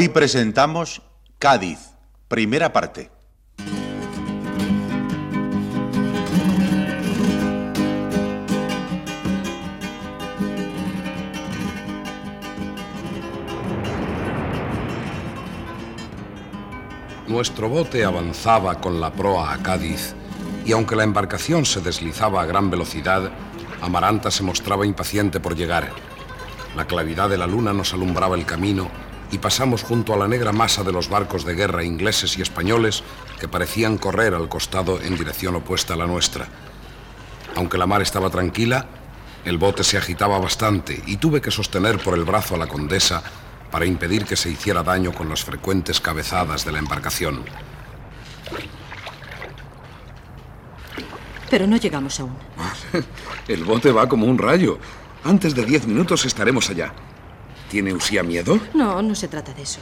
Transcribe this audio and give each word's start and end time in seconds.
Hoy 0.00 0.08
presentamos 0.08 1.02
Cádiz, 1.38 1.78
primera 2.26 2.72
parte. 2.72 3.10
Nuestro 17.28 17.68
bote 17.68 18.02
avanzaba 18.02 18.80
con 18.80 19.02
la 19.02 19.12
proa 19.12 19.52
a 19.52 19.58
Cádiz 19.62 20.14
y 20.64 20.72
aunque 20.72 20.96
la 20.96 21.04
embarcación 21.04 21.66
se 21.66 21.82
deslizaba 21.82 22.40
a 22.40 22.46
gran 22.46 22.70
velocidad, 22.70 23.30
Amaranta 23.82 24.30
se 24.30 24.44
mostraba 24.44 24.86
impaciente 24.86 25.40
por 25.40 25.54
llegar. 25.54 25.90
La 26.74 26.86
claridad 26.86 27.28
de 27.28 27.36
la 27.36 27.46
luna 27.46 27.74
nos 27.74 27.92
alumbraba 27.92 28.34
el 28.36 28.46
camino 28.46 29.09
y 29.30 29.38
pasamos 29.38 29.82
junto 29.82 30.12
a 30.12 30.16
la 30.16 30.28
negra 30.28 30.52
masa 30.52 30.82
de 30.82 30.92
los 30.92 31.08
barcos 31.08 31.44
de 31.44 31.54
guerra 31.54 31.84
ingleses 31.84 32.36
y 32.36 32.42
españoles 32.42 33.02
que 33.38 33.48
parecían 33.48 33.98
correr 33.98 34.34
al 34.34 34.48
costado 34.48 35.00
en 35.00 35.16
dirección 35.16 35.54
opuesta 35.54 35.94
a 35.94 35.96
la 35.96 36.06
nuestra. 36.06 36.48
Aunque 37.56 37.78
la 37.78 37.86
mar 37.86 38.02
estaba 38.02 38.30
tranquila, 38.30 38.86
el 39.44 39.58
bote 39.58 39.84
se 39.84 39.96
agitaba 39.96 40.38
bastante 40.38 41.02
y 41.06 41.16
tuve 41.16 41.40
que 41.40 41.50
sostener 41.50 41.98
por 41.98 42.14
el 42.14 42.24
brazo 42.24 42.54
a 42.54 42.58
la 42.58 42.66
condesa 42.66 43.22
para 43.70 43.86
impedir 43.86 44.24
que 44.24 44.36
se 44.36 44.50
hiciera 44.50 44.82
daño 44.82 45.12
con 45.12 45.28
las 45.28 45.44
frecuentes 45.44 46.00
cabezadas 46.00 46.64
de 46.64 46.72
la 46.72 46.78
embarcación. 46.78 47.44
Pero 51.48 51.66
no 51.66 51.76
llegamos 51.76 52.20
aún. 52.20 52.36
El 53.48 53.64
bote 53.64 53.90
va 53.90 54.08
como 54.08 54.26
un 54.26 54.38
rayo. 54.38 54.78
Antes 55.24 55.54
de 55.54 55.64
diez 55.64 55.86
minutos 55.86 56.24
estaremos 56.24 56.70
allá. 56.70 56.94
¿Tiene 57.70 57.94
Usía 57.94 58.24
miedo? 58.24 58.58
No, 58.74 59.00
no 59.00 59.14
se 59.14 59.28
trata 59.28 59.54
de 59.54 59.62
eso. 59.62 59.78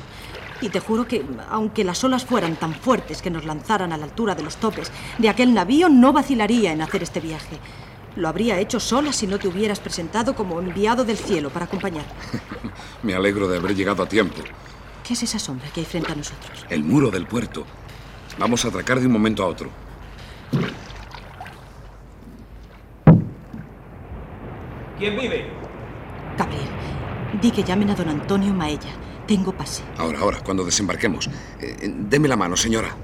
Y 0.61 0.69
te 0.69 0.79
juro 0.79 1.09
que, 1.09 1.25
aunque 1.49 1.85
las 1.85 2.05
olas 2.05 2.25
fueran 2.25 2.57
tan 2.57 2.75
fuertes 2.75 3.23
que 3.23 3.31
nos 3.31 3.47
lanzaran 3.47 3.93
a 3.93 3.97
la 3.97 4.05
altura 4.05 4.35
de 4.35 4.43
los 4.43 4.59
topes 4.59 4.93
de 5.17 5.31
aquel 5.31 5.55
navío, 5.55 5.89
no 5.89 6.13
vacilaría 6.13 6.73
en 6.73 6.83
hacer 6.83 7.03
este 7.03 7.21
viaje. 7.21 7.59
Lo 8.17 8.29
habría 8.29 8.59
hecho 8.59 8.79
sola 8.79 9.13
si 9.13 9.27
no 9.27 9.39
te 9.39 9.49
hubieras 9.49 9.81
presentado 9.81 10.35
como 10.35 10.61
enviado 10.61 11.05
del 11.05 11.17
cielo 11.17 11.49
para 11.49 11.65
acompañar. 11.65 12.05
Me 13.03 13.15
alegro 13.15 13.49
de 13.49 13.57
haber 13.57 13.75
llegado 13.75 14.03
a 14.03 14.09
tiempo. 14.09 14.43
¿Qué 15.07 15.15
es 15.15 15.23
esa 15.23 15.39
sombra 15.39 15.69
que 15.73 15.81
hay 15.81 15.87
frente 15.87 16.13
a 16.13 16.17
nosotros? 16.17 16.67
El 16.69 16.85
muro 16.85 17.11
del 17.11 17.27
puerto. 17.27 17.65
Vamos 18.39 18.67
a 18.67 18.69
atracar 18.69 19.01
de 19.01 19.07
un 19.07 19.13
momento 19.13 19.43
a 19.43 19.47
otro. 19.47 19.71
¿Quién 24.99 25.17
vive? 25.19 25.49
Gabriel, 26.37 26.69
di 27.41 27.51
que 27.51 27.63
llamen 27.63 27.91
a 27.91 27.95
don 27.95 28.09
Antonio 28.09 28.53
Maella. 28.55 28.91
Tengo 29.27 29.53
pase. 29.53 29.83
Ahora, 29.99 30.21
ahora, 30.21 30.41
cuando 30.43 30.65
desembarquemos. 30.65 31.29
Eh, 31.61 31.93
deme 32.09 32.29
la 32.29 32.37
mano, 32.37 32.57
señora. 32.57 32.97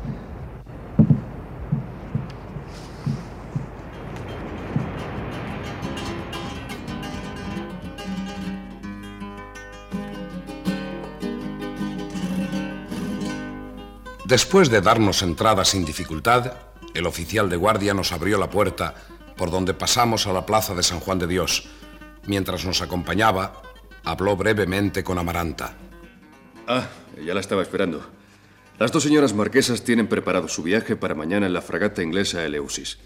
Después 14.24 14.70
de 14.70 14.80
darnos 14.80 15.22
entrada 15.22 15.66
sin 15.66 15.84
dificultad, 15.84 16.54
el 16.94 17.06
oficial 17.06 17.50
de 17.50 17.56
guardia 17.56 17.92
nos 17.92 18.10
abrió 18.10 18.38
la 18.38 18.48
puerta 18.48 18.94
por 19.36 19.50
donde 19.50 19.74
pasamos 19.74 20.26
a 20.26 20.32
la 20.32 20.46
plaza 20.46 20.74
de 20.74 20.82
San 20.82 21.00
Juan 21.00 21.18
de 21.18 21.26
Dios. 21.26 21.68
Mientras 22.26 22.64
nos 22.64 22.80
acompañaba, 22.80 23.60
habló 24.04 24.36
brevemente 24.36 25.02
con 25.02 25.18
Amaranta. 25.18 25.76
Ah, 26.66 26.88
ya 27.24 27.34
la 27.34 27.40
estaba 27.40 27.62
esperando. 27.62 28.04
Las 28.78 28.92
dos 28.92 29.02
señoras 29.02 29.34
marquesas 29.34 29.84
tienen 29.84 30.08
preparado 30.08 30.48
su 30.48 30.62
viaje 30.62 30.96
para 30.96 31.14
mañana 31.14 31.46
en 31.46 31.52
la 31.52 31.62
fragata 31.62 32.02
inglesa 32.02 32.44
Eleusis. 32.44 32.98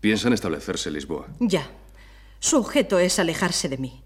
Piensan 0.00 0.32
establecerse 0.32 0.88
en 0.88 0.94
Lisboa. 0.94 1.28
Ya. 1.40 1.70
Su 2.38 2.58
objeto 2.58 2.98
es 2.98 3.18
alejarse 3.18 3.68
de 3.68 3.78
mí. 3.78 4.02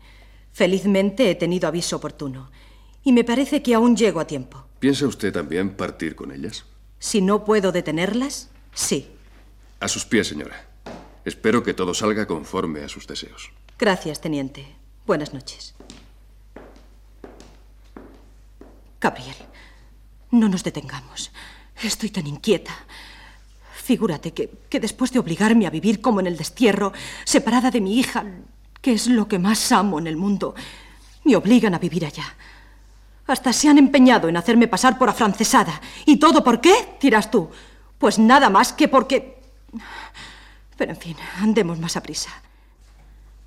Felizmente 0.52 1.30
he 1.30 1.34
tenido 1.34 1.68
aviso 1.68 1.96
oportuno. 1.96 2.50
Y 3.02 3.12
me 3.12 3.22
parece 3.22 3.62
que 3.62 3.74
aún 3.74 3.96
llego 3.96 4.18
a 4.18 4.26
tiempo. 4.26 4.66
¿Piensa 4.80 5.06
usted 5.06 5.32
también 5.32 5.76
partir 5.76 6.16
con 6.16 6.32
ellas? 6.32 6.64
Si 6.98 7.20
no 7.20 7.44
puedo 7.44 7.70
detenerlas, 7.70 8.50
sí. 8.72 9.10
A 9.80 9.88
sus 9.88 10.06
pies, 10.06 10.28
señora. 10.28 10.68
Espero 11.24 11.62
que 11.62 11.74
todo 11.74 11.92
salga 11.92 12.26
conforme 12.26 12.82
a 12.82 12.88
sus 12.88 13.06
deseos. 13.06 13.50
Gracias, 13.78 14.20
teniente. 14.20 14.76
Buenas 15.06 15.34
noches. 15.34 15.74
Gabriel, 19.04 19.36
no 20.30 20.48
nos 20.48 20.64
detengamos. 20.64 21.30
Estoy 21.82 22.08
tan 22.08 22.26
inquieta. 22.26 22.72
Figúrate 23.74 24.32
que, 24.32 24.48
que, 24.70 24.80
después 24.80 25.12
de 25.12 25.18
obligarme 25.18 25.66
a 25.66 25.70
vivir 25.70 26.00
como 26.00 26.20
en 26.20 26.26
el 26.26 26.38
destierro, 26.38 26.94
separada 27.24 27.70
de 27.70 27.82
mi 27.82 27.98
hija, 27.98 28.24
que 28.80 28.94
es 28.94 29.06
lo 29.08 29.28
que 29.28 29.38
más 29.38 29.72
amo 29.72 29.98
en 29.98 30.06
el 30.06 30.16
mundo, 30.16 30.54
me 31.24 31.36
obligan 31.36 31.74
a 31.74 31.78
vivir 31.78 32.06
allá. 32.06 32.24
Hasta 33.26 33.52
se 33.52 33.68
han 33.68 33.76
empeñado 33.76 34.26
en 34.26 34.38
hacerme 34.38 34.68
pasar 34.68 34.96
por 34.96 35.10
afrancesada. 35.10 35.82
¿Y 36.06 36.16
todo 36.16 36.42
por 36.42 36.62
qué? 36.62 36.96
dirás 36.98 37.30
tú. 37.30 37.50
Pues 37.98 38.18
nada 38.18 38.48
más 38.48 38.72
que 38.72 38.88
porque... 38.88 39.38
Pero 40.78 40.92
en 40.92 40.96
fin, 40.96 41.16
andemos 41.42 41.78
más 41.78 41.98
a 41.98 42.02
prisa. 42.02 42.30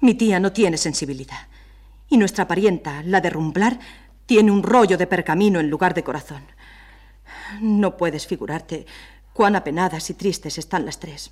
Mi 0.01 0.13
tía 0.13 0.39
no 0.39 0.51
tiene 0.51 0.77
sensibilidad. 0.77 1.47
Y 2.09 2.17
nuestra 2.17 2.47
parienta, 2.47 3.01
la 3.01 3.21
de 3.21 3.31
Rumblar, 3.31 3.79
tiene 4.27 4.51
un 4.51 4.61
rollo 4.61 4.97
de 4.97 5.07
pergamino 5.07 5.59
en 5.59 5.69
lugar 5.69 5.95
de 5.95 6.03
corazón. 6.03 6.43
No 7.61 7.97
puedes 7.97 8.27
figurarte 8.27 8.85
cuán 9.33 9.55
apenadas 9.55 10.09
y 10.09 10.13
tristes 10.13 10.57
están 10.57 10.85
las 10.85 10.99
tres. 10.99 11.31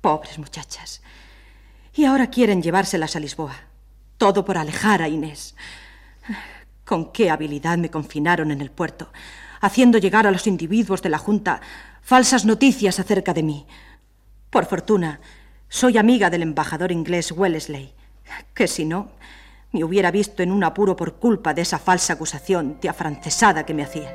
Pobres 0.00 0.38
muchachas. 0.38 1.02
Y 1.94 2.06
ahora 2.06 2.28
quieren 2.28 2.62
llevárselas 2.62 3.16
a 3.16 3.20
Lisboa. 3.20 3.54
Todo 4.16 4.44
por 4.44 4.56
alejar 4.56 5.02
a 5.02 5.08
Inés. 5.08 5.54
Con 6.84 7.12
qué 7.12 7.30
habilidad 7.30 7.76
me 7.76 7.90
confinaron 7.90 8.50
en 8.50 8.62
el 8.62 8.70
puerto, 8.70 9.12
haciendo 9.60 9.98
llegar 9.98 10.26
a 10.26 10.30
los 10.30 10.46
individuos 10.46 11.02
de 11.02 11.10
la 11.10 11.18
Junta 11.18 11.60
falsas 12.02 12.46
noticias 12.46 12.98
acerca 12.98 13.34
de 13.34 13.42
mí. 13.42 13.66
Por 14.48 14.64
fortuna, 14.64 15.20
soy 15.68 15.98
amiga 15.98 16.30
del 16.30 16.42
embajador 16.42 16.92
inglés 16.92 17.30
Wellesley, 17.30 17.92
que 18.54 18.66
si 18.66 18.86
no, 18.86 19.10
me 19.72 19.84
hubiera 19.84 20.10
visto 20.10 20.42
en 20.42 20.50
un 20.50 20.64
apuro 20.64 20.96
por 20.96 21.14
culpa 21.14 21.54
de 21.54 21.62
esa 21.62 21.78
falsa 21.78 22.14
acusación 22.14 22.78
de 22.80 22.88
afrancesada 22.88 23.64
que 23.64 23.74
me 23.74 23.84
hacían. 23.84 24.12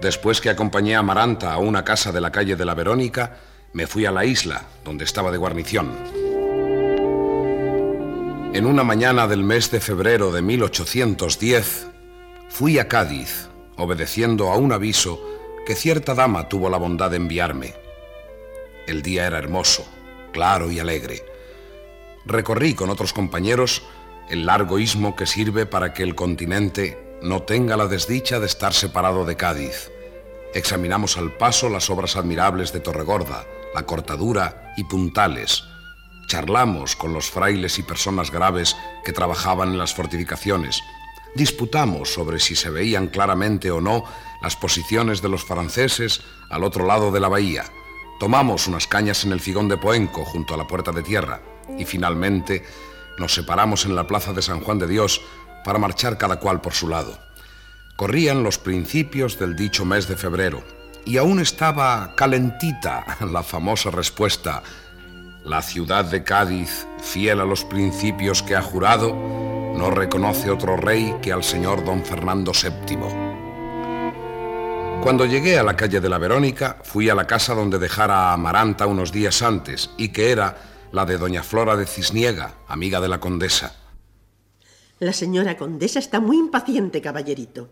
Después 0.00 0.40
que 0.40 0.50
acompañé 0.50 0.94
a 0.94 1.00
Amaranta 1.00 1.52
a 1.52 1.58
una 1.58 1.84
casa 1.84 2.12
de 2.12 2.20
la 2.20 2.30
calle 2.30 2.54
de 2.54 2.64
la 2.64 2.74
Verónica, 2.74 3.38
me 3.72 3.86
fui 3.86 4.06
a 4.06 4.12
la 4.12 4.24
isla, 4.24 4.62
donde 4.84 5.04
estaba 5.04 5.30
de 5.30 5.38
guarnición. 5.38 5.92
En 8.54 8.66
una 8.66 8.84
mañana 8.84 9.26
del 9.26 9.42
mes 9.42 9.70
de 9.70 9.80
febrero 9.80 10.30
de 10.32 10.42
1810, 10.42 11.88
fui 12.48 12.78
a 12.78 12.88
Cádiz, 12.88 13.48
obedeciendo 13.76 14.50
a 14.50 14.56
un 14.56 14.72
aviso 14.72 15.20
que 15.64 15.74
cierta 15.74 16.14
dama 16.14 16.48
tuvo 16.48 16.68
la 16.70 16.78
bondad 16.78 17.10
de 17.10 17.16
enviarme. 17.16 17.74
El 18.86 19.02
día 19.02 19.26
era 19.26 19.38
hermoso, 19.38 19.86
claro 20.32 20.70
y 20.70 20.78
alegre. 20.78 21.24
Recorrí 22.24 22.74
con 22.74 22.90
otros 22.90 23.12
compañeros 23.12 23.82
el 24.30 24.46
largo 24.46 24.78
istmo 24.78 25.16
que 25.16 25.26
sirve 25.26 25.66
para 25.66 25.92
que 25.92 26.02
el 26.02 26.14
continente 26.14 27.18
no 27.22 27.42
tenga 27.42 27.76
la 27.76 27.86
desdicha 27.86 28.40
de 28.40 28.46
estar 28.46 28.74
separado 28.74 29.24
de 29.24 29.36
Cádiz. 29.36 29.90
Examinamos 30.54 31.16
al 31.16 31.36
paso 31.36 31.68
las 31.68 31.90
obras 31.90 32.16
admirables 32.16 32.72
de 32.72 32.80
Torregorda, 32.80 33.46
la 33.74 33.84
Cortadura 33.84 34.74
y 34.76 34.84
Puntales, 34.84 35.64
Charlamos 36.26 36.96
con 36.96 37.12
los 37.12 37.30
frailes 37.30 37.78
y 37.78 37.84
personas 37.84 38.32
graves 38.32 38.76
que 39.04 39.12
trabajaban 39.12 39.70
en 39.70 39.78
las 39.78 39.94
fortificaciones. 39.94 40.82
Disputamos 41.36 42.14
sobre 42.14 42.40
si 42.40 42.56
se 42.56 42.70
veían 42.70 43.08
claramente 43.08 43.70
o 43.70 43.82
no 43.82 44.04
las 44.40 44.56
posiciones 44.56 45.20
de 45.20 45.28
los 45.28 45.44
franceses 45.44 46.22
al 46.48 46.64
otro 46.64 46.86
lado 46.86 47.12
de 47.12 47.20
la 47.20 47.28
bahía. 47.28 47.66
Tomamos 48.18 48.66
unas 48.66 48.86
cañas 48.86 49.22
en 49.24 49.32
el 49.32 49.40
figón 49.40 49.68
de 49.68 49.76
Poenco 49.76 50.24
junto 50.24 50.54
a 50.54 50.56
la 50.56 50.66
puerta 50.66 50.92
de 50.92 51.02
tierra 51.02 51.42
y 51.78 51.84
finalmente 51.84 52.64
nos 53.18 53.34
separamos 53.34 53.84
en 53.84 53.94
la 53.94 54.06
plaza 54.06 54.32
de 54.32 54.40
San 54.40 54.60
Juan 54.60 54.78
de 54.78 54.86
Dios 54.86 55.20
para 55.62 55.78
marchar 55.78 56.16
cada 56.16 56.40
cual 56.40 56.62
por 56.62 56.72
su 56.72 56.88
lado. 56.88 57.18
Corrían 57.96 58.42
los 58.42 58.56
principios 58.56 59.38
del 59.38 59.56
dicho 59.56 59.84
mes 59.84 60.08
de 60.08 60.16
febrero 60.16 60.64
y 61.04 61.18
aún 61.18 61.38
estaba 61.38 62.14
calentita 62.16 63.04
la 63.30 63.42
famosa 63.42 63.90
respuesta 63.90 64.62
la 65.46 65.62
ciudad 65.62 66.04
de 66.04 66.24
Cádiz, 66.24 66.88
fiel 67.00 67.40
a 67.40 67.44
los 67.44 67.64
principios 67.64 68.42
que 68.42 68.56
ha 68.56 68.62
jurado, 68.62 69.14
no 69.76 69.90
reconoce 69.90 70.50
otro 70.50 70.76
rey 70.76 71.14
que 71.20 71.32
al 71.32 71.44
señor 71.44 71.84
don 71.84 72.02
Fernando 72.04 72.52
VII. 72.52 72.96
Cuando 75.02 75.26
llegué 75.26 75.58
a 75.58 75.62
la 75.62 75.76
calle 75.76 76.00
de 76.00 76.08
la 76.08 76.18
Verónica, 76.18 76.78
fui 76.82 77.10
a 77.10 77.14
la 77.14 77.26
casa 77.26 77.54
donde 77.54 77.78
dejara 77.78 78.30
a 78.30 78.32
Amaranta 78.32 78.86
unos 78.86 79.12
días 79.12 79.42
antes 79.42 79.90
y 79.98 80.08
que 80.08 80.32
era 80.32 80.56
la 80.92 81.04
de 81.04 81.18
doña 81.18 81.42
Flora 81.42 81.76
de 81.76 81.86
Cisniega, 81.86 82.54
amiga 82.66 83.00
de 83.00 83.08
la 83.08 83.20
condesa. 83.20 83.76
La 84.98 85.12
señora 85.12 85.58
condesa 85.58 85.98
está 85.98 86.20
muy 86.20 86.38
impaciente, 86.38 87.02
caballerito. 87.02 87.68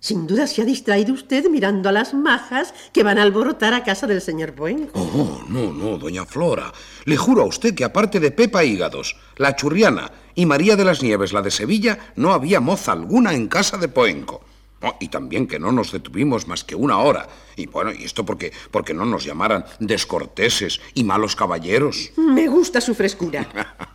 Sin 0.00 0.26
duda 0.26 0.46
se 0.46 0.62
ha 0.62 0.64
distraído 0.64 1.12
usted 1.12 1.50
mirando 1.50 1.90
a 1.90 1.92
las 1.92 2.14
majas 2.14 2.72
que 2.90 3.02
van 3.02 3.18
a 3.18 3.22
alborotar 3.22 3.74
a 3.74 3.84
casa 3.84 4.06
del 4.06 4.22
señor 4.22 4.54
Poenco. 4.54 4.98
Oh, 4.98 5.44
no, 5.46 5.74
no, 5.74 5.98
doña 5.98 6.24
Flora. 6.24 6.72
Le 7.04 7.18
juro 7.18 7.42
a 7.42 7.46
usted 7.46 7.74
que 7.74 7.84
aparte 7.84 8.18
de 8.18 8.30
Pepa 8.30 8.64
Hígados, 8.64 9.16
la 9.36 9.54
Churriana 9.54 10.10
y 10.34 10.46
María 10.46 10.74
de 10.76 10.86
las 10.86 11.02
Nieves, 11.02 11.34
la 11.34 11.42
de 11.42 11.50
Sevilla, 11.50 11.98
no 12.16 12.32
había 12.32 12.60
moza 12.60 12.92
alguna 12.92 13.34
en 13.34 13.48
casa 13.48 13.76
de 13.76 13.88
Poenco. 13.88 14.40
Oh, 14.82 14.96
y 15.00 15.08
también 15.08 15.46
que 15.46 15.58
no 15.58 15.70
nos 15.70 15.92
detuvimos 15.92 16.48
más 16.48 16.64
que 16.64 16.74
una 16.74 16.98
hora. 17.00 17.28
Y 17.56 17.66
bueno, 17.66 17.92
y 17.92 18.04
esto 18.04 18.24
porque, 18.24 18.54
porque 18.70 18.94
no 18.94 19.04
nos 19.04 19.24
llamaran 19.24 19.66
descorteses 19.80 20.80
y 20.94 21.04
malos 21.04 21.36
caballeros. 21.36 22.12
Me 22.16 22.48
gusta 22.48 22.80
su 22.80 22.94
frescura. 22.94 23.46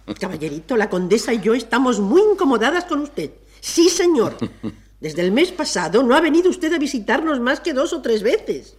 Caballerito, 0.20 0.78
la 0.78 0.88
condesa 0.88 1.34
y 1.34 1.42
yo 1.42 1.56
estamos 1.56 2.00
muy 2.00 2.22
incomodadas 2.22 2.86
con 2.86 3.00
usted. 3.00 3.32
Sí, 3.60 3.90
señor. 3.90 4.38
Desde 5.06 5.22
el 5.22 5.32
mes 5.32 5.52
pasado 5.52 6.02
no 6.02 6.16
ha 6.16 6.20
venido 6.20 6.50
usted 6.50 6.74
a 6.74 6.80
visitarnos 6.80 7.40
más 7.40 7.60
que 7.60 7.74
dos 7.74 7.94
o 7.94 8.02
tres 8.02 8.24
veces. 8.24 8.76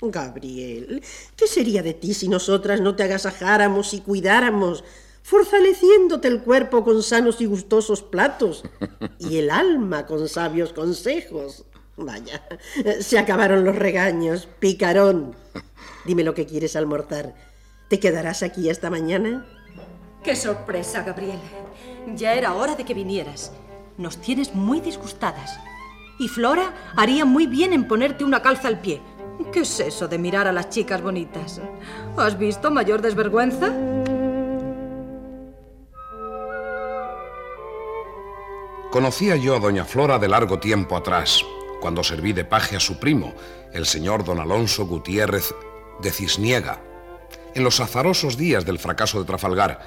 Gabriel, 0.00 1.02
¿qué 1.36 1.46
sería 1.46 1.82
de 1.82 1.92
ti 1.92 2.14
si 2.14 2.26
nosotras 2.26 2.80
no 2.80 2.96
te 2.96 3.02
agasajáramos 3.02 3.92
y 3.92 4.00
cuidáramos, 4.00 4.82
fortaleciéndote 5.22 6.26
el 6.26 6.40
cuerpo 6.40 6.82
con 6.84 7.02
sanos 7.02 7.42
y 7.42 7.44
gustosos 7.44 8.00
platos 8.00 8.64
y 9.18 9.36
el 9.36 9.50
alma 9.50 10.06
con 10.06 10.26
sabios 10.30 10.72
consejos? 10.72 11.66
Vaya, 11.98 12.48
se 13.00 13.18
acabaron 13.18 13.66
los 13.66 13.76
regaños, 13.76 14.48
picarón. 14.60 15.36
Dime 16.06 16.24
lo 16.24 16.32
que 16.32 16.46
quieres 16.46 16.76
almorzar. 16.76 17.34
¿Te 17.90 18.00
quedarás 18.00 18.42
aquí 18.42 18.70
esta 18.70 18.88
mañana? 18.88 19.46
¡Qué 20.24 20.34
sorpresa, 20.34 21.02
Gabriel! 21.02 21.40
Ya 22.16 22.32
era 22.32 22.54
hora 22.54 22.74
de 22.74 22.86
que 22.86 22.94
vinieras. 22.94 23.52
Nos 23.98 24.18
tienes 24.18 24.54
muy 24.54 24.80
disgustadas. 24.80 25.58
Y 26.20 26.28
Flora 26.28 26.72
haría 26.94 27.24
muy 27.24 27.48
bien 27.48 27.72
en 27.72 27.88
ponerte 27.88 28.22
una 28.22 28.40
calza 28.42 28.68
al 28.68 28.80
pie. 28.80 29.02
¿Qué 29.52 29.60
es 29.60 29.80
eso 29.80 30.06
de 30.06 30.18
mirar 30.18 30.46
a 30.46 30.52
las 30.52 30.70
chicas 30.70 31.02
bonitas? 31.02 31.60
¿Has 32.16 32.38
visto 32.38 32.70
mayor 32.70 33.02
desvergüenza? 33.02 33.72
Conocía 38.92 39.34
yo 39.34 39.56
a 39.56 39.60
doña 39.60 39.84
Flora 39.84 40.20
de 40.20 40.28
largo 40.28 40.60
tiempo 40.60 40.96
atrás, 40.96 41.44
cuando 41.80 42.04
serví 42.04 42.32
de 42.32 42.44
paje 42.44 42.76
a 42.76 42.80
su 42.80 43.00
primo, 43.00 43.34
el 43.72 43.84
señor 43.84 44.24
don 44.24 44.38
Alonso 44.38 44.86
Gutiérrez 44.86 45.52
de 46.00 46.10
Cisniega, 46.12 46.80
en 47.54 47.64
los 47.64 47.80
azarosos 47.80 48.36
días 48.36 48.64
del 48.64 48.78
fracaso 48.78 49.18
de 49.18 49.26
Trafalgar, 49.26 49.80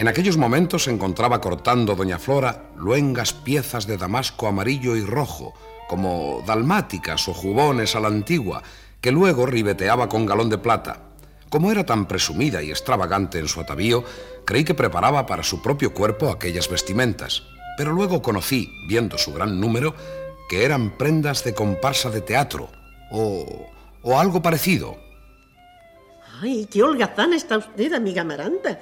en 0.00 0.08
aquellos 0.08 0.38
momentos 0.38 0.84
se 0.84 0.90
encontraba 0.90 1.42
cortando 1.42 1.94
doña 1.94 2.18
Flora 2.18 2.70
luengas 2.74 3.34
piezas 3.34 3.86
de 3.86 3.98
damasco 3.98 4.46
amarillo 4.46 4.96
y 4.96 5.04
rojo, 5.04 5.52
como 5.90 6.42
dalmáticas 6.46 7.28
o 7.28 7.34
jubones 7.34 7.94
a 7.94 8.00
la 8.00 8.08
antigua, 8.08 8.62
que 9.02 9.12
luego 9.12 9.44
ribeteaba 9.44 10.08
con 10.08 10.24
galón 10.24 10.48
de 10.48 10.56
plata. 10.56 11.02
Como 11.50 11.70
era 11.70 11.84
tan 11.84 12.08
presumida 12.08 12.62
y 12.62 12.70
extravagante 12.70 13.40
en 13.40 13.46
su 13.46 13.60
atavío, 13.60 14.02
creí 14.46 14.64
que 14.64 14.72
preparaba 14.72 15.26
para 15.26 15.42
su 15.42 15.60
propio 15.60 15.92
cuerpo 15.92 16.30
aquellas 16.30 16.70
vestimentas. 16.70 17.42
Pero 17.76 17.92
luego 17.92 18.22
conocí, 18.22 18.72
viendo 18.88 19.18
su 19.18 19.34
gran 19.34 19.60
número, 19.60 19.94
que 20.48 20.64
eran 20.64 20.96
prendas 20.96 21.44
de 21.44 21.52
comparsa 21.52 22.08
de 22.08 22.22
teatro 22.22 22.70
o, 23.10 23.68
o 24.00 24.18
algo 24.18 24.40
parecido. 24.40 24.96
¡Ay, 26.40 26.66
qué 26.72 26.82
holgazana 26.82 27.36
está 27.36 27.58
usted, 27.58 27.92
amiga 27.92 28.22
Amaranta! 28.22 28.80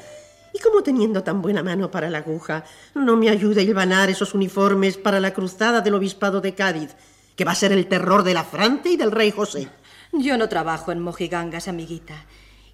¿Y 0.52 0.61
cómo 0.61 0.83
teniendo 0.83 1.23
tan 1.23 1.43
buena 1.43 1.62
mano 1.62 1.90
para 1.90 2.09
la 2.09 2.19
aguja 2.19 2.64
no 2.95 3.17
me 3.17 3.28
ayuda 3.28 3.61
a 3.61 3.64
hilvanar 3.64 4.09
esos 4.09 4.35
uniformes 4.35 4.97
para 4.97 5.21
la 5.21 5.35
cruzada 5.35 5.81
del 5.81 5.95
obispado 5.95 6.40
de 6.40 6.55
Cádiz, 6.55 6.95
que 7.37 7.45
va 7.45 7.52
a 7.52 7.57
ser 7.57 7.73
el 7.73 7.87
terror 7.87 8.23
de 8.23 8.35
la 8.35 8.45
Frante 8.45 8.90
y 8.90 8.97
del 8.97 9.12
rey 9.12 9.31
José? 9.31 9.69
Yo 10.12 10.38
no 10.38 10.49
trabajo 10.49 10.90
en 10.90 11.00
mojigangas, 11.00 11.69
amiguita. 11.69 12.25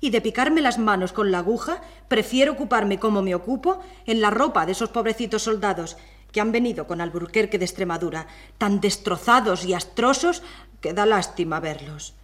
Y 0.00 0.10
de 0.10 0.20
picarme 0.20 0.60
las 0.60 0.78
manos 0.78 1.12
con 1.12 1.32
la 1.32 1.38
aguja, 1.38 1.82
prefiero 2.08 2.52
ocuparme 2.52 2.98
como 2.98 3.22
me 3.22 3.34
ocupo 3.34 3.80
en 4.06 4.20
la 4.20 4.30
ropa 4.30 4.66
de 4.66 4.72
esos 4.72 4.90
pobrecitos 4.90 5.42
soldados 5.42 5.96
que 6.30 6.40
han 6.40 6.52
venido 6.52 6.86
con 6.86 7.00
Alburquerque 7.00 7.58
de 7.58 7.64
Extremadura, 7.64 8.26
tan 8.58 8.80
destrozados 8.80 9.64
y 9.64 9.74
astrosos 9.74 10.42
que 10.80 10.92
da 10.92 11.06
lástima 11.06 11.60
verlos. 11.60 12.14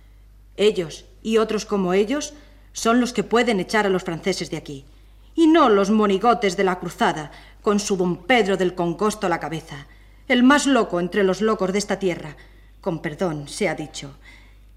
Ellos 0.56 1.06
y 1.22 1.38
otros 1.38 1.64
como 1.64 1.92
ellos 1.92 2.34
son 2.72 3.00
los 3.00 3.12
que 3.12 3.24
pueden 3.24 3.60
echar 3.60 3.86
a 3.86 3.90
los 3.90 4.04
franceses 4.04 4.50
de 4.50 4.56
aquí 4.56 4.84
y 5.34 5.46
no 5.46 5.68
los 5.68 5.90
monigotes 5.90 6.56
de 6.56 6.64
la 6.64 6.78
cruzada, 6.78 7.30
con 7.62 7.78
su 7.78 7.96
don 7.96 8.24
Pedro 8.24 8.56
del 8.56 8.74
Concosto 8.74 9.26
a 9.26 9.30
la 9.30 9.40
cabeza, 9.40 9.86
el 10.28 10.42
más 10.42 10.66
loco 10.66 11.00
entre 11.00 11.24
los 11.24 11.40
locos 11.40 11.72
de 11.72 11.78
esta 11.78 11.98
tierra, 11.98 12.36
con 12.80 13.02
perdón 13.02 13.48
se 13.48 13.68
ha 13.68 13.74
dicho, 13.74 14.14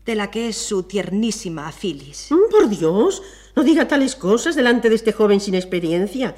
de 0.05 0.15
la 0.15 0.31
que 0.31 0.49
es 0.49 0.57
su 0.57 0.83
tiernísima 0.83 1.71
Filis. 1.71 2.27
Mm, 2.31 2.51
por 2.51 2.69
Dios, 2.69 3.21
no 3.55 3.63
diga 3.63 3.87
tales 3.87 4.15
cosas 4.15 4.55
delante 4.55 4.89
de 4.89 4.95
este 4.95 5.13
joven 5.13 5.39
sin 5.39 5.55
experiencia. 5.55 6.35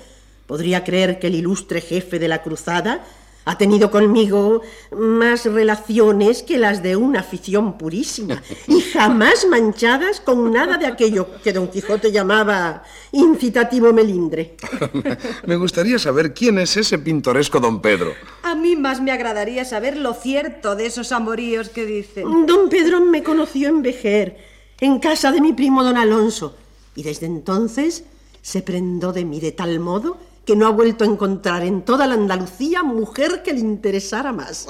Podría 0.48 0.84
creer 0.84 1.17
que 1.17 1.27
el 1.27 1.36
ilustre 1.36 1.81
jefe 1.81 2.19
de 2.19 2.27
la 2.27 2.43
cruzada 2.43 3.03
ha 3.46 3.58
tenido 3.58 3.92
conmigo 3.92 4.62
más 4.92 5.46
relaciones 5.46 6.44
que 6.44 6.58
las 6.58 6.82
de 6.82 6.96
una 6.96 7.20
afición 7.20 7.78
purísima 7.78 8.42
y 8.68 8.82
jamás 8.82 9.46
manchadas 9.50 10.20
con 10.20 10.52
nada 10.52 10.78
de 10.78 10.88
aquello 10.88 11.28
que 11.44 11.54
don 11.54 11.68
Quijote 11.68 12.12
llamaba 12.12 12.84
incitativo 13.12 13.94
melindre. 13.94 14.56
me 15.46 15.56
gustaría 15.56 16.00
saber 16.00 16.34
quién 16.34 16.58
es 16.58 16.75
ese 16.75 16.98
pintoresco 16.98 17.60
don 17.60 17.82
Pedro. 17.82 18.14
A 18.44 18.56
mí 18.56 18.75
más 18.75 19.00
me 19.00 19.12
agradaría 19.12 19.64
saber 19.64 19.96
lo 19.96 20.14
cierto 20.14 20.75
de 20.75 20.88
esos 20.88 21.12
amoríos 21.12 21.70
que 21.70 21.86
dicen. 21.86 22.46
Don 22.48 22.68
Pedro 22.70 23.00
me 23.02 23.24
conoció 23.24 23.70
en 23.70 23.84
Vejer, 23.84 24.38
en 24.80 25.00
casa 25.00 25.32
de 25.32 25.42
mi 25.42 25.54
primo 25.54 25.84
don 25.84 25.98
Alonso, 25.98 26.58
y 26.96 27.04
desde 27.04 27.28
entonces 27.28 28.06
se 28.42 28.62
prendó 28.62 29.14
de 29.14 29.25
mí 29.25 29.40
de 29.40 29.52
tal 29.52 29.80
modo 29.80 30.18
que 30.46 30.56
no 30.56 30.68
ha 30.68 30.72
vuelto 30.72 31.04
a 31.04 31.08
encontrar 31.08 31.64
en 31.64 31.82
toda 31.82 32.08
la 32.08 32.14
Andalucía 32.14 32.84
mujer 32.84 33.42
que 33.44 33.54
le 33.54 33.60
interesara 33.60 34.32
más. 34.32 34.68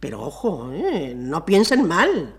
Pero 0.00 0.22
ojo, 0.22 0.70
¿eh? 0.72 1.14
no 1.16 1.44
piensen 1.44 1.86
mal. 1.86 2.34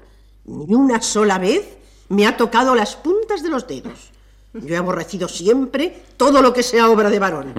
Ni 0.46 0.74
una 0.74 1.02
sola 1.02 1.38
vez 1.38 1.78
me 2.08 2.26
ha 2.26 2.38
tocado 2.38 2.74
las 2.76 2.96
puntas 2.96 3.44
de 3.44 3.50
los 3.50 3.68
dedos. 3.68 4.12
Yo 4.54 4.74
he 4.74 4.78
aborrecido 4.78 5.28
siempre 5.28 6.02
todo 6.18 6.42
lo 6.42 6.54
que 6.54 6.64
sea 6.64 6.90
obra 6.90 7.12
de 7.12 7.20
varón. 7.20 7.54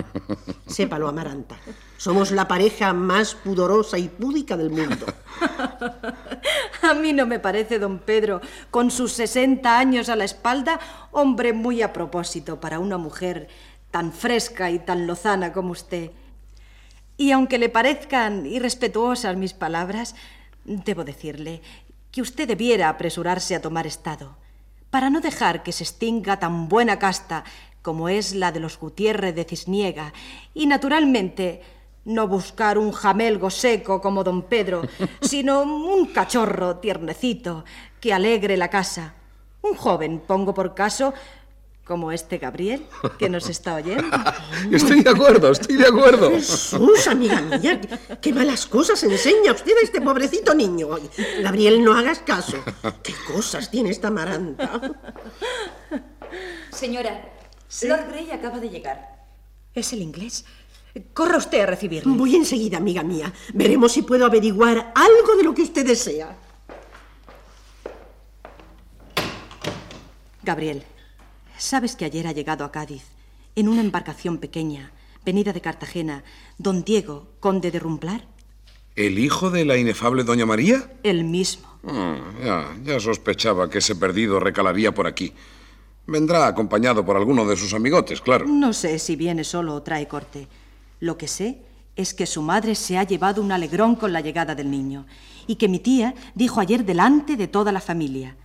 Sépalo, 0.66 1.06
Amaranta. 1.06 1.56
Somos 1.96 2.32
la 2.32 2.48
pareja 2.48 2.92
más 2.92 3.36
pudorosa 3.36 3.96
y 3.96 4.08
púdica 4.08 4.56
del 4.56 4.70
mundo. 4.70 5.06
A 6.82 6.94
mí 6.94 7.12
no 7.12 7.26
me 7.26 7.38
parece, 7.38 7.78
don 7.78 7.98
Pedro, 7.98 8.40
con 8.70 8.90
sus 8.90 9.12
60 9.12 9.78
años 9.78 10.08
a 10.08 10.16
la 10.16 10.24
espalda, 10.24 10.80
hombre 11.12 11.52
muy 11.52 11.82
a 11.82 11.92
propósito 11.92 12.58
para 12.58 12.78
una 12.78 12.96
mujer 12.96 13.48
tan 13.90 14.12
fresca 14.12 14.70
y 14.70 14.78
tan 14.78 15.06
lozana 15.06 15.52
como 15.52 15.72
usted. 15.72 16.10
Y 17.16 17.32
aunque 17.32 17.58
le 17.58 17.68
parezcan 17.68 18.46
irrespetuosas 18.46 19.36
mis 19.36 19.52
palabras, 19.52 20.14
debo 20.64 21.04
decirle 21.04 21.60
que 22.10 22.22
usted 22.22 22.48
debiera 22.48 22.88
apresurarse 22.88 23.54
a 23.54 23.60
tomar 23.60 23.86
estado, 23.86 24.36
para 24.90 25.10
no 25.10 25.20
dejar 25.20 25.62
que 25.62 25.72
se 25.72 25.84
extinga 25.84 26.38
tan 26.38 26.68
buena 26.68 26.98
casta 26.98 27.44
como 27.82 28.08
es 28.08 28.34
la 28.34 28.52
de 28.52 28.60
los 28.60 28.78
Gutiérrez 28.78 29.34
de 29.34 29.44
Cisniega, 29.44 30.12
y 30.54 30.66
naturalmente 30.66 31.62
no 32.04 32.26
buscar 32.28 32.78
un 32.78 32.92
jamelgo 32.92 33.50
seco 33.50 34.00
como 34.00 34.24
don 34.24 34.42
Pedro, 34.42 34.82
sino 35.20 35.62
un 35.62 36.06
cachorro 36.06 36.76
tiernecito 36.76 37.64
que 38.00 38.12
alegre 38.12 38.56
la 38.56 38.68
casa. 38.68 39.14
Un 39.62 39.74
joven, 39.74 40.22
pongo 40.26 40.54
por 40.54 40.74
caso, 40.74 41.12
como 41.90 42.12
este 42.12 42.38
Gabriel, 42.38 42.86
que 43.18 43.28
nos 43.28 43.48
está 43.48 43.74
oyendo. 43.74 44.04
Estoy 44.70 45.02
de 45.02 45.10
acuerdo, 45.10 45.50
estoy 45.50 45.74
de 45.74 45.88
acuerdo. 45.88 46.30
Jesús, 46.30 47.08
amiga 47.08 47.40
mía, 47.40 47.80
qué 48.22 48.32
malas 48.32 48.64
cosas 48.66 49.02
enseña 49.02 49.50
usted 49.50 49.72
a 49.72 49.82
este 49.82 50.00
pobrecito 50.00 50.54
niño. 50.54 50.86
Gabriel, 51.42 51.82
no 51.82 51.92
hagas 51.92 52.20
caso. 52.20 52.58
¿Qué 53.02 53.12
cosas 53.26 53.72
tiene 53.72 53.90
esta 53.90 54.08
maranta? 54.08 54.80
Señora, 56.70 57.28
Lord 57.82 58.06
Grey 58.10 58.30
acaba 58.30 58.60
de 58.60 58.68
llegar. 58.68 59.26
Es 59.74 59.92
el 59.92 60.02
inglés. 60.02 60.44
Corra 61.12 61.38
usted 61.38 61.58
a 61.62 61.66
recibirle. 61.66 62.16
Voy 62.16 62.36
enseguida, 62.36 62.76
amiga 62.76 63.02
mía. 63.02 63.32
Veremos 63.52 63.90
si 63.90 64.02
puedo 64.02 64.24
averiguar 64.24 64.92
algo 64.94 65.34
de 65.36 65.42
lo 65.42 65.52
que 65.54 65.62
usted 65.62 65.84
desea. 65.84 66.36
Gabriel, 70.44 70.84
¿sabes 71.60 71.94
que 71.94 72.04
ayer 72.04 72.26
ha 72.26 72.32
llegado 72.32 72.64
a 72.64 72.72
Cádiz, 72.72 73.04
en 73.54 73.68
una 73.68 73.82
embarcación 73.82 74.38
pequeña, 74.38 74.92
venida 75.24 75.52
de 75.52 75.60
Cartagena, 75.60 76.24
don 76.58 76.82
Diego, 76.82 77.28
conde 77.38 77.70
de 77.70 77.78
Rumplar? 77.78 78.26
¿El 78.96 79.18
hijo 79.18 79.50
de 79.50 79.64
la 79.64 79.76
inefable 79.76 80.24
doña 80.24 80.46
María? 80.46 80.90
El 81.02 81.24
mismo. 81.24 81.68
Ah, 81.86 82.18
ya, 82.42 82.76
ya 82.82 83.00
sospechaba 83.00 83.68
que 83.70 83.78
ese 83.78 83.94
perdido 83.94 84.40
recalaría 84.40 84.92
por 84.92 85.06
aquí. 85.06 85.32
Vendrá 86.06 86.46
acompañado 86.46 87.04
por 87.04 87.16
alguno 87.16 87.46
de 87.46 87.56
sus 87.56 87.72
amigotes, 87.74 88.20
claro. 88.20 88.46
No 88.46 88.72
sé 88.72 88.98
si 88.98 89.14
viene 89.14 89.44
solo 89.44 89.74
o 89.74 89.82
trae 89.82 90.08
corte. 90.08 90.48
Lo 90.98 91.16
que 91.16 91.28
sé 91.28 91.58
es 91.94 92.14
que 92.14 92.26
su 92.26 92.42
madre 92.42 92.74
se 92.74 92.98
ha 92.98 93.04
llevado 93.04 93.42
un 93.42 93.52
alegrón 93.52 93.96
con 93.96 94.12
la 94.12 94.20
llegada 94.20 94.54
del 94.54 94.70
niño 94.70 95.06
y 95.46 95.56
que 95.56 95.68
mi 95.68 95.78
tía 95.78 96.14
dijo 96.34 96.60
ayer 96.60 96.84
delante 96.84 97.36
de 97.36 97.48
toda 97.48 97.70
la 97.70 97.80
familia, 97.80 98.36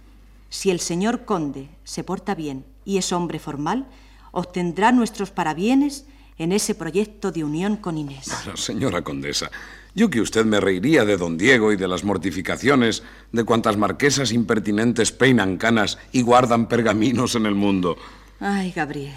si 0.50 0.70
el 0.70 0.80
señor 0.80 1.26
conde 1.26 1.70
se 1.84 2.04
porta 2.04 2.36
bien 2.36 2.66
y 2.86 2.98
es 2.98 3.12
hombre 3.12 3.40
formal, 3.40 3.88
obtendrá 4.32 4.92
nuestros 4.92 5.32
parabienes 5.32 6.06
en 6.38 6.52
ese 6.52 6.76
proyecto 6.76 7.32
de 7.32 7.44
unión 7.44 7.78
con 7.78 7.98
Inés. 7.98 8.32
señora 8.56 9.02
condesa, 9.02 9.50
yo 9.94 10.10
que 10.10 10.22
usted 10.22 10.46
me 10.46 10.60
reiría 10.60 11.06
de 11.06 11.18
don 11.18 11.38
Diego 11.38 11.72
y 11.72 11.78
de 11.78 11.88
las 11.88 12.04
mortificaciones 12.04 13.04
de 13.32 13.44
cuantas 13.44 13.78
marquesas 13.78 14.32
impertinentes 14.32 15.12
peinan 15.12 15.58
canas 15.58 15.98
y 16.12 16.22
guardan 16.22 16.68
pergaminos 16.68 17.36
en 17.36 17.46
el 17.46 17.56
mundo. 17.56 17.98
Ay, 18.40 18.72
Gabriel, 18.72 19.16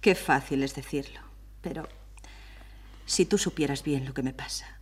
qué 0.00 0.14
fácil 0.14 0.62
es 0.62 0.74
decirlo, 0.74 1.20
pero 1.60 1.88
si 3.04 3.26
tú 3.26 3.36
supieras 3.36 3.82
bien 3.82 4.04
lo 4.04 4.14
que 4.14 4.22
me 4.22 4.32
pasa. 4.32 4.78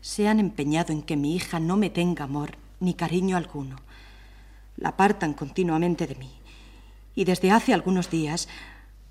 Se 0.00 0.28
han 0.28 0.40
empeñado 0.40 0.92
en 0.92 1.02
que 1.02 1.16
mi 1.16 1.36
hija 1.36 1.60
no 1.60 1.76
me 1.76 1.90
tenga 1.90 2.24
amor 2.24 2.56
ni 2.80 2.94
cariño 2.94 3.36
alguno. 3.36 3.76
La 4.76 4.90
apartan 4.90 5.34
continuamente 5.34 6.06
de 6.06 6.14
mí. 6.14 6.37
Y 7.14 7.24
desde 7.24 7.50
hace 7.50 7.74
algunos 7.74 8.10
días 8.10 8.48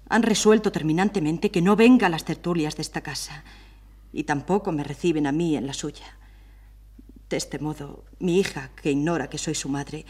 han 0.09 0.23
resuelto 0.23 0.71
terminantemente 0.71 1.51
que 1.51 1.61
no 1.61 1.75
venga 1.75 2.07
a 2.07 2.09
las 2.09 2.25
tertulias 2.25 2.75
de 2.75 2.81
esta 2.81 3.01
casa. 3.01 3.43
Y 4.13 4.23
tampoco 4.23 4.71
me 4.71 4.83
reciben 4.83 5.27
a 5.27 5.31
mí 5.31 5.57
en 5.57 5.67
la 5.67 5.73
suya. 5.73 6.17
De 7.29 7.37
este 7.37 7.59
modo, 7.59 8.05
mi 8.19 8.39
hija, 8.39 8.71
que 8.81 8.91
ignora 8.91 9.29
que 9.29 9.37
soy 9.37 9.53
su 9.53 9.67
madre, 9.67 10.05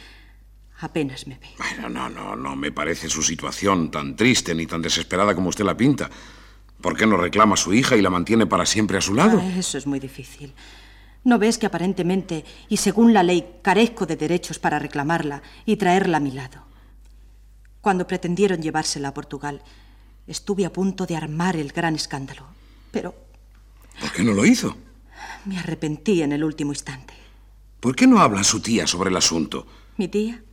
apenas 0.79 1.25
me 1.25 1.39
ve. 1.39 1.48
Bueno, 1.58 1.89
no, 1.89 2.10
no, 2.10 2.36
no 2.36 2.56
me 2.56 2.72
parece 2.72 3.10
su 3.10 3.24
situación 3.24 3.89
tan 3.89 4.15
triste 4.15 4.53
ni 4.53 4.67
tan 4.67 4.82
desesperada 4.82 5.34
como 5.34 5.50
usted 5.50 5.65
la 5.65 5.75
pinta. 5.75 6.10
¿Por 6.79 6.96
qué 6.96 7.08
no 7.08 7.17
reclama 7.17 7.56
a 7.56 7.58
su 7.58 7.74
hija 7.74 7.96
y 7.96 8.01
la 8.03 8.12
mantiene 8.12 8.46
para 8.46 8.67
siempre 8.67 9.00
a 9.00 9.01
su 9.01 9.15
lado? 9.15 9.41
Ah, 9.44 9.58
eso 9.58 9.79
es 9.79 9.88
muy 9.88 10.00
difícil. 10.00 10.53
¿No 11.24 11.39
ves 11.39 11.58
que 11.58 11.65
aparentemente, 11.65 12.46
y 12.70 12.77
según 12.77 13.13
la 13.13 13.24
ley, 13.24 13.56
carezco 13.63 14.06
de 14.06 14.15
derechos 14.15 14.60
para 14.60 14.77
reclamarla 14.77 15.41
y 15.65 15.77
traerla 15.77 16.17
a 16.17 16.22
mi 16.22 16.32
lado? 16.32 16.66
Cuando 17.88 18.06
pretendieron 18.06 18.62
llevársela 18.62 19.08
a 19.08 19.13
Portugal, 19.13 19.62
estuve 20.27 20.65
a 20.65 20.74
punto 20.74 21.06
de 21.06 21.15
armar 21.15 21.56
el 21.56 21.72
gran 21.72 21.96
escándalo. 21.96 22.44
Pero... 22.91 23.15
¿Por 24.01 24.12
qué 24.12 24.24
no 24.25 24.34
lo 24.34 24.46
hizo? 24.46 24.75
Me 25.46 25.58
arrepentí 25.58 26.22
en 26.22 26.34
el 26.34 26.44
último 26.44 26.74
instante. 26.74 27.13
¿Por 27.79 27.96
qué 27.96 28.06
no 28.06 28.20
habla 28.20 28.44
su 28.44 28.60
tía 28.60 28.88
sobre 28.88 29.10
el 29.10 29.15
asunto? 29.15 29.65
¿Mi 29.96 30.10
tía? 30.10 30.44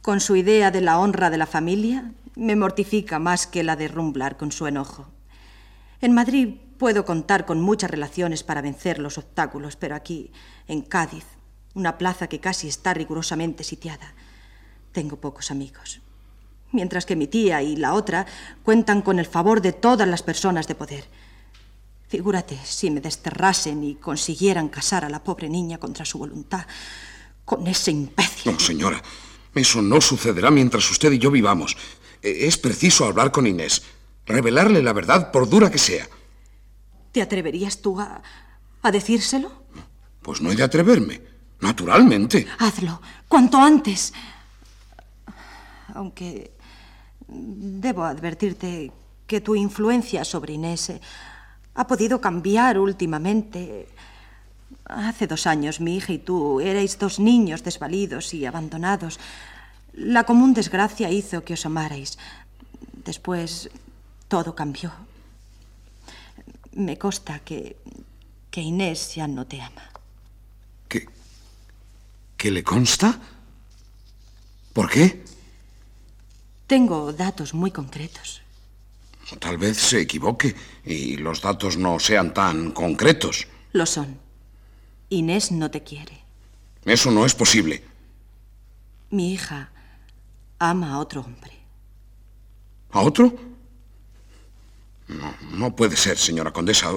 Con 0.00 0.18
su 0.20 0.34
idea 0.34 0.70
de 0.70 0.80
la 0.80 0.98
honra 0.98 1.28
de 1.28 1.36
la 1.36 1.44
familia, 1.44 2.14
me 2.36 2.56
mortifica 2.56 3.18
más 3.18 3.46
que 3.46 3.62
la 3.62 3.76
de 3.76 3.88
Rumblar 3.88 4.38
con 4.38 4.50
su 4.50 4.66
enojo. 4.66 5.08
En 6.00 6.14
Madrid 6.14 6.54
puedo 6.78 7.04
contar 7.04 7.44
con 7.44 7.60
muchas 7.60 7.90
relaciones 7.90 8.44
para 8.44 8.62
vencer 8.62 8.98
los 8.98 9.18
obstáculos, 9.18 9.76
pero 9.76 9.94
aquí, 9.94 10.32
en 10.68 10.80
Cádiz, 10.80 11.26
una 11.74 11.98
plaza 11.98 12.28
que 12.28 12.40
casi 12.40 12.66
está 12.66 12.94
rigurosamente 12.94 13.62
sitiada, 13.62 14.14
tengo 14.92 15.20
pocos 15.20 15.50
amigos. 15.50 16.00
Mientras 16.72 17.06
que 17.06 17.16
mi 17.16 17.26
tía 17.26 17.62
y 17.62 17.76
la 17.76 17.94
otra 17.94 18.26
cuentan 18.62 19.02
con 19.02 19.18
el 19.18 19.26
favor 19.26 19.60
de 19.60 19.72
todas 19.72 20.06
las 20.06 20.22
personas 20.22 20.68
de 20.68 20.74
poder. 20.74 21.04
Figúrate 22.08 22.58
si 22.64 22.90
me 22.90 23.00
desterrasen 23.00 23.84
y 23.84 23.94
consiguieran 23.94 24.68
casar 24.68 25.04
a 25.04 25.08
la 25.08 25.22
pobre 25.22 25.48
niña 25.48 25.78
contra 25.78 26.04
su 26.04 26.18
voluntad 26.18 26.66
con 27.44 27.66
ese 27.66 27.90
imbécil. 27.90 28.52
No, 28.52 28.60
señora, 28.60 29.02
eso 29.54 29.82
no 29.82 30.00
sucederá 30.00 30.52
mientras 30.52 30.88
usted 30.88 31.10
y 31.10 31.18
yo 31.18 31.32
vivamos. 31.32 31.76
E-, 32.22 32.46
es 32.46 32.56
preciso 32.58 33.04
hablar 33.04 33.32
con 33.32 33.46
Inés. 33.46 33.82
Revelarle 34.26 34.82
la 34.82 34.92
verdad 34.92 35.32
por 35.32 35.48
dura 35.48 35.70
que 35.70 35.78
sea. 35.78 36.08
¿Te 37.10 37.22
atreverías 37.22 37.80
tú 37.80 38.00
a, 38.00 38.22
a 38.82 38.90
decírselo? 38.92 39.64
Pues 40.22 40.40
no 40.40 40.52
he 40.52 40.56
de 40.56 40.62
atreverme. 40.62 41.22
Naturalmente. 41.60 42.46
Hazlo, 42.58 43.02
cuanto 43.28 43.58
antes. 43.58 44.12
Aunque 45.94 46.52
debo 47.30 48.04
advertirte 48.04 48.92
que 49.26 49.40
tu 49.40 49.54
influencia 49.54 50.24
sobre 50.24 50.54
Inés 50.54 50.90
eh, 50.90 51.00
ha 51.74 51.86
podido 51.86 52.20
cambiar 52.20 52.78
últimamente. 52.78 53.88
Hace 54.84 55.26
dos 55.26 55.46
años 55.46 55.80
mi 55.80 55.96
hija 55.96 56.12
y 56.12 56.18
tú 56.18 56.60
erais 56.60 56.98
dos 56.98 57.20
niños 57.20 57.62
desvalidos 57.62 58.34
y 58.34 58.44
abandonados. 58.44 59.20
La 59.94 60.24
común 60.24 60.52
desgracia 60.52 61.10
hizo 61.10 61.44
que 61.44 61.54
os 61.54 61.64
amarais. 61.64 62.18
Después 63.04 63.70
todo 64.26 64.54
cambió. 64.54 64.92
Me 66.72 66.98
consta 66.98 67.38
que, 67.40 67.76
que 68.50 68.60
Inés 68.60 69.14
ya 69.14 69.28
no 69.28 69.46
te 69.46 69.60
ama. 69.60 69.82
¿Qué? 70.88 71.08
¿Qué 72.36 72.50
le 72.50 72.64
consta? 72.64 73.18
¿Por 74.72 74.90
qué? 74.90 75.22
Tengo 76.70 77.12
datos 77.12 77.52
muy 77.52 77.72
concretos. 77.72 78.42
Tal 79.40 79.58
vez 79.58 79.76
se 79.76 80.02
equivoque 80.02 80.54
y 80.84 81.16
los 81.16 81.42
datos 81.42 81.76
no 81.76 81.98
sean 81.98 82.32
tan 82.32 82.70
concretos. 82.70 83.48
Lo 83.72 83.84
son. 83.86 84.20
Inés 85.08 85.50
no 85.50 85.68
te 85.72 85.82
quiere. 85.82 86.22
Eso 86.84 87.10
no 87.10 87.26
es 87.26 87.34
posible. 87.34 87.82
Mi 89.10 89.32
hija 89.32 89.72
ama 90.60 90.92
a 90.92 90.98
otro 91.00 91.22
hombre. 91.22 91.58
¿A 92.92 93.00
otro? 93.00 93.34
No, 95.08 95.34
no 95.50 95.74
puede 95.74 95.96
ser, 95.96 96.16
señora 96.18 96.52
condesa. 96.52 96.92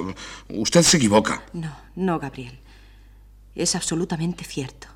Usted 0.50 0.84
se 0.84 0.98
equivoca. 0.98 1.46
No, 1.54 1.76
no, 1.96 2.20
Gabriel. 2.20 2.60
Es 3.56 3.76
absolutamente 3.76 4.44
cierto. 4.44 4.88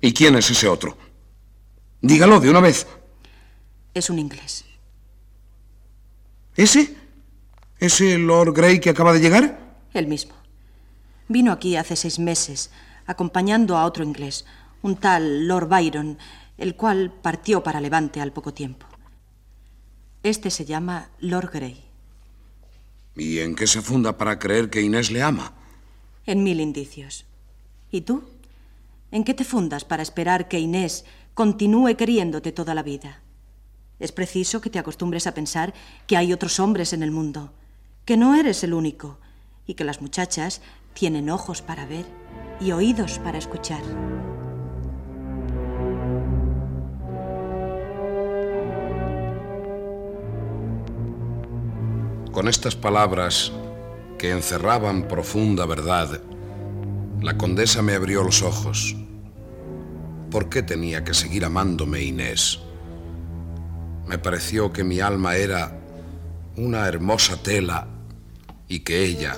¿Y 0.00 0.14
quién 0.14 0.36
es 0.36 0.50
ese 0.50 0.68
otro? 0.68 0.96
Dígalo 2.00 2.40
de 2.40 2.48
una 2.48 2.60
vez. 2.60 2.86
Es 3.96 4.10
un 4.10 4.18
inglés. 4.18 4.66
¿Ese? 6.54 6.94
¿Ese 7.78 8.18
Lord 8.18 8.52
Grey 8.52 8.78
que 8.78 8.90
acaba 8.90 9.14
de 9.14 9.20
llegar? 9.20 9.74
El 9.94 10.06
mismo. 10.06 10.34
Vino 11.28 11.50
aquí 11.50 11.76
hace 11.76 11.96
seis 11.96 12.18
meses, 12.18 12.70
acompañando 13.06 13.78
a 13.78 13.86
otro 13.86 14.04
inglés, 14.04 14.44
un 14.82 14.96
tal 14.96 15.48
Lord 15.48 15.68
Byron, 15.68 16.18
el 16.58 16.76
cual 16.76 17.10
partió 17.10 17.62
para 17.62 17.80
Levante 17.80 18.20
al 18.20 18.34
poco 18.34 18.52
tiempo. 18.52 18.86
Este 20.22 20.50
se 20.50 20.66
llama 20.66 21.08
Lord 21.20 21.52
Grey. 21.54 21.82
¿Y 23.16 23.38
en 23.38 23.54
qué 23.54 23.66
se 23.66 23.80
funda 23.80 24.18
para 24.18 24.38
creer 24.38 24.68
que 24.68 24.82
Inés 24.82 25.10
le 25.10 25.22
ama? 25.22 25.54
En 26.26 26.42
mil 26.42 26.60
indicios. 26.60 27.24
¿Y 27.90 28.02
tú? 28.02 28.24
¿En 29.10 29.24
qué 29.24 29.32
te 29.32 29.44
fundas 29.44 29.86
para 29.86 30.02
esperar 30.02 30.48
que 30.48 30.60
Inés 30.60 31.06
continúe 31.32 31.96
queriéndote 31.96 32.52
toda 32.52 32.74
la 32.74 32.82
vida? 32.82 33.22
Es 33.98 34.12
preciso 34.12 34.60
que 34.60 34.70
te 34.70 34.78
acostumbres 34.78 35.26
a 35.26 35.34
pensar 35.34 35.72
que 36.06 36.16
hay 36.16 36.32
otros 36.32 36.60
hombres 36.60 36.92
en 36.92 37.02
el 37.02 37.10
mundo, 37.10 37.52
que 38.04 38.16
no 38.16 38.34
eres 38.34 38.62
el 38.62 38.74
único 38.74 39.18
y 39.66 39.74
que 39.74 39.84
las 39.84 40.02
muchachas 40.02 40.60
tienen 40.92 41.30
ojos 41.30 41.62
para 41.62 41.86
ver 41.86 42.04
y 42.60 42.72
oídos 42.72 43.18
para 43.18 43.38
escuchar. 43.38 43.82
Con 52.32 52.48
estas 52.48 52.76
palabras, 52.76 53.50
que 54.18 54.30
encerraban 54.30 55.08
profunda 55.08 55.64
verdad, 55.64 56.20
la 57.22 57.38
condesa 57.38 57.80
me 57.80 57.94
abrió 57.94 58.22
los 58.22 58.42
ojos. 58.42 58.94
¿Por 60.30 60.50
qué 60.50 60.62
tenía 60.62 61.02
que 61.02 61.14
seguir 61.14 61.46
amándome 61.46 62.02
Inés? 62.02 62.60
Me 64.06 64.18
pareció 64.18 64.72
que 64.72 64.84
mi 64.84 65.00
alma 65.00 65.36
era 65.36 65.72
una 66.56 66.86
hermosa 66.86 67.36
tela 67.42 67.88
y 68.68 68.80
que 68.80 69.04
ella, 69.04 69.36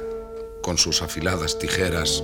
con 0.62 0.76
sus 0.76 1.02
afiladas 1.02 1.58
tijeras, 1.58 2.22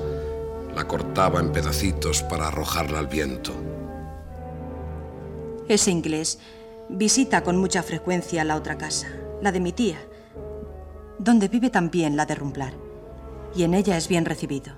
la 0.74 0.86
cortaba 0.86 1.40
en 1.40 1.52
pedacitos 1.52 2.22
para 2.22 2.48
arrojarla 2.48 2.98
al 2.98 3.06
viento. 3.06 3.52
Ese 5.68 5.90
inglés 5.90 6.38
visita 6.90 7.42
con 7.42 7.56
mucha 7.56 7.82
frecuencia 7.82 8.44
la 8.44 8.56
otra 8.56 8.76
casa, 8.76 9.08
la 9.40 9.50
de 9.50 9.60
mi 9.60 9.72
tía, 9.72 9.98
donde 11.18 11.48
vive 11.48 11.70
también 11.70 12.16
la 12.16 12.26
de 12.26 12.34
Rumplar, 12.34 12.74
y 13.56 13.62
en 13.62 13.72
ella 13.72 13.96
es 13.96 14.08
bien 14.08 14.26
recibido. 14.26 14.74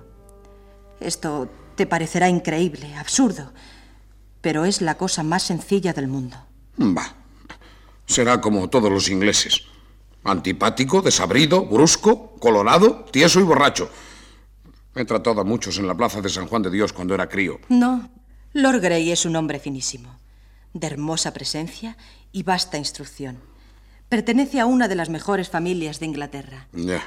Esto 1.01 1.49
te 1.75 1.85
parecerá 1.85 2.29
increíble, 2.29 2.95
absurdo, 2.95 3.51
pero 4.39 4.63
es 4.63 4.81
la 4.81 4.97
cosa 4.97 5.23
más 5.23 5.43
sencilla 5.43 5.91
del 5.91 6.07
mundo. 6.07 6.37
Va. 6.79 7.26
Será 8.07 8.41
como 8.41 8.69
todos 8.69 8.91
los 8.91 9.09
ingleses. 9.09 9.65
Antipático, 10.23 11.01
desabrido, 11.01 11.65
brusco, 11.65 12.31
colorado, 12.39 13.05
tieso 13.11 13.39
y 13.39 13.43
borracho. 13.43 13.89
He 14.95 15.05
tratado 15.05 15.41
a 15.41 15.43
muchos 15.43 15.77
en 15.77 15.87
la 15.87 15.95
plaza 15.95 16.21
de 16.21 16.29
San 16.29 16.47
Juan 16.47 16.63
de 16.63 16.71
Dios 16.71 16.91
cuando 16.91 17.13
era 17.13 17.29
crío. 17.29 17.59
No, 17.69 18.09
Lord 18.53 18.81
Grey 18.81 19.11
es 19.11 19.25
un 19.25 19.35
hombre 19.35 19.59
finísimo, 19.59 20.19
de 20.73 20.87
hermosa 20.87 21.33
presencia 21.33 21.97
y 22.31 22.43
vasta 22.43 22.77
instrucción. 22.77 23.37
Pertenece 24.09 24.59
a 24.59 24.65
una 24.65 24.87
de 24.87 24.95
las 24.95 25.09
mejores 25.09 25.49
familias 25.49 25.99
de 25.99 26.07
Inglaterra. 26.07 26.67
Ya. 26.71 27.03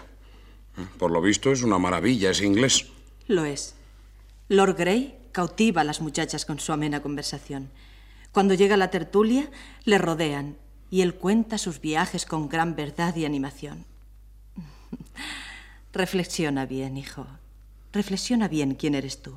Por 0.99 1.11
lo 1.11 1.21
visto 1.21 1.51
es 1.51 1.63
una 1.63 1.79
maravilla 1.79 2.31
ese 2.31 2.47
inglés. 2.47 2.87
Lo 3.27 3.45
es. 3.45 3.75
Lord 4.49 4.77
Grey 4.77 5.19
cautiva 5.33 5.81
a 5.81 5.85
las 5.85 6.01
muchachas 6.01 6.45
con 6.45 6.61
su 6.61 6.73
amena 6.73 7.01
conversación. 7.01 7.71
Cuando 8.33 8.55
llega 8.55 8.77
la 8.77 8.91
tertulia, 8.91 9.51
le 9.85 9.99
rodean 9.99 10.57
y 10.91 11.03
él 11.03 11.15
cuenta 11.15 11.59
sus 11.59 11.81
viajes 11.81 12.27
con 12.27 12.49
gran 12.49 12.75
verdad 12.75 13.15
y 13.17 13.25
animación. 13.25 13.85
Reflexiona 15.93 16.67
bien, 16.67 16.97
hijo. 16.97 17.27
Reflexiona 17.93 18.49
bien 18.49 18.75
quién 18.75 18.95
eres 18.95 19.23
tú. 19.23 19.35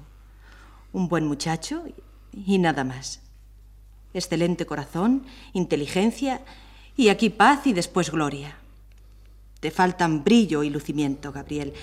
Un 0.92 1.08
buen 1.08 1.28
muchacho 1.28 1.84
y 2.32 2.58
nada 2.58 2.84
más. 2.84 3.22
Excelente 4.14 4.66
corazón, 4.66 5.26
inteligencia 5.54 6.42
y 6.96 7.10
aquí 7.10 7.30
paz 7.30 7.66
y 7.66 7.74
después 7.74 8.12
gloria. 8.12 8.58
Te 9.60 9.72
faltan 9.72 10.24
brillo 10.24 10.64
y 10.64 10.70
lucimiento, 10.70 11.32
Gabriel. 11.32 11.74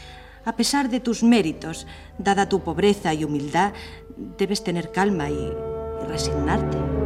A 0.44 0.56
pesar 0.56 0.88
de 0.88 1.00
tus 1.00 1.22
méritos, 1.22 1.86
dada 2.18 2.48
tu 2.48 2.62
pobreza 2.62 3.12
y 3.14 3.24
humildad, 3.24 3.72
debes 4.38 4.62
tener 4.62 4.92
calma 4.92 5.30
y, 5.30 5.52
resignarte. 6.08 6.99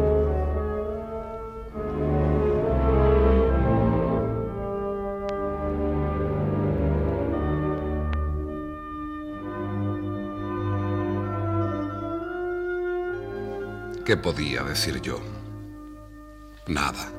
¿Qué 14.04 14.16
podía 14.18 14.62
decir 14.62 15.00
yo? 15.00 15.18
Nada. 16.66 17.10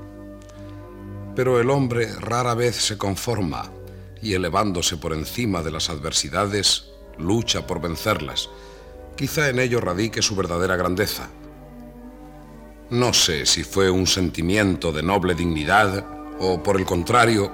Pero 1.36 1.60
el 1.60 1.69
hombre 1.71 2.13
rara 2.19 2.54
vez 2.54 2.76
se 2.76 2.98
conforma 2.98 3.71
y 4.21 4.34
elevándose 4.34 4.98
por 4.98 5.13
encima 5.13 5.63
de 5.63 5.71
las 5.71 5.89
adversidades, 5.89 6.86
lucha 7.17 7.65
por 7.65 7.82
vencerlas. 7.82 8.50
Quizá 9.15 9.50
en 9.50 9.60
ello 9.60 9.82
radique 9.82 10.21
su 10.21 10.36
verdadera 10.36 10.76
grandeza. 10.76 11.30
No 12.91 13.13
sé 13.13 13.45
si 13.45 13.63
fue 13.63 13.89
un 13.89 14.06
sentimiento 14.06 14.91
de 14.91 15.02
noble 15.02 15.34
dignidad 15.34 16.06
o, 16.39 16.62
por 16.62 16.78
el 16.78 16.86
contrario, 16.86 17.52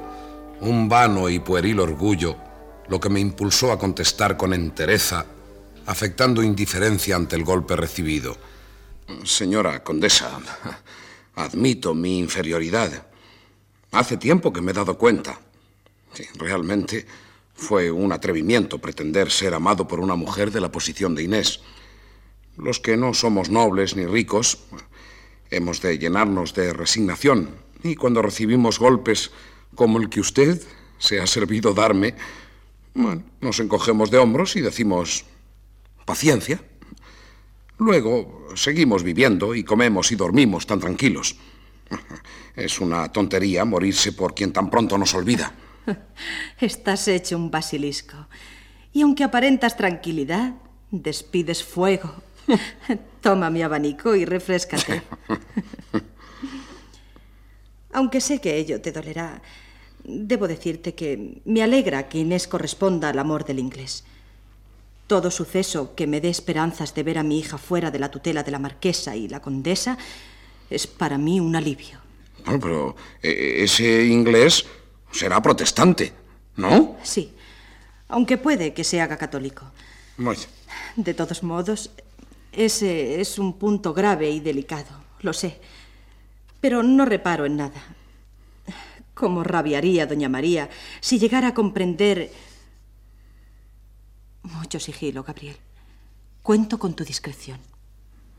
un 0.59 0.89
vano 0.89 1.29
y 1.29 1.39
pueril 1.39 1.79
orgullo 1.79 2.35
lo 2.89 2.99
que 2.99 3.09
me 3.09 3.21
impulsó 3.21 3.71
a 3.71 3.79
contestar 3.79 4.35
con 4.35 4.53
entereza, 4.53 5.25
afectando 5.85 6.43
indiferencia 6.43 7.15
ante 7.15 7.37
el 7.37 7.45
golpe 7.45 7.77
recibido. 7.77 8.35
Señora 9.23 9.83
condesa, 9.83 10.39
admito 11.35 11.93
mi 11.93 12.19
inferioridad. 12.19 13.07
Hace 13.91 14.17
tiempo 14.17 14.53
que 14.53 14.61
me 14.61 14.71
he 14.71 14.73
dado 14.73 14.97
cuenta. 14.97 15.39
Realmente 16.35 17.05
fue 17.53 17.91
un 17.91 18.11
atrevimiento 18.11 18.79
pretender 18.79 19.31
ser 19.31 19.53
amado 19.53 19.87
por 19.87 19.99
una 19.99 20.15
mujer 20.15 20.51
de 20.51 20.61
la 20.61 20.71
posición 20.71 21.15
de 21.15 21.23
Inés. 21.23 21.61
Los 22.57 22.79
que 22.79 22.97
no 22.97 23.13
somos 23.13 23.49
nobles 23.49 23.95
ni 23.95 24.05
ricos 24.05 24.59
hemos 25.49 25.81
de 25.81 25.97
llenarnos 25.97 26.53
de 26.53 26.73
resignación 26.73 27.49
y 27.83 27.95
cuando 27.95 28.21
recibimos 28.21 28.79
golpes 28.79 29.31
como 29.75 29.99
el 29.99 30.09
que 30.09 30.19
usted 30.19 30.61
se 30.97 31.19
ha 31.19 31.27
servido 31.27 31.73
darme, 31.73 32.15
bueno, 32.93 33.23
nos 33.39 33.59
encogemos 33.59 34.11
de 34.11 34.17
hombros 34.17 34.55
y 34.55 34.61
decimos 34.61 35.25
paciencia. 36.05 36.61
Luego 37.81 38.45
seguimos 38.53 39.01
viviendo 39.01 39.55
y 39.55 39.63
comemos 39.63 40.11
y 40.11 40.15
dormimos 40.15 40.67
tan 40.67 40.79
tranquilos. 40.79 41.35
Es 42.55 42.79
una 42.79 43.11
tontería 43.11 43.65
morirse 43.65 44.13
por 44.13 44.35
quien 44.35 44.53
tan 44.53 44.69
pronto 44.69 44.99
nos 44.99 45.15
olvida. 45.15 45.51
Estás 46.59 47.07
hecho 47.07 47.37
un 47.37 47.49
basilisco. 47.49 48.27
Y 48.93 49.01
aunque 49.01 49.23
aparentas 49.23 49.77
tranquilidad, 49.77 50.53
despides 50.91 51.63
fuego. 51.63 52.13
Toma 53.21 53.49
mi 53.49 53.63
abanico 53.63 54.15
y 54.15 54.25
refrescate. 54.25 55.01
aunque 57.93 58.21
sé 58.21 58.39
que 58.39 58.57
ello 58.57 58.79
te 58.79 58.91
dolerá, 58.91 59.41
debo 60.03 60.47
decirte 60.47 60.93
que 60.93 61.41
me 61.45 61.63
alegra 61.63 62.07
que 62.07 62.19
Inés 62.19 62.47
corresponda 62.47 63.09
al 63.09 63.17
amor 63.17 63.43
del 63.43 63.57
inglés. 63.57 64.03
Todo 65.11 65.29
suceso 65.29 65.93
que 65.93 66.07
me 66.07 66.21
dé 66.21 66.29
esperanzas 66.29 66.95
de 66.95 67.03
ver 67.03 67.17
a 67.17 67.23
mi 67.23 67.37
hija 67.37 67.57
fuera 67.57 67.91
de 67.91 67.99
la 67.99 68.09
tutela 68.09 68.43
de 68.43 68.51
la 68.51 68.59
marquesa 68.59 69.13
y 69.13 69.27
la 69.27 69.41
condesa 69.41 69.97
es 70.69 70.87
para 70.87 71.17
mí 71.17 71.37
un 71.41 71.53
alivio. 71.53 71.99
No, 72.45 72.57
pero 72.57 72.95
eh, 73.21 73.57
ese 73.59 74.05
inglés 74.05 74.65
será 75.11 75.41
protestante, 75.41 76.13
¿no? 76.55 76.95
Sí, 77.03 77.33
aunque 78.07 78.37
puede 78.37 78.73
que 78.73 78.85
se 78.85 79.01
haga 79.01 79.17
católico. 79.17 79.65
Vaya. 80.15 80.47
De 80.95 81.13
todos 81.13 81.43
modos, 81.43 81.91
ese 82.53 83.19
es 83.19 83.37
un 83.37 83.59
punto 83.59 83.93
grave 83.93 84.31
y 84.31 84.39
delicado, 84.39 85.03
lo 85.23 85.33
sé. 85.33 85.59
Pero 86.61 86.83
no 86.83 87.03
reparo 87.03 87.45
en 87.45 87.57
nada. 87.57 87.83
¿Cómo 89.13 89.43
rabiaría 89.43 90.07
doña 90.07 90.29
María 90.29 90.69
si 91.01 91.19
llegara 91.19 91.49
a 91.49 91.53
comprender... 91.53 92.31
Mucho 94.43 94.79
sigilo, 94.79 95.23
Gabriel. 95.23 95.57
Cuento 96.41 96.79
con 96.79 96.95
tu 96.95 97.03
discreción. 97.03 97.59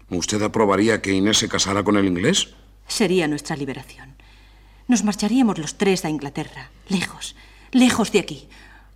¿Usted 0.08 0.42
aprobaría 0.42 1.00
que 1.00 1.12
Inés 1.12 1.38
se 1.38 1.48
casara 1.48 1.84
con 1.84 1.96
el 1.96 2.06
inglés? 2.06 2.54
Sería 2.86 3.28
nuestra 3.28 3.56
liberación. 3.56 4.16
Nos 4.88 5.04
marcharíamos 5.04 5.58
los 5.58 5.78
tres 5.78 6.04
a 6.04 6.10
Inglaterra, 6.10 6.70
lejos, 6.88 7.36
lejos 7.70 8.12
de 8.12 8.18
aquí, 8.18 8.48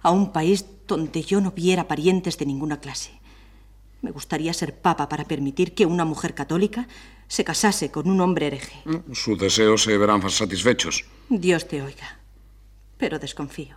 a 0.02 0.10
un 0.10 0.32
país 0.32 0.66
donde 0.86 1.22
yo 1.22 1.40
no 1.40 1.52
viera 1.52 1.88
parientes 1.88 2.36
de 2.38 2.46
ninguna 2.46 2.80
clase. 2.80 3.12
Me 4.02 4.10
gustaría 4.10 4.52
ser 4.52 4.78
papa 4.78 5.08
para 5.08 5.24
permitir 5.24 5.74
que 5.74 5.86
una 5.86 6.04
mujer 6.04 6.34
católica 6.34 6.86
se 7.28 7.44
casase 7.44 7.90
con 7.90 8.10
un 8.10 8.20
hombre 8.20 8.48
hereje. 8.48 8.82
Sus 9.12 9.38
deseos 9.38 9.82
se 9.84 9.96
verán 9.96 10.28
satisfechos. 10.30 11.04
Dios 11.28 11.66
te 11.66 11.82
oiga, 11.82 12.18
pero 12.98 13.18
desconfío. 13.18 13.76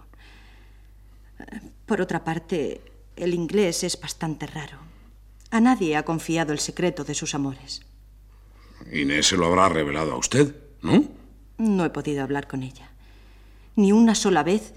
Por 1.86 2.02
otra 2.02 2.24
parte, 2.24 2.82
el 3.20 3.34
inglés 3.34 3.84
es 3.84 4.00
bastante 4.00 4.48
raro. 4.48 4.78
A 5.52 5.60
nadie 5.60 5.96
ha 5.96 6.04
confiado 6.04 6.54
el 6.54 6.60
secreto 6.60 7.04
de 7.04 7.16
sus 7.16 7.36
amores. 7.36 7.82
Inés 8.92 9.28
se 9.28 9.38
lo 9.38 9.48
habrá 9.48 9.70
revelado 9.70 10.14
a 10.14 10.18
usted, 10.18 10.56
¿no? 10.82 11.06
No 11.58 11.86
he 11.86 11.90
podido 11.90 12.24
hablar 12.24 12.48
con 12.48 12.64
ella. 12.64 12.92
Ni 13.76 13.92
una 13.92 14.16
sola 14.16 14.44
vez 14.44 14.74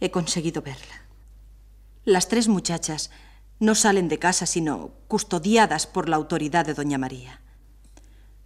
He 0.00 0.10
conseguido 0.10 0.62
verla. 0.62 1.02
Las 2.04 2.28
tres 2.28 2.48
muchachas 2.48 3.10
no 3.58 3.74
salen 3.74 4.08
de 4.08 4.18
casa 4.18 4.44
sino 4.44 4.92
custodiadas 5.08 5.86
por 5.86 6.08
la 6.08 6.16
autoridad 6.16 6.66
de 6.66 6.74
Doña 6.74 6.98
María. 6.98 7.40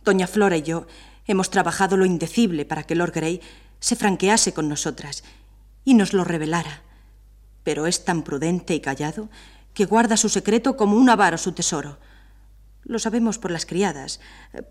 Doña 0.05 0.29
Flora 0.29 0.57
y 0.57 0.63
yo 0.63 0.87
hemos 1.27 1.51
trabajado 1.51 1.97
lo 1.97 2.07
indecible 2.07 2.65
para 2.65 2.85
que 2.85 2.95
Lord 2.95 3.13
Grey 3.13 3.41
se 3.81 3.97
franquease 3.97 4.55
con 4.55 4.69
nosotras 4.69 5.25
y 5.85 5.95
nos 5.95 6.13
lo 6.13 6.23
revelara. 6.23 6.83
Pero 7.65 7.87
es 7.87 8.05
tan 8.05 8.23
prudente 8.23 8.75
y 8.75 8.81
callado 8.81 9.29
que 9.75 9.85
guarda 9.85 10.17
su 10.17 10.29
secreto 10.29 10.77
como 10.77 10.97
un 10.97 11.09
avaro 11.09 11.39
su 11.39 11.53
tesoro. 11.53 11.99
Lo 12.85 12.99
sabemos 12.99 13.39
por 13.39 13.51
las 13.51 13.67
criadas, 13.67 14.21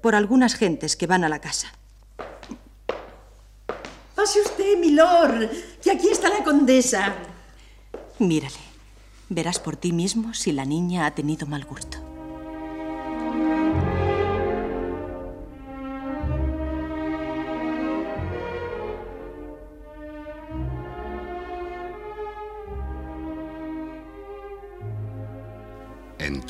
por 0.02 0.16
algunas 0.16 0.56
gentes 0.56 0.96
que 0.96 1.08
van 1.08 1.24
a 1.24 1.30
la 1.30 1.40
casa. 1.40 1.74
Pase 4.16 4.42
usted, 4.42 4.78
milord, 4.78 5.50
que 5.82 5.92
aquí 5.92 6.10
está 6.10 6.30
la 6.30 6.44
condesa. 6.44 7.16
Mírale. 8.18 8.58
Verás 9.30 9.60
por 9.60 9.78
ti 9.78 9.94
mismo 9.94 10.34
si 10.34 10.52
la 10.52 10.66
niña 10.66 11.06
ha 11.06 11.12
tenido 11.12 11.46
mal 11.46 11.64
gusto. 11.64 12.09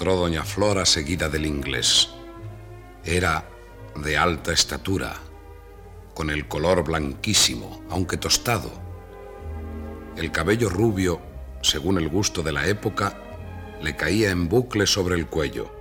Doña 0.06 0.44
Flora 0.46 0.86
seguida 0.86 1.28
del 1.28 1.46
inglés. 1.46 2.10
Era 3.04 3.50
de 3.96 4.18
alta 4.18 4.54
estatura, 4.54 5.16
con 6.14 6.30
el 6.30 6.48
color 6.48 6.86
blanquísimo, 6.86 7.84
aunque 7.90 8.18
tostado. 8.18 8.72
El 10.16 10.32
cabello 10.32 10.70
rubio, 10.70 11.20
según 11.62 11.98
el 11.98 12.08
gusto 12.08 12.44
de 12.44 12.54
la 12.54 12.68
época, 12.68 13.22
le 13.82 13.96
caía 13.96 14.32
en 14.32 14.48
bucle 14.48 14.88
sobre 14.88 15.16
el 15.16 15.28
cuello. 15.28 15.74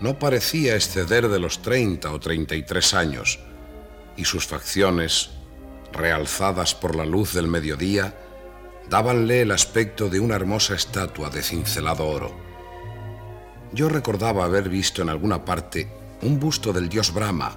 No 0.00 0.18
parecía 0.18 0.74
exceder 0.74 1.28
de 1.28 1.38
los 1.38 1.60
30 1.62 2.10
o 2.10 2.18
33 2.18 2.94
años, 2.94 3.38
y 4.16 4.24
sus 4.24 4.46
facciones, 4.46 5.30
realzadas 5.92 6.74
por 6.74 6.96
la 6.96 7.04
luz 7.04 7.34
del 7.34 7.46
mediodía, 7.46 8.14
dábanle 8.88 9.42
el 9.42 9.52
aspecto 9.52 10.08
de 10.08 10.18
una 10.20 10.34
hermosa 10.34 10.74
estatua 10.74 11.28
de 11.28 11.42
cincelado 11.42 12.06
oro. 12.06 12.45
Yo 13.72 13.88
recordaba 13.88 14.44
haber 14.44 14.68
visto 14.68 15.02
en 15.02 15.08
alguna 15.08 15.44
parte 15.44 15.88
un 16.22 16.38
busto 16.40 16.72
del 16.72 16.88
dios 16.88 17.12
Brahma, 17.12 17.56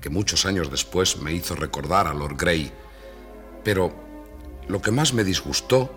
que 0.00 0.10
muchos 0.10 0.46
años 0.46 0.70
después 0.70 1.18
me 1.18 1.32
hizo 1.32 1.54
recordar 1.54 2.06
a 2.06 2.14
Lord 2.14 2.36
Grey, 2.36 2.72
pero 3.62 3.92
lo 4.68 4.82
que 4.82 4.90
más 4.90 5.14
me 5.14 5.24
disgustó 5.24 5.90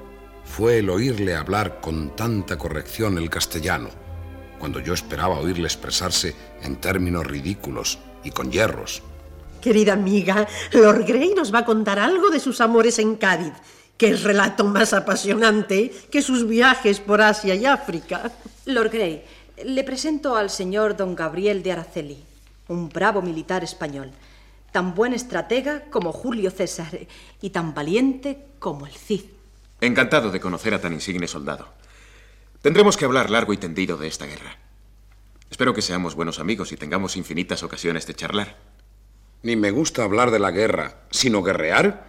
fue 0.44 0.80
el 0.80 0.90
oírle 0.90 1.36
hablar 1.36 1.80
con 1.82 2.16
tanta 2.16 2.58
corrección 2.58 3.18
el 3.18 3.30
castellano, 3.30 3.90
cuando 4.60 4.80
yo 4.80 4.94
esperaba 4.94 5.40
oírle 5.40 5.66
expresarse 5.66 6.36
en 6.62 6.76
términos 6.76 7.26
ridículos 7.26 8.00
y 8.24 8.32
con 8.32 8.52
hierros. 8.52 9.02
Querida 9.62 9.94
amiga, 9.94 10.48
Lord 10.74 11.06
Grey 11.06 11.34
nos 11.34 11.54
va 11.54 11.60
a 11.60 11.66
contar 11.66 11.98
algo 11.98 12.30
de 12.30 12.40
sus 12.40 12.62
amores 12.62 13.00
en 13.00 13.16
Cádiz, 13.16 13.54
que 13.98 14.10
es 14.10 14.24
relato 14.24 14.64
más 14.64 14.94
apasionante 14.94 15.92
que 16.12 16.22
sus 16.22 16.48
viajes 16.48 17.00
por 17.00 17.22
Asia 17.22 17.56
y 17.56 17.66
África. 17.66 18.32
Lord 18.66 18.92
Grey, 18.92 19.24
le 19.64 19.84
presento 19.84 20.36
al 20.36 20.50
señor 20.50 20.98
don 20.98 21.16
Gabriel 21.16 21.64
de 21.64 21.72
Araceli, 21.72 22.24
un 22.68 22.90
bravo 22.90 23.22
militar 23.22 23.64
español, 23.64 24.12
tan 24.72 24.94
buen 24.96 25.14
estratega 25.14 25.86
como 25.90 26.12
Julio 26.12 26.52
César 26.52 27.00
y 27.42 27.50
tan 27.52 27.74
valiente 27.74 28.40
como 28.60 28.86
el 28.86 28.94
Cid. 28.94 29.22
Encantado 29.82 30.32
de 30.32 30.40
conocer 30.40 30.74
a 30.74 30.82
tan 30.82 30.94
insigne 30.94 31.28
soldado. 31.28 31.70
Tendremos 32.62 32.98
que 32.98 33.06
hablar 33.06 33.30
largo 33.30 33.54
y 33.54 33.58
tendido 33.58 33.98
de 33.98 34.08
esta 34.08 34.26
guerra. 34.26 34.58
Espero 35.50 35.74
que 35.74 35.82
seamos 35.82 36.16
buenos 36.16 36.40
amigos 36.40 36.72
y 36.72 36.78
tengamos 36.78 37.16
infinitas 37.16 37.64
ocasiones 37.64 38.08
de 38.08 38.16
charlar. 38.16 38.58
Ni 39.44 39.56
me 39.56 39.72
gusta 39.72 40.04
hablar 40.04 40.32
de 40.32 40.40
la 40.40 40.52
guerra, 40.52 41.04
sino 41.12 41.44
guerrear, 41.44 42.08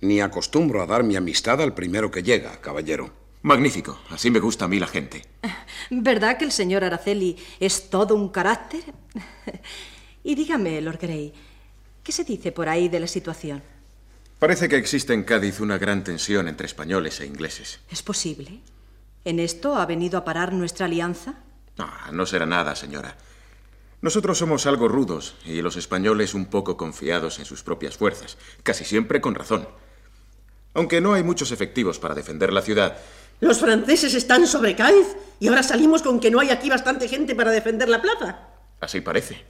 ni 0.00 0.20
acostumbro 0.20 0.82
a 0.82 0.86
dar 0.86 1.04
mi 1.04 1.16
amistad 1.16 1.60
al 1.60 1.74
primero 1.74 2.10
que 2.10 2.22
llega, 2.22 2.60
caballero. 2.60 3.10
Magnífico, 3.42 4.00
así 4.10 4.30
me 4.30 4.40
gusta 4.40 4.64
a 4.64 4.68
mí 4.68 4.78
la 4.78 4.86
gente. 4.86 5.24
¿Verdad 5.90 6.36
que 6.38 6.44
el 6.44 6.52
señor 6.52 6.84
Araceli 6.84 7.36
es 7.60 7.88
todo 7.90 8.14
un 8.14 8.30
carácter? 8.30 8.82
y 10.24 10.34
dígame, 10.34 10.80
Lord 10.80 10.98
Grey, 11.00 11.32
¿qué 12.02 12.12
se 12.12 12.24
dice 12.24 12.52
por 12.52 12.68
ahí 12.68 12.88
de 12.88 13.00
la 13.00 13.06
situación? 13.06 13.62
Parece 14.38 14.68
que 14.68 14.76
existe 14.76 15.14
en 15.14 15.24
Cádiz 15.24 15.60
una 15.60 15.78
gran 15.78 16.04
tensión 16.04 16.48
entre 16.48 16.66
españoles 16.66 17.20
e 17.20 17.26
ingleses. 17.26 17.80
¿Es 17.90 18.02
posible? 18.02 18.60
¿En 19.24 19.40
esto 19.40 19.74
ha 19.76 19.86
venido 19.86 20.18
a 20.18 20.24
parar 20.24 20.52
nuestra 20.52 20.86
alianza? 20.86 21.34
No, 21.76 21.90
no 22.12 22.26
será 22.26 22.46
nada, 22.46 22.76
señora. 22.76 23.16
Nosotros 24.00 24.38
somos 24.38 24.66
algo 24.66 24.86
rudos 24.86 25.34
y 25.44 25.60
los 25.60 25.76
españoles 25.76 26.34
un 26.34 26.46
poco 26.46 26.76
confiados 26.76 27.40
en 27.40 27.44
sus 27.44 27.64
propias 27.64 27.96
fuerzas, 27.96 28.38
casi 28.62 28.84
siempre 28.84 29.20
con 29.20 29.34
razón. 29.34 29.68
Aunque 30.74 31.00
no 31.00 31.14
hay 31.14 31.24
muchos 31.24 31.50
efectivos 31.50 31.98
para 31.98 32.14
defender 32.14 32.52
la 32.52 32.62
ciudad, 32.62 32.98
los 33.40 33.58
franceses 33.58 34.14
están 34.14 34.46
sobre 34.46 34.74
Cádiz 34.74 35.16
y 35.40 35.48
ahora 35.48 35.62
salimos 35.62 36.02
con 36.02 36.20
que 36.20 36.30
no 36.30 36.40
hay 36.40 36.50
aquí 36.50 36.68
bastante 36.68 37.08
gente 37.08 37.34
para 37.34 37.50
defender 37.50 37.88
la 37.88 38.02
plaza. 38.02 38.48
Así 38.80 39.00
parece. 39.00 39.44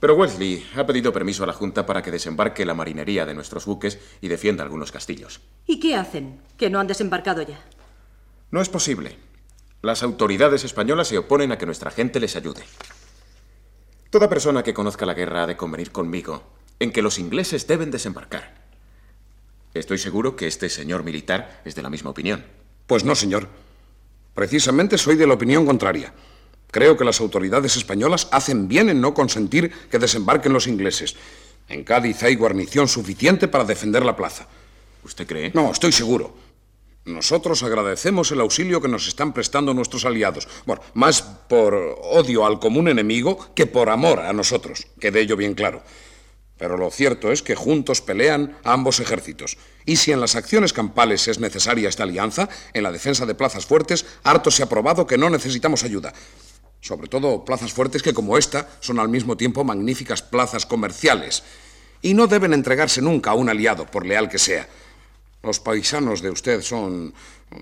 Pero 0.00 0.14
Wesley 0.14 0.66
ha 0.76 0.86
pedido 0.86 1.12
permiso 1.12 1.44
a 1.44 1.46
la 1.46 1.52
Junta 1.52 1.84
para 1.84 2.02
que 2.02 2.10
desembarque 2.10 2.64
la 2.64 2.74
marinería 2.74 3.26
de 3.26 3.34
nuestros 3.34 3.66
buques 3.66 3.98
y 4.22 4.28
defienda 4.28 4.64
algunos 4.64 4.90
castillos. 4.90 5.40
¿Y 5.66 5.78
qué 5.78 5.94
hacen? 5.94 6.40
¿Que 6.56 6.70
no 6.70 6.80
han 6.80 6.86
desembarcado 6.86 7.42
ya? 7.42 7.60
No 8.50 8.62
es 8.62 8.70
posible. 8.70 9.18
Las 9.82 10.02
autoridades 10.02 10.64
españolas 10.64 11.08
se 11.08 11.18
oponen 11.18 11.52
a 11.52 11.58
que 11.58 11.66
nuestra 11.66 11.90
gente 11.90 12.18
les 12.18 12.36
ayude. 12.36 12.62
Toda 14.08 14.28
persona 14.28 14.62
que 14.62 14.74
conozca 14.74 15.06
la 15.06 15.14
guerra 15.14 15.44
ha 15.44 15.46
de 15.46 15.56
convenir 15.56 15.92
conmigo 15.92 16.42
en 16.80 16.92
que 16.92 17.02
los 17.02 17.18
ingleses 17.18 17.66
deben 17.66 17.90
desembarcar. 17.90 18.64
Estoy 19.74 19.98
seguro 19.98 20.34
que 20.34 20.46
este 20.46 20.68
señor 20.68 21.04
militar 21.04 21.60
es 21.64 21.74
de 21.74 21.82
la 21.82 21.90
misma 21.90 22.10
opinión. 22.10 22.44
Pues 22.90 23.04
no, 23.04 23.14
señor. 23.14 23.46
Precisamente 24.34 24.98
soy 24.98 25.14
de 25.14 25.24
la 25.24 25.34
opinión 25.34 25.64
contraria. 25.64 26.12
Creo 26.72 26.96
que 26.96 27.04
las 27.04 27.20
autoridades 27.20 27.76
españolas 27.76 28.26
hacen 28.32 28.66
bien 28.66 28.88
en 28.88 29.00
no 29.00 29.14
consentir 29.14 29.70
que 29.88 30.00
desembarquen 30.00 30.52
los 30.52 30.66
ingleses. 30.66 31.14
En 31.68 31.84
Cádiz 31.84 32.20
hay 32.24 32.34
guarnición 32.34 32.88
suficiente 32.88 33.46
para 33.46 33.62
defender 33.62 34.04
la 34.04 34.16
plaza. 34.16 34.48
¿Usted 35.04 35.24
cree? 35.24 35.52
No, 35.54 35.70
estoy 35.70 35.92
seguro. 35.92 36.34
Nosotros 37.04 37.62
agradecemos 37.62 38.32
el 38.32 38.40
auxilio 38.40 38.80
que 38.82 38.88
nos 38.88 39.06
están 39.06 39.32
prestando 39.32 39.72
nuestros 39.72 40.04
aliados. 40.04 40.48
Bueno, 40.66 40.82
más 40.94 41.22
por 41.22 41.76
odio 42.02 42.44
al 42.44 42.58
común 42.58 42.88
enemigo 42.88 43.54
que 43.54 43.66
por 43.66 43.88
amor 43.88 44.18
a 44.18 44.32
nosotros. 44.32 44.88
Quede 44.98 45.20
ello 45.20 45.36
bien 45.36 45.54
claro. 45.54 45.84
Pero 46.60 46.76
lo 46.76 46.90
cierto 46.90 47.32
es 47.32 47.42
que 47.42 47.54
juntos 47.54 48.02
pelean 48.02 48.58
ambos 48.64 49.00
ejércitos. 49.00 49.56
Y 49.86 49.96
si 49.96 50.12
en 50.12 50.20
las 50.20 50.36
acciones 50.36 50.74
campales 50.74 51.26
es 51.26 51.40
necesaria 51.40 51.88
esta 51.88 52.02
alianza, 52.02 52.50
en 52.74 52.82
la 52.82 52.92
defensa 52.92 53.24
de 53.24 53.34
plazas 53.34 53.64
fuertes, 53.64 54.04
harto 54.24 54.50
se 54.50 54.62
ha 54.62 54.68
probado 54.68 55.06
que 55.06 55.16
no 55.16 55.30
necesitamos 55.30 55.84
ayuda. 55.84 56.12
Sobre 56.82 57.08
todo 57.08 57.46
plazas 57.46 57.72
fuertes 57.72 58.02
que, 58.02 58.12
como 58.12 58.36
esta, 58.36 58.68
son 58.80 58.98
al 58.98 59.08
mismo 59.08 59.38
tiempo 59.38 59.64
magníficas 59.64 60.20
plazas 60.20 60.66
comerciales. 60.66 61.44
Y 62.02 62.12
no 62.12 62.26
deben 62.26 62.52
entregarse 62.52 63.00
nunca 63.00 63.30
a 63.30 63.34
un 63.34 63.48
aliado, 63.48 63.86
por 63.86 64.04
leal 64.04 64.28
que 64.28 64.38
sea. 64.38 64.68
Los 65.42 65.60
paisanos 65.60 66.20
de 66.20 66.28
usted 66.28 66.60
son 66.60 67.14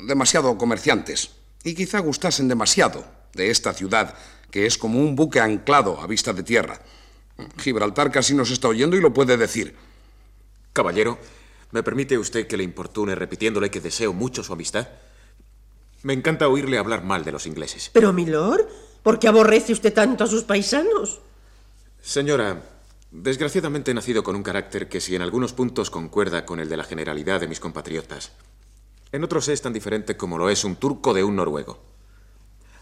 demasiado 0.08 0.58
comerciantes 0.58 1.30
y 1.62 1.76
quizá 1.76 2.00
gustasen 2.00 2.48
demasiado 2.48 3.04
de 3.32 3.50
esta 3.52 3.72
ciudad, 3.74 4.16
que 4.50 4.66
es 4.66 4.76
como 4.76 4.98
un 4.98 5.14
buque 5.14 5.38
anclado 5.38 6.00
a 6.00 6.08
vista 6.08 6.32
de 6.32 6.42
tierra. 6.42 6.80
Gibraltar 7.58 8.10
casi 8.10 8.34
nos 8.34 8.50
está 8.50 8.68
oyendo 8.68 8.96
y 8.96 9.00
lo 9.00 9.12
puede 9.12 9.36
decir. 9.36 9.76
Caballero, 10.72 11.18
¿me 11.70 11.82
permite 11.82 12.18
usted 12.18 12.46
que 12.46 12.56
le 12.56 12.64
importune 12.64 13.14
repitiéndole 13.14 13.70
que 13.70 13.80
deseo 13.80 14.12
mucho 14.12 14.42
su 14.42 14.52
amistad? 14.52 14.88
Me 16.02 16.12
encanta 16.12 16.48
oírle 16.48 16.78
hablar 16.78 17.04
mal 17.04 17.24
de 17.24 17.32
los 17.32 17.46
ingleses. 17.46 17.90
Pero, 17.92 18.12
milord, 18.12 18.66
¿por 19.02 19.18
qué 19.18 19.28
aborrece 19.28 19.72
usted 19.72 19.92
tanto 19.92 20.24
a 20.24 20.26
sus 20.26 20.44
paisanos? 20.44 21.20
Señora, 22.00 22.62
desgraciadamente 23.10 23.90
he 23.90 23.94
nacido 23.94 24.22
con 24.22 24.36
un 24.36 24.42
carácter 24.42 24.88
que 24.88 25.00
si 25.00 25.16
en 25.16 25.22
algunos 25.22 25.52
puntos 25.52 25.90
concuerda 25.90 26.46
con 26.46 26.60
el 26.60 26.68
de 26.68 26.76
la 26.76 26.84
generalidad 26.84 27.40
de 27.40 27.48
mis 27.48 27.60
compatriotas, 27.60 28.32
en 29.10 29.24
otros 29.24 29.48
es 29.48 29.62
tan 29.62 29.72
diferente 29.72 30.16
como 30.16 30.38
lo 30.38 30.50
es 30.50 30.64
un 30.64 30.76
turco 30.76 31.14
de 31.14 31.24
un 31.24 31.36
noruego. 31.36 31.82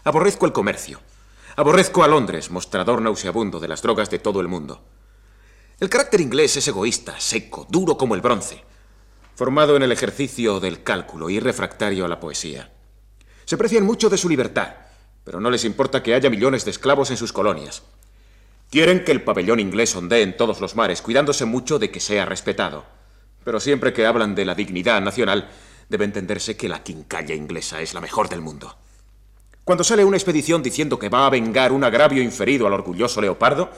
Aborrezco 0.03 0.45
el 0.45 0.53
comercio, 0.53 0.99
Aborrezco 1.59 2.03
a 2.03 2.07
Londres, 2.07 2.51
mostrador 2.51 3.01
nauseabundo 3.01 3.59
de 3.59 3.67
las 3.67 3.81
drogas 3.81 4.11
de 4.11 4.19
todo 4.19 4.41
el 4.41 4.47
mundo. 4.47 4.85
El 5.79 5.89
carácter 5.89 6.21
inglés 6.21 6.55
es 6.55 6.67
egoísta, 6.67 7.19
seco, 7.19 7.65
duro 7.67 7.97
como 7.97 8.13
el 8.13 8.21
bronce, 8.21 8.63
formado 9.33 9.75
en 9.75 9.81
el 9.81 9.91
ejercicio 9.91 10.59
del 10.59 10.83
cálculo 10.83 11.31
y 11.31 11.39
refractario 11.39 12.05
a 12.05 12.07
la 12.07 12.19
poesía. 12.19 12.71
Se 13.45 13.57
precian 13.57 13.85
mucho 13.85 14.07
de 14.07 14.19
su 14.19 14.29
libertad, 14.29 14.75
pero 15.23 15.39
no 15.39 15.49
les 15.49 15.65
importa 15.65 16.03
que 16.03 16.13
haya 16.13 16.29
millones 16.29 16.63
de 16.63 16.69
esclavos 16.69 17.09
en 17.09 17.17
sus 17.17 17.33
colonias. 17.33 17.81
Quieren 18.69 19.03
que 19.03 19.11
el 19.11 19.23
pabellón 19.23 19.59
inglés 19.59 19.95
ondee 19.95 20.21
en 20.21 20.37
todos 20.37 20.61
los 20.61 20.75
mares, 20.75 21.01
cuidándose 21.01 21.45
mucho 21.45 21.79
de 21.79 21.89
que 21.89 21.99
sea 21.99 22.27
respetado. 22.27 22.85
Pero 23.43 23.59
siempre 23.59 23.93
que 23.93 24.05
hablan 24.05 24.35
de 24.35 24.45
la 24.45 24.53
dignidad 24.53 25.01
nacional, 25.01 25.49
Debe 25.89 26.03
entenderse 26.03 26.57
que 26.57 26.67
la 26.67 26.83
quincalla 26.83 27.33
inglesa 27.33 27.81
es 27.81 27.93
la 27.93 28.01
mejor 28.01 28.27
del 28.27 28.41
mundo. 28.41 28.75
Cuando 29.67 29.83
sale 29.83 30.05
una 30.05 30.15
expedición 30.15 30.63
diciendo 30.63 30.97
que 30.97 31.09
va 31.09 31.25
a 31.25 31.29
vengar 31.29 31.73
un 31.73 31.83
agravio 31.83 32.23
inferido 32.23 32.67
al 32.67 32.71
orgulloso 32.71 33.19
leopardo, 33.19 33.69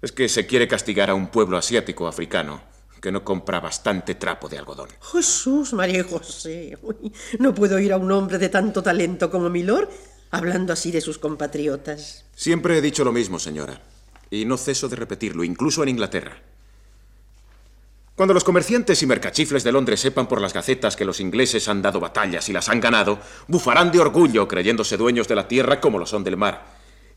es 0.00 0.12
que 0.12 0.28
se 0.28 0.46
quiere 0.46 0.68
castigar 0.68 1.10
a 1.10 1.14
un 1.16 1.26
pueblo 1.26 1.56
asiático 1.56 2.06
africano 2.06 2.62
que 3.02 3.10
no 3.10 3.24
compra 3.24 3.58
bastante 3.58 4.14
trapo 4.14 4.48
de 4.48 4.58
algodón. 4.58 4.88
Jesús, 5.00 5.72
María 5.72 6.04
José. 6.04 6.78
Uy, 6.82 7.12
no 7.40 7.52
puedo 7.52 7.74
oír 7.74 7.92
a 7.92 7.96
un 7.96 8.12
hombre 8.12 8.38
de 8.38 8.48
tanto 8.48 8.80
talento 8.80 9.28
como 9.28 9.50
Milord 9.50 9.88
hablando 10.30 10.72
así 10.72 10.92
de 10.92 11.00
sus 11.00 11.18
compatriotas. 11.18 12.24
Siempre 12.36 12.78
he 12.78 12.80
dicho 12.80 13.02
lo 13.02 13.10
mismo, 13.10 13.40
señora, 13.40 13.82
y 14.30 14.44
no 14.44 14.56
ceso 14.56 14.88
de 14.88 14.94
repetirlo, 14.94 15.42
incluso 15.42 15.82
en 15.82 15.88
Inglaterra. 15.88 16.40
Cuando 18.16 18.32
los 18.32 18.44
comerciantes 18.44 19.02
y 19.02 19.06
mercachifles 19.06 19.62
de 19.62 19.72
Londres 19.72 20.00
sepan 20.00 20.26
por 20.26 20.40
las 20.40 20.54
gacetas 20.54 20.96
que 20.96 21.04
los 21.04 21.20
ingleses 21.20 21.68
han 21.68 21.82
dado 21.82 22.00
batallas 22.00 22.48
y 22.48 22.52
las 22.54 22.70
han 22.70 22.80
ganado, 22.80 23.18
bufarán 23.46 23.92
de 23.92 24.00
orgullo 24.00 24.48
creyéndose 24.48 24.96
dueños 24.96 25.28
de 25.28 25.34
la 25.34 25.48
tierra 25.48 25.82
como 25.82 25.98
lo 25.98 26.06
son 26.06 26.24
del 26.24 26.38
mar, 26.38 26.64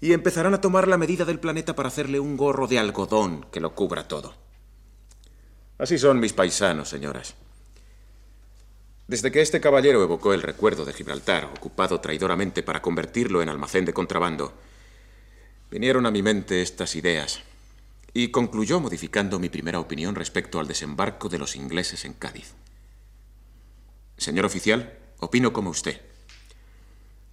y 0.01 0.11
empezarán 0.11 0.53
a 0.53 0.59
tomar 0.59 0.89
la 0.89 0.97
medida 0.97 1.23
del 1.23 1.39
planeta 1.39 1.73
para 1.73 1.87
hacerle 1.87 2.19
un 2.19 2.35
gorro 2.35 2.67
de 2.67 2.79
algodón 2.79 3.45
que 3.49 3.61
lo 3.61 3.73
cubra 3.75 4.09
todo. 4.09 4.35
Así 5.77 5.97
son 5.97 6.19
mis 6.19 6.33
paisanos, 6.33 6.89
señoras. 6.89 7.33
Desde 9.07 9.31
que 9.31 9.39
este 9.39 9.61
caballero 9.61 10.03
evocó 10.03 10.33
el 10.33 10.41
recuerdo 10.41 10.83
de 10.83 10.91
Gibraltar, 10.91 11.45
ocupado 11.45 12.01
traidoramente 12.01 12.61
para 12.61 12.81
convertirlo 12.81 13.41
en 13.41 13.47
almacén 13.47 13.85
de 13.85 13.93
contrabando, 13.93 14.51
vinieron 15.71 16.05
a 16.05 16.11
mi 16.11 16.21
mente 16.21 16.61
estas 16.61 16.93
ideas 16.97 17.41
y 18.13 18.29
concluyó 18.29 18.79
modificando 18.79 19.39
mi 19.39 19.49
primera 19.49 19.79
opinión 19.79 20.15
respecto 20.15 20.59
al 20.59 20.67
desembarco 20.67 21.29
de 21.29 21.37
los 21.37 21.55
ingleses 21.55 22.05
en 22.05 22.13
Cádiz. 22.13 22.53
Señor 24.17 24.45
oficial, 24.45 24.97
opino 25.19 25.53
como 25.53 25.69
usted. 25.69 26.01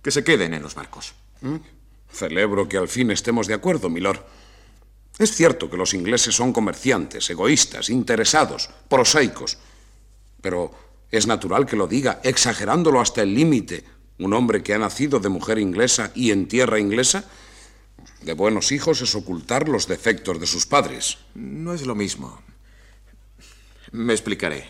Que 0.03 0.11
se 0.11 0.23
queden 0.23 0.55
en 0.55 0.63
los 0.63 0.75
barcos. 0.75 1.15
¿Mm? 1.41 1.57
Celebro 2.13 2.69
que 2.69 2.77
al 2.77 2.89
fin 2.89 3.11
estemos 3.11 3.47
de 3.47 3.55
acuerdo, 3.55 3.89
milord. 3.89 4.21
Es 5.19 5.35
cierto 5.35 5.71
que 5.71 5.77
los 5.77 5.95
ingleses 5.95 6.35
son 6.35 6.53
comerciantes, 6.53 7.29
egoístas, 7.31 7.91
interesados, 7.91 8.71
prosaicos. 8.89 9.59
Pero 10.41 10.73
es 11.11 11.27
natural 11.27 11.67
que 11.67 11.77
lo 11.77 11.87
diga, 11.87 12.21
exagerándolo 12.23 13.01
hasta 13.01 13.23
el 13.23 13.35
límite, 13.35 13.85
un 14.19 14.35
hombre 14.35 14.63
que 14.63 14.75
ha 14.75 14.79
nacido 14.79 15.19
de 15.19 15.29
mujer 15.29 15.59
inglesa 15.59 16.13
y 16.15 16.31
en 16.31 16.49
tierra 16.49 16.79
inglesa 16.79 17.25
de 18.23 18.33
buenos 18.33 18.73
hijos 18.73 19.01
es 19.03 19.15
ocultar 19.15 19.69
los 19.69 19.87
defectos 19.87 20.41
de 20.41 20.47
sus 20.47 20.67
padres. 20.67 21.19
No 21.35 21.73
es 21.73 21.87
lo 21.87 21.95
mismo. 21.95 22.41
Me 23.93 24.13
explicaré. 24.13 24.65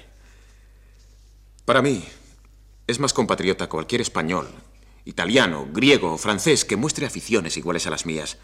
Para 1.65 1.83
mí, 1.83 2.05
es 2.87 3.01
más 3.01 3.13
compatriota 3.13 3.69
cualquier 3.69 4.01
español, 4.01 4.49
italiano, 5.05 5.67
griego 5.73 6.13
o 6.13 6.19
francés 6.19 6.65
que 6.65 6.77
muestre 6.77 7.07
aficiones 7.07 7.57
iguales 7.57 7.87
a 7.87 7.91
las 7.91 8.07
mías. 8.07 8.39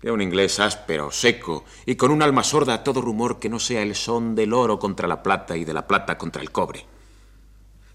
Que 0.00 0.10
un 0.10 0.22
inglés 0.22 0.58
áspero, 0.58 1.10
seco 1.10 1.64
y 1.86 1.96
con 1.96 2.10
un 2.10 2.22
alma 2.22 2.44
sorda 2.44 2.74
a 2.74 2.84
todo 2.84 3.00
rumor 3.00 3.38
que 3.38 3.48
no 3.48 3.60
sea 3.60 3.82
el 3.82 3.94
son 3.94 4.34
del 4.34 4.52
oro 4.52 4.78
contra 4.78 5.08
la 5.08 5.22
plata 5.22 5.56
y 5.56 5.64
de 5.64 5.74
la 5.74 5.86
plata 5.86 6.18
contra 6.18 6.42
el 6.42 6.50
cobre. 6.50 6.86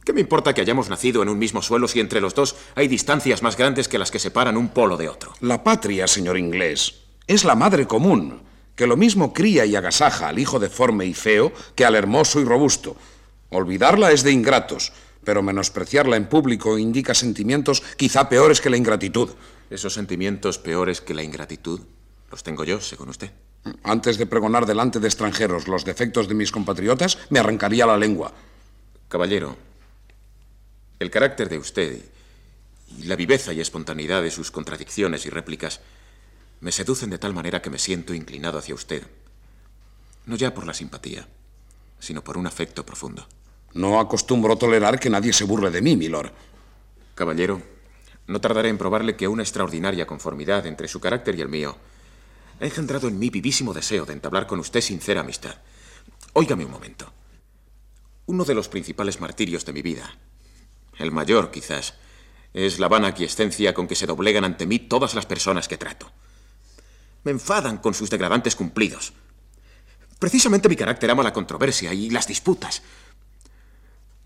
¿Qué 0.03 0.11
me 0.11 0.21
importa 0.21 0.53
que 0.53 0.61
hayamos 0.61 0.89
nacido 0.89 1.23
en 1.23 1.29
un 1.29 1.39
mismo 1.39 1.61
suelo 1.61 1.87
si 1.87 2.01
entre 2.01 2.19
los 2.19 2.35
dos 2.35 2.55
hay 2.75 2.89
distancias 2.89 3.41
más 3.41 3.55
grandes 3.55 3.87
que 3.87 3.97
las 3.97 4.11
que 4.11 4.19
separan 4.19 4.57
un 4.57 4.69
polo 4.69 4.97
de 4.97 5.07
otro? 5.07 5.33
La 5.39 5.63
patria, 5.63 6.07
señor 6.07 6.37
inglés, 6.37 6.95
es 7.25 7.45
la 7.45 7.55
madre 7.55 7.87
común, 7.87 8.41
que 8.75 8.87
lo 8.87 8.97
mismo 8.97 9.33
cría 9.33 9.65
y 9.65 9.75
agasaja 9.75 10.27
al 10.27 10.39
hijo 10.39 10.59
deforme 10.59 11.05
y 11.05 11.13
feo 11.13 11.53
que 11.75 11.85
al 11.85 11.95
hermoso 11.95 12.41
y 12.41 12.43
robusto. 12.43 12.97
Olvidarla 13.49 14.11
es 14.11 14.23
de 14.23 14.31
ingratos, 14.31 14.91
pero 15.23 15.41
menospreciarla 15.41 16.17
en 16.17 16.27
público 16.27 16.77
indica 16.77 17.13
sentimientos 17.13 17.81
quizá 17.95 18.27
peores 18.27 18.59
que 18.59 18.69
la 18.69 18.77
ingratitud. 18.77 19.29
¿Esos 19.69 19.93
sentimientos 19.93 20.59
peores 20.59 20.99
que 20.99 21.13
la 21.13 21.23
ingratitud 21.23 21.79
los 22.29 22.43
tengo 22.43 22.65
yo, 22.65 22.81
según 22.81 23.09
usted? 23.09 23.31
Antes 23.83 24.17
de 24.17 24.25
pregonar 24.25 24.65
delante 24.65 24.99
de 24.99 25.07
extranjeros 25.07 25.69
los 25.69 25.85
defectos 25.85 26.27
de 26.27 26.33
mis 26.33 26.51
compatriotas, 26.51 27.17
me 27.29 27.39
arrancaría 27.39 27.85
la 27.85 27.97
lengua. 27.97 28.33
Caballero, 29.07 29.55
el 31.03 31.11
carácter 31.11 31.49
de 31.49 31.57
usted 31.57 32.01
y 32.97 33.03
la 33.03 33.15
viveza 33.15 33.53
y 33.53 33.61
espontaneidad 33.61 34.23
de 34.23 34.31
sus 34.31 34.51
contradicciones 34.51 35.25
y 35.25 35.29
réplicas 35.29 35.81
me 36.61 36.71
seducen 36.71 37.09
de 37.09 37.17
tal 37.17 37.33
manera 37.33 37.61
que 37.61 37.69
me 37.69 37.77
siento 37.77 38.13
inclinado 38.13 38.57
hacia 38.57 38.73
usted. 38.73 39.03
No 40.25 40.37
ya 40.37 40.53
por 40.53 40.65
la 40.65 40.73
simpatía, 40.73 41.27
sino 41.99 42.23
por 42.23 42.37
un 42.37 42.47
afecto 42.47 42.85
profundo. 42.85 43.27
No 43.73 43.99
acostumbro 43.99 44.55
tolerar 44.55 44.99
que 44.99 45.09
nadie 45.09 45.33
se 45.33 45.43
burle 45.43 45.71
de 45.71 45.81
mí, 45.81 45.97
milord. 45.97 46.31
Caballero, 47.15 47.61
no 48.27 48.39
tardaré 48.39 48.69
en 48.69 48.77
probarle 48.77 49.17
que 49.17 49.27
una 49.27 49.43
extraordinaria 49.43 50.07
conformidad 50.07 50.65
entre 50.65 50.87
su 50.87 51.01
carácter 51.01 51.35
y 51.35 51.41
el 51.41 51.49
mío 51.49 51.75
ha 52.61 52.65
engendrado 52.65 53.09
en 53.09 53.19
mí 53.19 53.29
vivísimo 53.29 53.73
deseo 53.73 54.05
de 54.05 54.13
entablar 54.13 54.47
con 54.47 54.59
usted 54.59 54.79
sincera 54.79 55.21
amistad. 55.21 55.57
Óigame 56.31 56.63
un 56.63 56.71
momento. 56.71 57.11
Uno 58.25 58.45
de 58.45 58.53
los 58.53 58.69
principales 58.69 59.19
martirios 59.19 59.65
de 59.65 59.73
mi 59.73 59.81
vida 59.81 60.17
el 60.97 61.11
mayor 61.11 61.51
quizás, 61.51 61.95
es 62.53 62.79
la 62.79 62.87
vana 62.87 63.09
aquiescencia 63.09 63.73
con 63.73 63.87
que 63.87 63.95
se 63.95 64.05
doblegan 64.05 64.43
ante 64.43 64.65
mí 64.65 64.79
todas 64.79 65.15
las 65.15 65.25
personas 65.25 65.67
que 65.67 65.77
trato. 65.77 66.11
Me 67.23 67.31
enfadan 67.31 67.77
con 67.77 67.93
sus 67.93 68.09
degradantes 68.09 68.55
cumplidos. 68.55 69.13
Precisamente 70.19 70.69
mi 70.69 70.75
carácter 70.75 71.09
ama 71.09 71.23
la 71.23 71.33
controversia 71.33 71.93
y 71.93 72.09
las 72.09 72.27
disputas. 72.27 72.83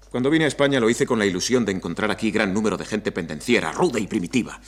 Cuando 0.09 0.29
vine 0.29 0.45
a 0.45 0.47
España 0.47 0.79
lo 0.79 0.89
hice 0.89 1.05
con 1.05 1.19
la 1.19 1.25
ilusión 1.25 1.65
de 1.65 1.71
encontrar 1.71 2.11
aquí 2.11 2.31
gran 2.31 2.53
número 2.53 2.77
de 2.77 2.85
gente 2.85 3.11
pendenciera, 3.11 3.71
ruda 3.71 3.99
y 3.99 4.07
primitiva. 4.07 4.59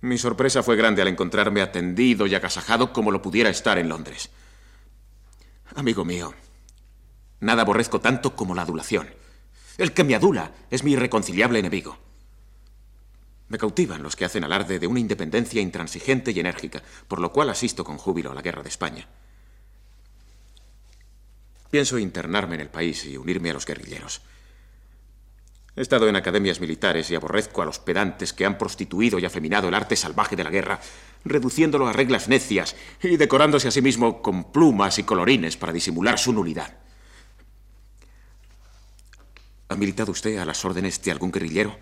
Mi 0.00 0.18
sorpresa 0.18 0.62
fue 0.62 0.76
grande 0.76 1.02
al 1.02 1.08
encontrarme 1.08 1.60
atendido 1.60 2.26
y 2.26 2.34
agasajado 2.34 2.92
como 2.92 3.10
lo 3.10 3.22
pudiera 3.22 3.50
estar 3.50 3.78
en 3.78 3.88
Londres. 3.88 4.30
Amigo 5.74 6.04
mío, 6.04 6.34
nada 7.40 7.62
aborrezco 7.62 8.00
tanto 8.00 8.34
como 8.34 8.54
la 8.54 8.62
adulación. 8.62 9.21
El 9.78 9.92
que 9.92 10.04
me 10.04 10.14
adula 10.14 10.52
es 10.70 10.84
mi 10.84 10.92
irreconciliable 10.92 11.58
enemigo. 11.58 11.98
Me 13.48 13.58
cautivan 13.58 14.02
los 14.02 14.16
que 14.16 14.24
hacen 14.24 14.44
alarde 14.44 14.78
de 14.78 14.86
una 14.86 15.00
independencia 15.00 15.60
intransigente 15.60 16.30
y 16.30 16.40
enérgica, 16.40 16.82
por 17.08 17.20
lo 17.20 17.32
cual 17.32 17.50
asisto 17.50 17.84
con 17.84 17.98
júbilo 17.98 18.30
a 18.30 18.34
la 18.34 18.42
guerra 18.42 18.62
de 18.62 18.68
España. 18.68 19.06
Pienso 21.70 21.98
internarme 21.98 22.54
en 22.54 22.60
el 22.62 22.68
país 22.68 23.04
y 23.06 23.16
unirme 23.16 23.50
a 23.50 23.54
los 23.54 23.66
guerrilleros. 23.66 24.22
He 25.74 25.80
estado 25.80 26.06
en 26.06 26.16
academias 26.16 26.60
militares 26.60 27.10
y 27.10 27.14
aborrezco 27.14 27.62
a 27.62 27.64
los 27.64 27.78
pedantes 27.78 28.34
que 28.34 28.44
han 28.44 28.58
prostituido 28.58 29.18
y 29.18 29.24
afeminado 29.24 29.68
el 29.68 29.74
arte 29.74 29.96
salvaje 29.96 30.36
de 30.36 30.44
la 30.44 30.50
guerra, 30.50 30.80
reduciéndolo 31.24 31.86
a 31.86 31.94
reglas 31.94 32.28
necias 32.28 32.76
y 33.02 33.16
decorándose 33.16 33.68
a 33.68 33.70
sí 33.70 33.80
mismo 33.80 34.20
con 34.20 34.52
plumas 34.52 34.98
y 34.98 35.04
colorines 35.04 35.56
para 35.56 35.72
disimular 35.72 36.18
su 36.18 36.34
nulidad. 36.34 36.81
¿Ha 39.72 39.76
militado 39.76 40.12
usted 40.12 40.36
a 40.36 40.44
las 40.44 40.62
órdenes 40.66 41.00
de 41.02 41.10
algún 41.10 41.32
guerrillero? 41.32 41.74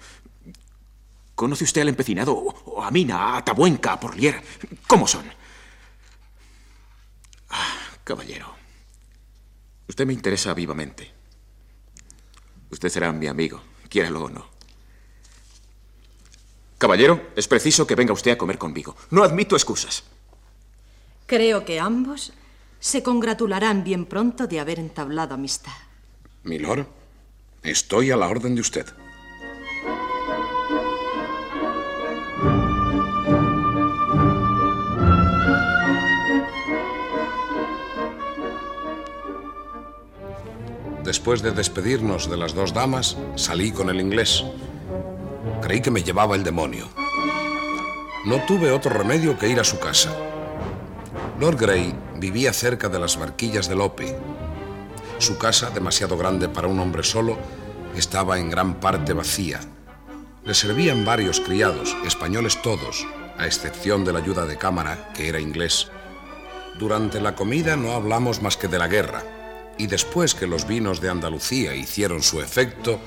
¿Conoce 1.35 1.65
usted 1.65 1.81
al 1.81 1.89
empecinado 1.89 2.35
o 2.35 2.83
a 2.83 2.91
Mina, 2.93 3.37
a 3.37 3.45
Tabuenca, 3.45 3.95
a 3.95 4.01
Porlier? 4.01 4.41
¿Cómo 4.87 5.09
son? 5.09 5.25
Ah, 7.49 7.75
caballero, 8.05 8.55
usted 9.89 10.07
me 10.07 10.13
interesa 10.13 10.55
vivamente. 10.55 11.11
Usted 12.71 12.89
será 12.91 13.11
mi 13.13 13.27
amigo, 13.27 13.61
quiéralo 13.89 14.25
o 14.25 14.31
no. 14.31 14.49
Caballero, 16.79 17.33
es 17.35 17.49
preciso 17.49 17.89
que 17.89 17.97
venga 17.97 18.13
usted 18.13 18.31
a 18.31 18.39
comer 18.39 18.57
conmigo. 18.57 18.97
No 19.11 19.25
admito 19.25 19.57
excusas. 19.57 20.05
Creo 21.27 21.65
que 21.65 21.81
ambos 21.81 22.35
se 22.79 23.03
congratularán 23.03 23.83
bien 23.83 24.07
pronto 24.07 24.47
de 24.47 24.61
haber 24.61 24.79
entablado 24.79 25.35
amistad. 25.35 25.75
Milord. 26.45 27.00
Estoy 27.63 28.11
a 28.11 28.17
la 28.17 28.27
orden 28.27 28.55
de 28.55 28.63
usted. 28.63 28.87
Después 41.05 41.43
de 41.43 41.51
despedirnos 41.51 42.31
de 42.31 42.39
las 42.39 42.55
dos 42.55 42.73
damas, 42.73 43.19
salí 43.35 43.73
con 43.73 43.91
el 43.91 44.01
inglés. 44.01 44.43
Creí 45.61 45.83
que 45.83 45.91
me 45.91 46.03
llevaba 46.03 46.37
el 46.37 46.45
demonio. 46.45 46.89
No 48.25 48.43
tuve 48.47 48.71
otro 48.71 48.91
remedio 48.91 49.39
que 49.39 49.49
ir 49.51 49.61
a 49.61 49.65
su 49.65 49.79
casa. 49.79 50.17
Lord 51.39 51.59
Grey 51.59 51.95
vivía 52.17 52.55
cerca 52.55 52.89
de 52.89 52.99
las 52.99 53.19
barquillas 53.19 53.69
de 53.69 53.77
Lope, 53.77 54.17
su 55.21 55.39
casa, 55.39 55.71
demasiado 55.71 56.17
grande 56.17 56.49
para 56.49 56.69
un 56.69 56.81
hombre 56.81 57.03
solo, 57.03 57.39
estaba 57.97 58.39
en 58.39 58.51
gran 58.51 58.81
parte 58.81 59.13
vacía. 59.13 59.61
Le 60.45 60.55
servían 60.55 61.05
varios 61.05 61.41
criados, 61.41 61.97
españoles 62.05 62.61
todos, 62.63 63.07
a 63.37 63.47
excepción 63.47 64.05
de 64.05 64.13
la 64.13 64.21
ayuda 64.21 64.47
de 64.47 64.57
cámara, 64.57 65.11
que 65.15 65.29
era 65.29 65.41
inglés. 65.41 65.89
Durante 66.79 67.21
la 67.21 67.35
comida 67.35 67.77
no 67.77 67.93
hablamos 67.93 68.43
más 68.43 68.57
que 68.57 68.69
de 68.69 68.79
la 68.79 68.89
guerra, 68.89 69.23
y 69.77 69.87
después 69.87 70.35
que 70.35 70.47
los 70.47 70.67
vinos 70.67 71.01
de 71.01 71.11
Andalucía 71.11 71.75
hicieron 71.75 72.23
su 72.23 72.41
efecto, 72.41 73.01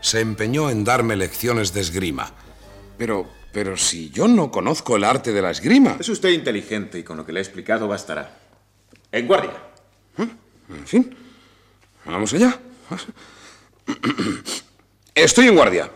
se 0.00 0.20
empeñó 0.20 0.70
en 0.70 0.84
darme 0.84 1.16
lecciones 1.16 1.72
de 1.72 1.80
esgrima. 1.80 2.32
Pero, 2.96 3.26
pero 3.52 3.76
si 3.76 4.10
yo 4.10 4.28
no 4.28 4.50
conozco 4.50 4.96
el 4.96 5.04
arte 5.04 5.32
de 5.32 5.42
la 5.42 5.50
esgrima. 5.50 5.96
Es 5.98 6.08
usted 6.08 6.30
inteligente 6.30 6.98
y 6.98 7.02
con 7.02 7.16
lo 7.16 7.26
que 7.26 7.32
le 7.32 7.40
he 7.40 7.42
explicado 7.42 7.88
bastará. 7.88 8.38
En 9.10 9.26
guardia. 9.26 9.56
¿Eh? 10.18 10.28
En 10.70 10.86
fin. 10.86 11.27
Vamos 12.08 12.32
allá. 12.32 12.58
Estoy 15.14 15.48
en 15.48 15.54
guardia. 15.54 15.90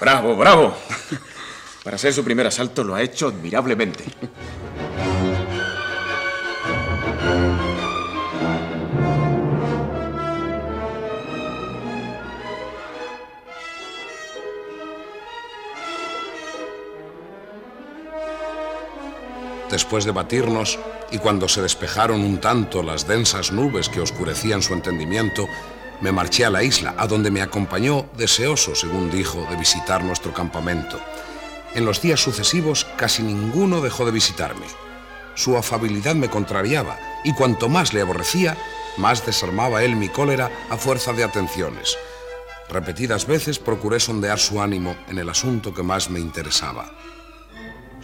Bravo, 0.00 0.36
bravo. 0.36 0.76
Para 1.84 1.96
ser 1.96 2.12
su 2.12 2.24
primer 2.24 2.48
asalto 2.48 2.82
lo 2.82 2.96
ha 2.96 3.02
hecho 3.02 3.28
admirablemente. 3.28 4.04
Después 19.74 20.04
de 20.04 20.12
batirnos, 20.12 20.78
y 21.10 21.18
cuando 21.18 21.48
se 21.48 21.60
despejaron 21.60 22.20
un 22.20 22.38
tanto 22.38 22.84
las 22.84 23.08
densas 23.08 23.50
nubes 23.50 23.88
que 23.88 24.00
oscurecían 24.00 24.62
su 24.62 24.72
entendimiento, 24.72 25.48
me 26.00 26.12
marché 26.12 26.44
a 26.44 26.50
la 26.50 26.62
isla, 26.62 26.94
a 26.96 27.08
donde 27.08 27.32
me 27.32 27.42
acompañó, 27.42 28.06
deseoso, 28.16 28.76
según 28.76 29.10
dijo, 29.10 29.44
de 29.50 29.56
visitar 29.56 30.04
nuestro 30.04 30.32
campamento. 30.32 31.00
En 31.74 31.84
los 31.84 32.00
días 32.00 32.20
sucesivos 32.20 32.86
casi 32.96 33.24
ninguno 33.24 33.80
dejó 33.80 34.06
de 34.06 34.12
visitarme. 34.12 34.66
Su 35.34 35.56
afabilidad 35.56 36.14
me 36.14 36.30
contrariaba, 36.30 36.96
y 37.24 37.34
cuanto 37.34 37.68
más 37.68 37.92
le 37.92 38.02
aborrecía, 38.02 38.56
más 38.96 39.26
desarmaba 39.26 39.82
él 39.82 39.96
mi 39.96 40.08
cólera 40.08 40.52
a 40.70 40.76
fuerza 40.76 41.12
de 41.14 41.24
atenciones. 41.24 41.98
Repetidas 42.68 43.26
veces 43.26 43.58
procuré 43.58 43.98
sondear 43.98 44.38
su 44.38 44.62
ánimo 44.62 44.94
en 45.08 45.18
el 45.18 45.28
asunto 45.28 45.74
que 45.74 45.82
más 45.82 46.10
me 46.10 46.20
interesaba, 46.20 46.92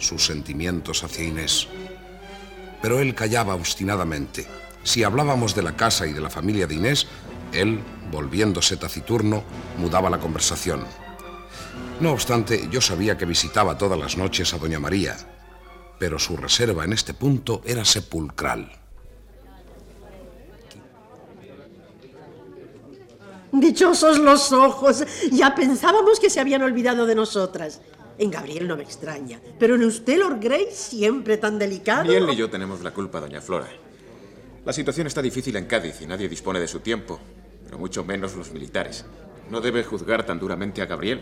sus 0.01 0.25
sentimientos 0.25 1.03
hacia 1.03 1.23
Inés. 1.23 1.67
Pero 2.81 2.99
él 2.99 3.15
callaba 3.15 3.55
obstinadamente. 3.55 4.47
Si 4.83 5.03
hablábamos 5.03 5.55
de 5.55 5.61
la 5.61 5.75
casa 5.75 6.07
y 6.07 6.13
de 6.13 6.21
la 6.21 6.29
familia 6.29 6.67
de 6.67 6.75
Inés, 6.75 7.07
él, 7.53 7.79
volviéndose 8.11 8.77
taciturno, 8.77 9.43
mudaba 9.77 10.09
la 10.09 10.19
conversación. 10.19 10.85
No 11.99 12.11
obstante, 12.11 12.67
yo 12.71 12.81
sabía 12.81 13.17
que 13.17 13.25
visitaba 13.25 13.77
todas 13.77 13.99
las 13.99 14.17
noches 14.17 14.53
a 14.53 14.57
Doña 14.57 14.79
María, 14.79 15.15
pero 15.99 16.17
su 16.17 16.35
reserva 16.35 16.83
en 16.83 16.93
este 16.93 17.13
punto 17.13 17.61
era 17.63 17.85
sepulcral. 17.85 18.71
Dichosos 23.51 24.17
los 24.17 24.51
ojos. 24.51 25.03
Ya 25.31 25.53
pensábamos 25.53 26.19
que 26.19 26.29
se 26.29 26.39
habían 26.39 26.63
olvidado 26.63 27.05
de 27.05 27.15
nosotras. 27.15 27.81
En 28.21 28.29
Gabriel 28.29 28.67
no 28.67 28.77
me 28.77 28.83
extraña, 28.83 29.39
pero 29.57 29.73
en 29.73 29.83
usted, 29.83 30.19
Lord 30.19 30.39
Grey, 30.39 30.67
siempre 30.69 31.37
tan 31.37 31.57
delicado. 31.57 32.03
Ni 32.03 32.13
él 32.13 32.27
ni 32.27 32.35
yo 32.35 32.51
tenemos 32.51 32.81
la 32.81 32.91
culpa, 32.91 33.19
doña 33.19 33.41
Flora. 33.41 33.67
La 34.63 34.71
situación 34.71 35.07
está 35.07 35.23
difícil 35.23 35.55
en 35.55 35.65
Cádiz 35.65 35.99
y 36.01 36.05
nadie 36.05 36.29
dispone 36.29 36.59
de 36.59 36.67
su 36.67 36.81
tiempo, 36.81 37.19
pero 37.65 37.79
mucho 37.79 38.03
menos 38.03 38.35
los 38.35 38.51
militares. 38.51 39.05
No 39.49 39.59
debe 39.59 39.83
juzgar 39.83 40.23
tan 40.23 40.37
duramente 40.37 40.83
a 40.83 40.85
Gabriel. 40.85 41.19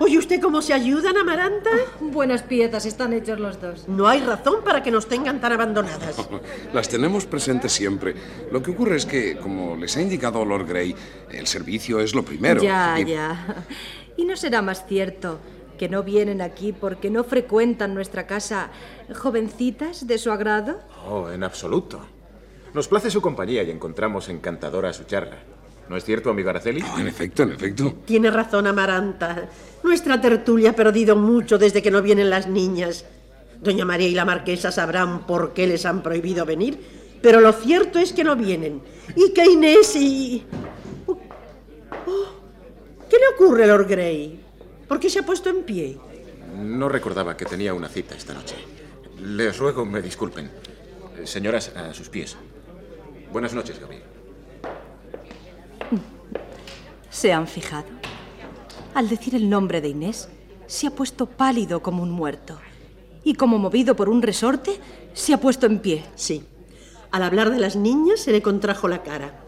¿Oye 0.00 0.18
usted 0.18 0.40
cómo 0.40 0.60
se 0.60 0.74
ayudan, 0.74 1.16
Amaranta? 1.16 1.70
Buenas 2.00 2.42
piezas 2.42 2.84
están 2.84 3.12
hechos 3.12 3.38
los 3.38 3.60
dos. 3.60 3.86
No 3.86 4.08
hay 4.08 4.20
razón 4.20 4.64
para 4.64 4.82
que 4.82 4.90
nos 4.90 5.06
tengan 5.06 5.40
tan 5.40 5.52
abandonadas. 5.52 6.16
Las 6.74 6.88
tenemos 6.88 7.26
presentes 7.26 7.70
siempre. 7.70 8.16
Lo 8.50 8.60
que 8.60 8.72
ocurre 8.72 8.96
es 8.96 9.06
que, 9.06 9.36
como 9.36 9.76
les 9.76 9.96
ha 9.96 10.02
indicado 10.02 10.44
Lord 10.44 10.66
Grey, 10.66 10.96
el 11.30 11.46
servicio 11.46 12.00
es 12.00 12.12
lo 12.12 12.24
primero. 12.24 12.60
Ya, 12.60 12.98
Y- 12.98 13.04
ya. 13.04 13.66
¿Y 14.16 14.24
no 14.24 14.36
será 14.36 14.62
más 14.62 14.84
cierto 14.88 15.38
que 15.76 15.88
no 15.88 16.02
vienen 16.02 16.40
aquí 16.40 16.72
porque 16.72 17.10
no 17.10 17.24
frecuentan 17.24 17.94
nuestra 17.94 18.26
casa 18.26 18.70
jovencitas 19.14 20.06
de 20.06 20.18
su 20.18 20.30
agrado? 20.30 20.80
Oh, 21.08 21.30
en 21.30 21.44
absoluto. 21.44 22.00
Nos 22.72 22.88
place 22.88 23.10
su 23.10 23.20
compañía 23.22 23.62
y 23.62 23.70
encontramos 23.70 24.28
encantadora 24.28 24.92
su 24.92 25.04
charla. 25.04 25.38
¿No 25.88 25.96
es 25.96 26.04
cierto, 26.04 26.30
amigo 26.30 26.50
Araceli? 26.50 26.80
No, 26.80 26.98
en 26.98 27.08
efecto, 27.08 27.42
en 27.42 27.52
efecto. 27.52 27.94
Tiene 28.04 28.30
razón, 28.30 28.66
Amaranta. 28.66 29.48
Nuestra 29.82 30.20
tertulia 30.20 30.70
ha 30.70 30.74
perdido 30.74 31.14
mucho 31.14 31.58
desde 31.58 31.82
que 31.82 31.90
no 31.90 32.00
vienen 32.02 32.30
las 32.30 32.48
niñas. 32.48 33.04
Doña 33.60 33.84
María 33.84 34.08
y 34.08 34.14
la 34.14 34.24
marquesa 34.24 34.72
sabrán 34.72 35.26
por 35.26 35.52
qué 35.52 35.66
les 35.66 35.86
han 35.86 36.02
prohibido 36.02 36.44
venir, 36.44 36.78
pero 37.22 37.40
lo 37.40 37.52
cierto 37.52 37.98
es 37.98 38.12
que 38.12 38.24
no 38.24 38.34
vienen. 38.34 38.82
Y 39.14 39.32
que 39.32 39.44
Inés 39.44 39.94
y... 39.96 40.44
Oh, 41.06 41.12
oh, 42.06 42.26
¿Qué 43.08 43.16
le 43.16 43.28
ocurre, 43.34 43.66
Lord 43.66 43.86
Grey? 43.88 44.43
¿Por 44.88 45.00
qué 45.00 45.08
se 45.10 45.20
ha 45.20 45.26
puesto 45.26 45.48
en 45.48 45.62
pie? 45.62 45.98
No 46.56 46.88
recordaba 46.88 47.36
que 47.36 47.44
tenía 47.44 47.74
una 47.74 47.88
cita 47.88 48.14
esta 48.14 48.34
noche. 48.34 48.56
Les 49.20 49.58
ruego 49.58 49.84
me 49.84 50.02
disculpen. 50.02 50.50
Señoras, 51.24 51.72
a 51.74 51.94
sus 51.94 52.08
pies. 52.08 52.36
Buenas 53.32 53.54
noches, 53.54 53.80
Gabriel. 53.80 54.02
¿Se 57.10 57.32
han 57.32 57.46
fijado? 57.46 57.86
Al 58.94 59.08
decir 59.08 59.34
el 59.34 59.48
nombre 59.48 59.80
de 59.80 59.88
Inés, 59.88 60.28
se 60.66 60.86
ha 60.86 60.90
puesto 60.90 61.26
pálido 61.26 61.82
como 61.82 62.02
un 62.02 62.10
muerto. 62.10 62.58
Y 63.24 63.34
como 63.34 63.58
movido 63.58 63.96
por 63.96 64.08
un 64.08 64.22
resorte, 64.22 64.78
se 65.14 65.32
ha 65.32 65.40
puesto 65.40 65.66
en 65.66 65.78
pie. 65.78 66.04
Sí. 66.14 66.44
Al 67.10 67.22
hablar 67.22 67.50
de 67.50 67.58
las 67.58 67.76
niñas 67.76 68.20
se 68.20 68.32
le 68.32 68.42
contrajo 68.42 68.88
la 68.88 69.02
cara. 69.02 69.40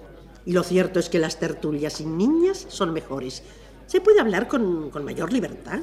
Y 0.45 0.53
lo 0.53 0.63
cierto 0.63 0.99
es 0.99 1.09
que 1.09 1.19
las 1.19 1.39
tertulias 1.39 1.95
sin 1.95 2.17
niñas 2.17 2.67
son 2.69 2.93
mejores. 2.93 3.43
Se 3.87 4.01
puede 4.01 4.21
hablar 4.21 4.49
con, 4.49 4.91
con 4.91 5.05
mayor 5.05 5.33
libertad. 5.33 5.81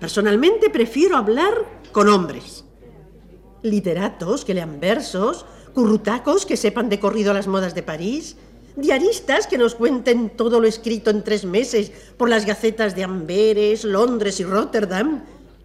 Personalmente 0.00 0.70
prefiero 0.70 1.16
hablar 1.16 1.54
con 1.92 2.08
hombres. 2.08 2.64
Literatos 3.62 4.44
que 4.44 4.54
lean 4.54 4.80
versos, 4.80 5.46
currutacos 5.74 6.46
que 6.46 6.56
sepan 6.56 6.88
de 6.88 7.00
corrido 7.00 7.32
las 7.32 7.46
modas 7.46 7.74
de 7.74 7.82
París, 7.82 8.36
diaristas 8.76 9.46
que 9.46 9.58
nos 9.58 9.74
cuenten 9.74 10.30
todo 10.30 10.60
lo 10.60 10.66
escrito 10.66 11.10
en 11.10 11.24
tres 11.24 11.44
meses 11.44 11.90
por 12.16 12.28
las 12.28 12.44
gacetas 12.44 12.94
de 12.94 13.04
Amberes, 13.04 13.84
Londres 13.84 14.38
y 14.40 14.44
Rotterdam, 14.44 15.24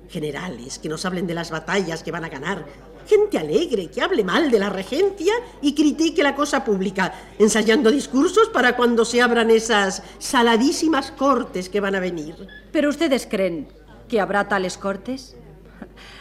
generales 0.09 0.79
que 0.79 0.89
nos 0.89 1.05
hablen 1.05 1.27
de 1.27 1.33
las 1.33 1.51
batallas 1.51 2.03
que 2.03 2.11
van 2.11 2.25
a 2.25 2.29
ganar, 2.29 2.65
gente 3.07 3.37
alegre 3.37 3.89
que 3.89 4.01
hable 4.01 4.23
mal 4.23 4.49
de 4.51 4.59
la 4.59 4.69
regencia 4.69 5.33
y 5.61 5.73
critique 5.73 6.23
la 6.23 6.35
cosa 6.35 6.63
pública, 6.63 7.13
ensayando 7.39 7.91
discursos 7.91 8.49
para 8.49 8.75
cuando 8.75 9.05
se 9.05 9.21
abran 9.21 9.51
esas 9.51 10.03
saladísimas 10.19 11.11
cortes 11.11 11.69
que 11.69 11.79
van 11.79 11.95
a 11.95 11.99
venir. 11.99 12.35
¿Pero 12.71 12.89
ustedes 12.89 13.27
creen 13.29 13.67
que 14.07 14.19
habrá 14.19 14.47
tales 14.47 14.77
cortes? 14.77 15.35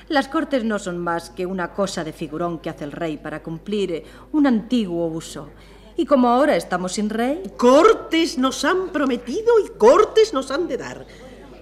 Las 0.08 0.28
cortes 0.28 0.64
no 0.64 0.78
son 0.78 0.98
más 0.98 1.30
que 1.30 1.46
una 1.46 1.72
cosa 1.72 2.02
de 2.02 2.12
figurón 2.12 2.58
que 2.58 2.70
hace 2.70 2.84
el 2.84 2.92
rey 2.92 3.16
para 3.16 3.42
cumplir 3.42 3.92
eh, 3.92 4.04
un 4.32 4.46
antiguo 4.46 5.06
uso. 5.06 5.50
Y 5.96 6.04
como 6.06 6.28
ahora 6.28 6.56
estamos 6.56 6.92
sin 6.92 7.10
rey, 7.10 7.42
Cortes 7.56 8.38
nos 8.38 8.64
han 8.64 8.88
prometido 8.88 9.58
y 9.64 9.68
cortes 9.76 10.32
nos 10.32 10.50
han 10.50 10.66
de 10.66 10.78
dar. 10.78 11.06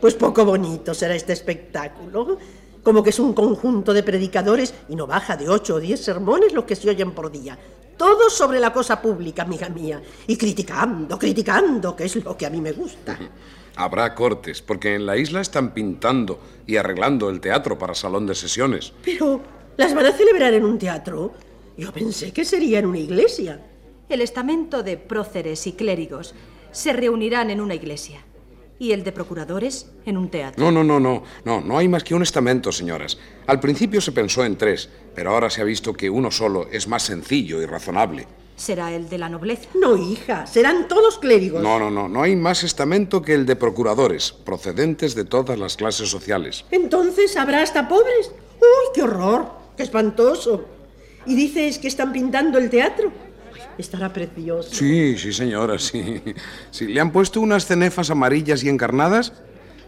Pues 0.00 0.14
poco 0.14 0.44
bonito 0.44 0.94
será 0.94 1.14
este 1.14 1.33
espectáculo. 1.33 2.38
Como 2.82 3.02
que 3.02 3.10
es 3.10 3.18
un 3.18 3.32
conjunto 3.32 3.92
de 3.92 4.02
predicadores 4.02 4.74
y 4.88 4.96
no 4.96 5.06
baja 5.06 5.36
de 5.36 5.48
ocho 5.48 5.76
o 5.76 5.80
diez 5.80 6.03
sermones 6.03 6.53
los 6.53 6.64
que 6.64 6.76
se 6.76 6.88
oyen 6.88 7.12
por 7.12 7.30
día. 7.30 7.59
Todos 7.96 8.32
sobre 8.32 8.61
la 8.61 8.72
cosa 8.72 9.03
pública, 9.03 9.42
amiga 9.42 9.68
mía. 9.68 10.00
Y 10.26 10.36
criticando, 10.36 11.18
criticando, 11.18 11.96
que 11.96 12.05
es 12.05 12.24
lo 12.24 12.36
que 12.36 12.46
a 12.46 12.50
mí 12.50 12.61
me 12.61 12.72
gusta. 12.72 13.18
Habrá 13.76 14.14
cortes, 14.14 14.62
porque 14.62 14.94
en 14.94 15.07
la 15.07 15.16
isla 15.16 15.40
están 15.40 15.74
pintando 15.74 16.40
y 16.66 16.76
arreglando 16.76 17.28
el 17.28 17.40
teatro 17.40 17.76
para 17.76 17.94
salón 17.94 18.26
de 18.26 18.34
sesiones. 18.34 18.92
Pero, 19.05 19.40
¿las 19.76 19.94
van 19.94 20.07
a 20.07 20.12
celebrar 20.12 20.55
en 20.55 20.64
un 20.64 20.78
teatro? 20.78 21.32
Yo 21.76 21.92
pensé 21.92 22.32
que 22.32 22.44
sería 22.44 22.78
en 22.78 22.86
una 22.86 22.98
iglesia. 22.98 23.64
el 24.09 24.22
estamento 24.22 24.82
de 24.82 24.96
próceres 24.96 25.66
y 25.66 25.72
clérigos 25.72 26.34
se 26.72 26.92
reunirán 26.92 27.50
en 27.50 27.61
una 27.61 27.74
iglesia 27.74 28.24
y 28.79 28.93
el 28.93 29.05
de 29.05 29.12
procuradores 29.12 29.87
en 30.07 30.16
un 30.16 30.29
teatro. 30.29 30.62
No, 30.62 30.70
no, 30.70 30.85
no, 30.85 31.01
no, 31.01 31.22
no, 31.45 31.61
no 31.61 31.79
hay 31.79 31.89
más 31.89 32.05
que 32.05 32.14
un 32.14 32.22
estamento, 32.22 32.72
señoras. 32.72 33.18
Al 33.47 33.61
principio 33.61 34.01
se 34.01 34.12
pensó 34.12 34.45
en 34.45 34.57
tres, 34.57 34.89
pero 35.14 35.31
ahora 35.31 35.51
se 35.51 35.61
ha 35.61 35.64
visto 35.64 35.93
que 35.93 36.09
uno 36.11 36.31
solo 36.31 36.68
es 36.70 36.87
más 36.87 37.03
sencillo 37.03 37.61
y 37.61 37.66
razonable. 37.66 38.26
¿Será 38.57 38.93
el 38.93 39.09
de 39.09 39.18
la 39.18 39.29
nobleza? 39.29 39.68
No, 39.81 39.97
hija, 39.97 40.47
serán 40.47 40.89
todos 40.89 41.18
clérigos. 41.18 41.62
No, 41.62 41.79
no, 41.79 41.91
no, 41.91 42.09
no 42.09 42.22
hay 42.22 42.35
más 42.35 42.64
estamento 42.64 43.22
que 43.22 43.35
el 43.35 43.47
de 43.47 43.55
procuradores, 43.55 44.33
procedentes 44.33 45.14
de 45.14 45.24
todas 45.24 45.59
las 45.59 45.76
clases 45.76 46.09
sociales. 46.09 46.64
Entonces 46.72 47.37
habrá 47.37 47.62
hasta 47.62 47.89
pobres. 47.89 48.33
¡Uy, 48.61 48.91
qué 48.95 49.03
horror! 49.03 49.47
¡Qué 49.76 49.85
espantoso! 49.85 50.64
¿Y 51.24 51.37
dices 51.37 51.79
que 51.79 51.87
están 51.87 52.12
pintando 52.12 52.59
el 52.59 52.68
teatro? 52.68 53.12
Estará 53.79 54.12
precioso. 54.12 54.74
Sí, 54.74 55.16
sí, 55.16 55.33
señora, 55.33 55.79
sí. 55.79 56.20
Sí, 56.70 56.89
le 56.89 57.01
han 57.01 57.12
puesto 57.12 57.41
unas 57.41 57.64
cenefas 57.64 58.11
amarillas 58.11 58.64
y 58.64 58.68
encarnadas 58.68 59.33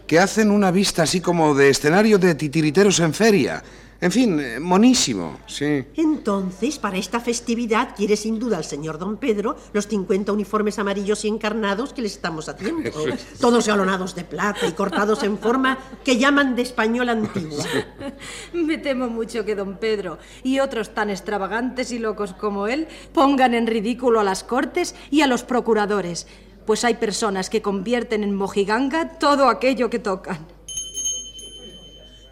que 0.07 0.17
hacen 0.19 0.49
una 0.49 0.71
vista 0.71 1.03
así 1.03 1.21
como 1.21 1.53
de 1.53 1.69
escenario 1.69 2.17
de 2.17 2.35
titiriteros 2.35 2.99
en 3.01 3.13
feria. 3.13 3.63
En 4.01 4.11
fin, 4.11 4.39
eh, 4.39 4.59
monísimo, 4.59 5.37
sí. 5.45 5.85
Entonces, 5.95 6.79
para 6.79 6.97
esta 6.97 7.19
festividad 7.19 7.95
quiere 7.95 8.17
sin 8.17 8.39
duda 8.39 8.57
el 8.57 8.63
señor 8.63 8.97
don 8.97 9.17
Pedro 9.17 9.55
los 9.73 9.87
50 9.87 10.31
uniformes 10.31 10.79
amarillos 10.79 11.23
y 11.23 11.27
encarnados 11.27 11.93
que 11.93 12.01
les 12.01 12.13
estamos 12.13 12.49
haciendo. 12.49 12.89
Todos 13.39 13.67
galonados 13.67 14.15
de 14.15 14.23
plata 14.23 14.65
y 14.65 14.71
cortados 14.71 15.21
en 15.21 15.37
forma 15.37 15.77
que 16.03 16.17
llaman 16.17 16.55
de 16.55 16.63
español 16.63 17.09
antiguo. 17.09 17.59
Me 18.53 18.79
temo 18.79 19.07
mucho 19.07 19.45
que 19.45 19.53
don 19.53 19.77
Pedro 19.77 20.17
y 20.41 20.57
otros 20.57 20.95
tan 20.95 21.11
extravagantes 21.11 21.91
y 21.91 21.99
locos 21.99 22.33
como 22.33 22.65
él 22.65 22.87
pongan 23.13 23.53
en 23.53 23.67
ridículo 23.67 24.19
a 24.19 24.23
las 24.23 24.43
cortes 24.43 24.95
y 25.11 25.21
a 25.21 25.27
los 25.27 25.43
procuradores, 25.43 26.25
pues 26.65 26.83
hay 26.85 26.95
personas 26.95 27.51
que 27.51 27.61
convierten 27.61 28.23
en 28.23 28.35
mojiganga 28.35 29.19
todo 29.19 29.47
aquello 29.47 29.91
que 29.91 29.99
tocan. 29.99 30.47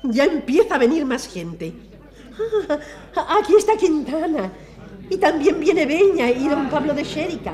Ya 0.03 0.25
empieza 0.25 0.75
a 0.75 0.77
venir 0.77 1.05
más 1.05 1.27
gente. 1.27 1.73
Ah, 3.15 3.39
aquí 3.41 3.55
está 3.57 3.75
Quintana. 3.75 4.51
Y 5.09 5.17
también 5.17 5.59
viene 5.59 5.85
Beña 5.85 6.29
y 6.29 6.47
don 6.47 6.69
Pablo 6.69 6.93
de 6.93 7.03
Xérica. 7.03 7.53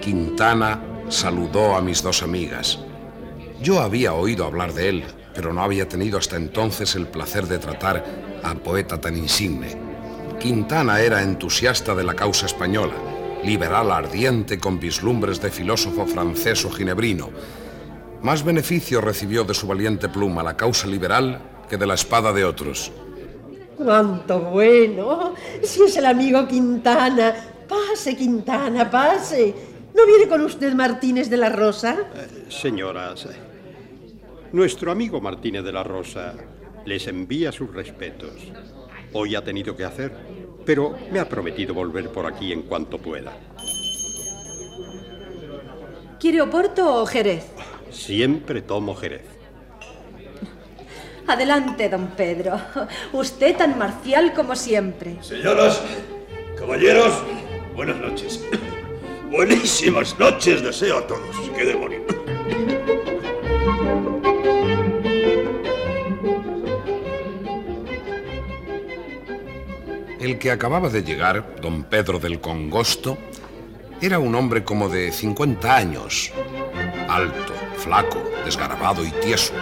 Quintana 0.00 0.82
saludó 1.08 1.74
a 1.74 1.80
mis 1.80 2.02
dos 2.02 2.22
amigas. 2.22 2.80
Yo 3.62 3.80
había 3.80 4.14
oído 4.14 4.44
hablar 4.44 4.72
de 4.72 4.88
él, 4.88 5.04
pero 5.34 5.52
no 5.52 5.62
había 5.62 5.88
tenido 5.88 6.18
hasta 6.18 6.36
entonces 6.36 6.94
el 6.96 7.06
placer 7.06 7.46
de 7.46 7.58
tratar 7.58 8.04
a 8.42 8.54
poeta 8.54 9.00
tan 9.00 9.16
insigne. 9.16 9.89
Quintana 10.40 11.02
era 11.02 11.22
entusiasta 11.22 11.94
de 11.94 12.02
la 12.02 12.14
causa 12.14 12.46
española, 12.46 12.94
liberal 13.44 13.92
ardiente 13.92 14.58
con 14.58 14.80
vislumbres 14.80 15.38
de 15.38 15.50
filósofo 15.50 16.06
francés 16.06 16.64
o 16.64 16.70
ginebrino. 16.70 17.28
Más 18.22 18.42
beneficio 18.42 19.02
recibió 19.02 19.44
de 19.44 19.52
su 19.52 19.66
valiente 19.66 20.08
pluma 20.08 20.42
la 20.42 20.56
causa 20.56 20.86
liberal 20.86 21.42
que 21.68 21.76
de 21.76 21.86
la 21.86 21.92
espada 21.92 22.32
de 22.32 22.46
otros. 22.46 22.90
¡Cuánto 23.76 24.40
bueno! 24.40 25.34
Si 25.62 25.82
es 25.82 25.96
el 25.98 26.06
amigo 26.06 26.48
Quintana. 26.48 27.34
Pase, 27.68 28.16
Quintana, 28.16 28.90
pase. 28.90 29.54
¿No 29.94 30.06
viene 30.06 30.26
con 30.26 30.40
usted 30.40 30.72
Martínez 30.72 31.28
de 31.28 31.36
la 31.36 31.50
Rosa? 31.50 31.98
Señoras, 32.48 33.28
nuestro 34.52 34.90
amigo 34.90 35.20
Martínez 35.20 35.64
de 35.64 35.72
la 35.72 35.84
Rosa 35.84 36.32
les 36.86 37.06
envía 37.08 37.52
sus 37.52 37.70
respetos. 37.74 38.32
Hoy 39.12 39.34
ha 39.34 39.42
tenido 39.42 39.76
que 39.76 39.84
hacer, 39.84 40.12
pero 40.64 40.96
me 41.10 41.18
ha 41.18 41.28
prometido 41.28 41.74
volver 41.74 42.10
por 42.10 42.26
aquí 42.26 42.52
en 42.52 42.62
cuanto 42.62 42.98
pueda. 42.98 43.32
¿Quiere 46.18 46.42
Oporto 46.42 47.02
o 47.02 47.06
Jerez? 47.06 47.46
Siempre 47.90 48.62
tomo 48.62 48.94
Jerez. 48.94 49.24
Adelante, 51.26 51.88
don 51.88 52.08
Pedro. 52.08 52.60
Usted 53.12 53.56
tan 53.56 53.78
marcial 53.78 54.32
como 54.34 54.54
siempre. 54.54 55.16
Señoras, 55.22 55.82
caballeros, 56.58 57.22
buenas 57.74 57.96
noches. 57.98 58.44
Buenísimas 59.30 60.18
noches 60.18 60.62
deseo 60.62 60.98
a 60.98 61.06
todos. 61.06 61.36
¡Qué 61.56 61.64
demonio! 61.64 62.00
El 70.20 70.38
que 70.38 70.50
acababa 70.50 70.90
de 70.90 71.02
llegar, 71.02 71.56
don 71.62 71.84
Pedro 71.84 72.18
del 72.18 72.42
Congosto, 72.42 73.16
era 74.02 74.18
un 74.18 74.34
hombre 74.34 74.62
como 74.64 74.90
de 74.90 75.12
50 75.12 75.74
años, 75.74 76.30
alto, 77.08 77.54
flaco, 77.78 78.22
desgarabado 78.44 79.02
y 79.02 79.12
tieso, 79.12 79.54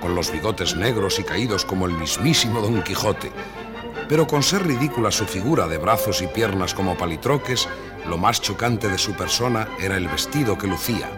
con 0.00 0.14
los 0.14 0.30
bigotes 0.30 0.76
negros 0.76 1.18
y 1.18 1.24
caídos 1.24 1.64
como 1.64 1.86
el 1.86 1.94
mismísimo 1.94 2.60
Don 2.60 2.84
Quijote. 2.84 3.32
Pero 4.08 4.28
con 4.28 4.44
ser 4.44 4.64
ridícula 4.64 5.10
su 5.10 5.24
figura 5.24 5.66
de 5.66 5.78
brazos 5.78 6.22
y 6.22 6.28
piernas 6.28 6.74
como 6.74 6.96
palitroques, 6.96 7.68
lo 8.06 8.16
más 8.16 8.40
chocante 8.40 8.88
de 8.88 8.98
su 8.98 9.14
persona 9.14 9.66
era 9.80 9.96
el 9.96 10.06
vestido 10.06 10.56
que 10.56 10.68
lucía, 10.68 11.10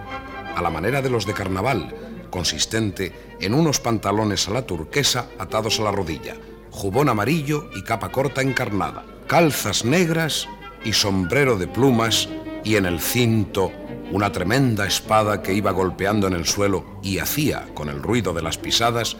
a 0.56 0.62
la 0.62 0.70
manera 0.70 1.02
de 1.02 1.10
los 1.10 1.26
de 1.26 1.34
carnaval, 1.34 1.94
consistente 2.30 3.36
en 3.40 3.52
unos 3.52 3.78
pantalones 3.78 4.48
a 4.48 4.52
la 4.52 4.62
turquesa 4.62 5.26
atados 5.38 5.80
a 5.80 5.82
la 5.82 5.92
rodilla, 5.92 6.34
jubón 6.76 7.08
amarillo 7.08 7.70
y 7.74 7.82
capa 7.82 8.12
corta 8.12 8.42
encarnada, 8.42 9.02
calzas 9.26 9.86
negras 9.86 10.46
y 10.84 10.92
sombrero 10.92 11.56
de 11.56 11.66
plumas 11.66 12.28
y 12.64 12.76
en 12.76 12.84
el 12.84 13.00
cinto 13.00 13.72
una 14.12 14.30
tremenda 14.30 14.86
espada 14.86 15.42
que 15.42 15.54
iba 15.54 15.70
golpeando 15.70 16.26
en 16.26 16.34
el 16.34 16.44
suelo 16.44 16.84
y 17.02 17.18
hacía, 17.18 17.66
con 17.72 17.88
el 17.88 18.02
ruido 18.02 18.34
de 18.34 18.42
las 18.42 18.58
pisadas, 18.58 19.16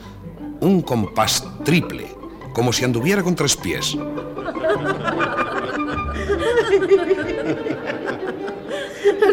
un 0.61 0.83
compás 0.83 1.43
triple, 1.65 2.07
como 2.53 2.71
si 2.71 2.85
anduviera 2.85 3.23
con 3.23 3.35
tres 3.35 3.57
pies. 3.57 3.97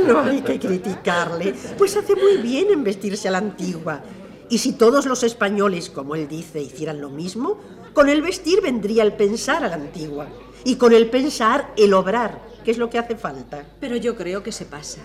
No 0.06 0.20
hay 0.20 0.42
que 0.42 0.58
criticarle, 0.58 1.54
pues 1.78 1.96
hace 1.96 2.14
muy 2.14 2.36
bien 2.36 2.66
en 2.70 2.84
vestirse 2.84 3.28
a 3.28 3.30
la 3.30 3.38
antigua. 3.38 4.02
Y 4.50 4.58
si 4.58 4.72
todos 4.72 5.06
los 5.06 5.22
españoles, 5.22 5.90
como 5.90 6.14
él 6.14 6.28
dice, 6.28 6.60
hicieran 6.60 7.00
lo 7.00 7.10
mismo, 7.10 7.60
con 7.92 8.08
el 8.08 8.22
vestir 8.22 8.60
vendría 8.60 9.02
el 9.02 9.14
pensar 9.14 9.64
a 9.64 9.68
la 9.68 9.74
antigua. 9.74 10.28
Y 10.64 10.76
con 10.76 10.92
el 10.92 11.10
pensar 11.10 11.72
el 11.76 11.94
obrar, 11.94 12.40
que 12.64 12.70
es 12.70 12.78
lo 12.78 12.90
que 12.90 12.98
hace 12.98 13.16
falta. 13.16 13.64
Pero 13.80 13.96
yo 13.96 14.16
creo 14.16 14.42
que 14.42 14.52
se 14.52 14.64
pasa. 14.64 15.00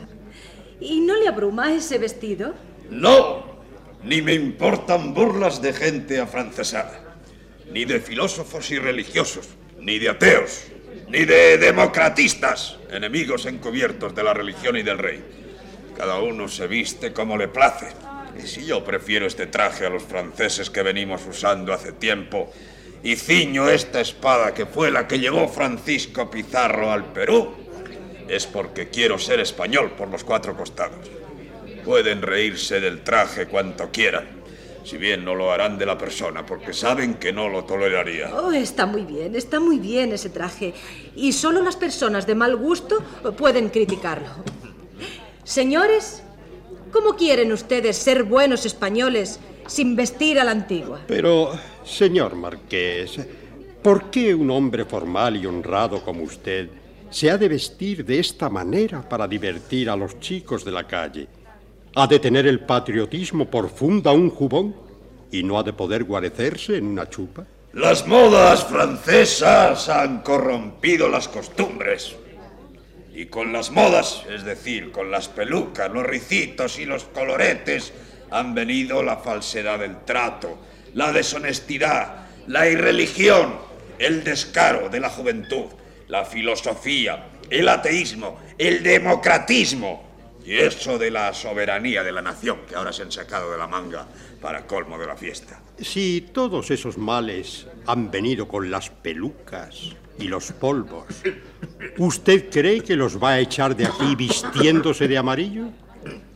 ¿Y 0.80 1.02
no 1.02 1.16
le 1.18 1.28
abruma 1.28 1.74
ese 1.74 1.98
vestido? 1.98 2.54
No, 2.90 3.44
ni 4.04 4.22
me 4.22 4.34
importan 4.34 5.14
burlas 5.14 5.62
de 5.62 5.74
gente 5.74 6.20
afrancesada, 6.20 7.18
ni 7.72 7.86
de 7.86 8.00
filósofos 8.00 8.72
y 8.72 8.80
religiosos, 8.80 9.50
ni 9.80 10.00
de 10.00 10.10
ateos, 10.10 10.64
ni 11.10 11.26
de 11.26 11.58
democratistas, 11.58 12.78
enemigos 12.90 13.46
encubiertos 13.46 14.16
de 14.16 14.24
la 14.24 14.34
religión 14.34 14.78
y 14.78 14.84
del 14.84 14.98
rey. 14.98 15.24
Cada 15.98 16.20
uno 16.20 16.48
se 16.48 16.68
viste 16.68 17.12
como 17.12 17.38
le 17.38 17.50
place. 17.50 17.88
Y 18.38 18.48
si 18.48 18.66
yo 18.66 18.84
prefiero 18.84 19.26
este 19.26 19.48
traje 19.48 19.86
a 19.86 19.90
los 19.90 20.04
franceses 20.04 20.70
que 20.70 20.84
venimos 20.84 21.26
usando 21.28 21.74
hace 21.74 21.92
tiempo, 21.92 22.52
y 23.04 23.16
ciño 23.16 23.70
esta 23.70 24.02
espada 24.02 24.54
que 24.54 24.66
fue 24.66 24.92
la 24.92 25.08
que 25.08 25.20
llevó 25.20 25.48
Francisco 25.48 26.30
Pizarro 26.30 26.92
al 26.92 27.06
Perú, 27.14 27.54
es 28.28 28.46
porque 28.46 28.90
quiero 28.90 29.18
ser 29.18 29.40
español 29.40 29.92
por 29.92 30.10
los 30.10 30.24
cuatro 30.24 30.56
costados. 30.56 31.10
Pueden 31.84 32.22
reírse 32.22 32.80
del 32.80 33.02
traje 33.04 33.48
cuanto 33.48 33.90
quieran, 33.90 34.28
si 34.84 34.98
bien 34.98 35.24
no 35.24 35.34
lo 35.34 35.52
harán 35.52 35.78
de 35.78 35.86
la 35.86 35.98
persona, 35.98 36.46
porque 36.46 36.74
saben 36.74 37.16
que 37.16 37.32
no 37.32 37.50
lo 37.50 37.64
toleraría. 37.64 38.34
Oh, 38.36 38.52
está 38.52 38.86
muy 38.86 39.04
bien, 39.04 39.36
está 39.36 39.60
muy 39.60 39.80
bien 39.80 40.12
ese 40.12 40.30
traje. 40.30 40.74
Y 41.16 41.32
solo 41.32 41.64
las 41.64 41.78
personas 41.78 42.28
de 42.28 42.36
mal 42.36 42.56
gusto 42.56 43.02
pueden 43.38 43.70
criticarlo. 43.70 44.30
Señores, 45.44 46.22
¿cómo 46.92 47.16
quieren 47.16 47.52
ustedes 47.52 47.98
ser 47.98 48.24
buenos 48.24 48.66
españoles 48.66 49.40
sin 49.68 49.96
vestir 49.96 50.40
a 50.40 50.44
la 50.44 50.52
antigua? 50.52 51.02
Pero, 51.08 51.52
señor 51.84 52.36
Marqués, 52.36 53.20
¿por 53.82 54.10
qué 54.10 54.34
un 54.34 54.50
hombre 54.52 54.86
formal 54.86 55.38
y 55.38 55.46
honrado 55.46 56.02
como 56.04 56.24
usted 56.24 56.70
se 57.10 57.32
ha 57.32 57.38
de 57.38 57.50
vestir 57.50 58.06
de 58.06 58.20
esta 58.20 58.50
manera 58.50 59.08
para 59.08 59.28
divertir 59.28 59.90
a 59.90 59.96
los 59.96 60.20
chicos 60.20 60.64
de 60.66 60.72
la 60.72 60.86
calle? 60.86 61.28
¿Ha 61.96 62.08
de 62.08 62.20
tener 62.20 62.48
el 62.48 62.62
patriotismo 62.62 63.50
por 63.50 63.70
funda 63.70 64.12
un 64.12 64.30
jubón 64.30 64.76
y 65.32 65.44
no 65.44 65.58
ha 65.58 65.64
de 65.64 65.74
poder 65.74 66.04
guarecerse 66.04 66.78
en 66.78 66.86
una 66.86 67.10
chupa? 67.10 67.46
Las 67.74 68.08
modas 68.08 68.66
francesas 68.66 69.90
han 69.90 70.22
corrompido 70.22 71.08
las 71.08 71.28
costumbres. 71.28 72.16
Y 73.14 73.26
con 73.26 73.52
las 73.52 73.72
modas, 73.72 74.24
es 74.30 74.44
decir, 74.44 74.92
con 74.92 75.12
las 75.12 75.28
pelucas, 75.28 75.92
los 75.92 76.06
ricitos 76.06 76.80
y 76.80 76.86
los 76.86 77.06
coloretes, 77.06 77.94
han 78.32 78.54
venido 78.54 79.04
la 79.04 79.18
falsedad 79.18 79.80
del 79.80 80.04
trato, 80.06 80.58
la 80.94 81.12
deshonestidad, 81.12 82.28
la 82.48 82.70
irreligión, 82.70 83.58
el 83.98 84.24
descaro 84.24 84.90
de 84.90 85.00
la 85.00 85.10
juventud, 85.10 85.66
la 86.08 86.26
filosofía, 86.26 87.28
el 87.50 87.68
ateísmo, 87.68 88.40
el 88.58 88.84
democratismo 88.84 90.10
y 90.46 90.58
eso 90.58 90.98
de 90.98 91.12
la 91.12 91.34
soberanía 91.34 92.04
de 92.04 92.12
la 92.12 92.22
nación 92.22 92.62
que 92.68 92.76
ahora 92.76 92.94
se 92.94 93.04
han 93.04 93.12
sacado 93.12 93.52
de 93.52 93.58
la 93.58 93.68
manga 93.68 94.08
para 94.42 94.66
colmo 94.66 94.98
de 94.98 95.06
la 95.06 95.16
fiesta. 95.16 95.62
Si 95.80 96.30
todos 96.34 96.72
esos 96.72 96.98
males 96.98 97.68
han 97.86 98.10
venido 98.10 98.48
con 98.48 98.72
las 98.72 98.90
pelucas 98.90 99.96
y 100.20 100.28
los 100.28 100.52
polvos, 100.52 101.06
¿usted 101.98 102.50
cree 102.50 102.82
que 102.82 102.96
los 102.96 103.22
va 103.22 103.32
a 103.32 103.40
echar 103.40 103.76
de 103.76 103.86
aquí 103.86 104.16
vistiéndose 104.16 105.08
de 105.08 105.18
amarillo? 105.18 105.70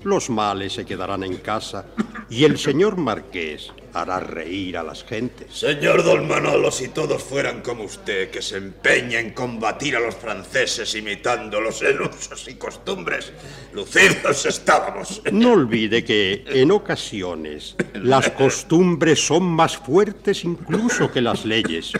Los 0.04 0.30
males 0.30 0.74
se 0.74 0.86
quedarán 0.86 1.24
en 1.24 1.38
casa 1.38 1.86
y 2.30 2.44
el 2.44 2.58
señor 2.58 2.98
marqués, 2.98 3.72
hará 3.94 4.20
reír 4.20 4.78
a 4.78 4.84
las 4.84 5.04
gentes. 5.04 5.54
Señor 5.54 6.04
Don 6.04 6.28
Manolo, 6.28 6.72
si 6.72 6.90
todos 6.90 7.24
fueran 7.24 7.62
como 7.62 7.84
usted, 7.84 8.30
que 8.30 8.42
se 8.42 8.58
empeña 8.58 9.20
en 9.20 9.32
combatir 9.32 9.96
a 9.96 10.00
los 10.00 10.16
franceses 10.16 10.94
imitándolos 10.96 11.82
en 11.84 12.02
usos 12.02 12.48
y 12.50 12.56
costumbres, 12.56 13.32
lucidos 13.74 14.46
estábamos. 14.46 15.22
No 15.32 15.54
olvide 15.54 16.04
que 16.04 16.44
en 16.48 16.72
ocasiones 16.72 17.76
las 17.94 18.30
costumbres 18.32 19.26
son 19.26 19.44
más 19.44 19.78
fuertes 19.78 20.44
incluso 20.44 21.12
que 21.12 21.22
las 21.22 21.46
leyes. 21.46 21.94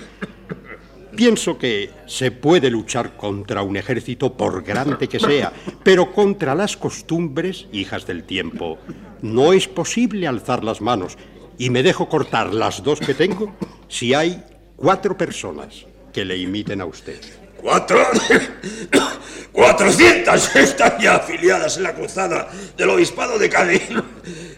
Pienso 1.16 1.58
que 1.58 1.92
se 2.08 2.32
puede 2.32 2.70
luchar 2.72 3.16
contra 3.16 3.62
un 3.62 3.78
ejército 3.78 4.34
por 4.34 4.64
grande 4.64 5.08
que 5.08 5.20
sea, 5.20 5.54
pero 5.84 6.12
contra 6.12 6.56
las 6.56 6.76
costumbres, 6.76 7.68
hijas 7.72 8.08
del 8.08 8.24
tiempo, 8.24 8.80
no 9.22 9.54
es 9.54 9.68
posible 9.68 10.28
alzar 10.28 10.64
las 10.64 10.82
manos 10.82 11.18
y 11.58 11.70
me 11.70 11.84
dejo 11.84 12.10
cortar 12.10 12.54
las 12.54 12.84
dos 12.84 13.00
que 13.00 13.14
tengo 13.14 13.54
si 13.88 14.14
hay 14.14 14.44
cuatro 14.76 15.18
personas 15.18 15.86
que 16.12 16.26
le 16.26 16.38
imiten 16.38 16.82
a 16.82 16.86
usted. 16.86 17.43
¿Cuatro? 17.64 18.06
¡Cuatrocientas 19.54 20.54
están 20.54 21.00
ya 21.00 21.16
afiliadas 21.16 21.78
en 21.78 21.84
la 21.84 21.94
cruzada 21.94 22.50
del 22.76 22.90
obispado 22.90 23.40
de 23.40 23.50
Cádiz! 23.50 23.84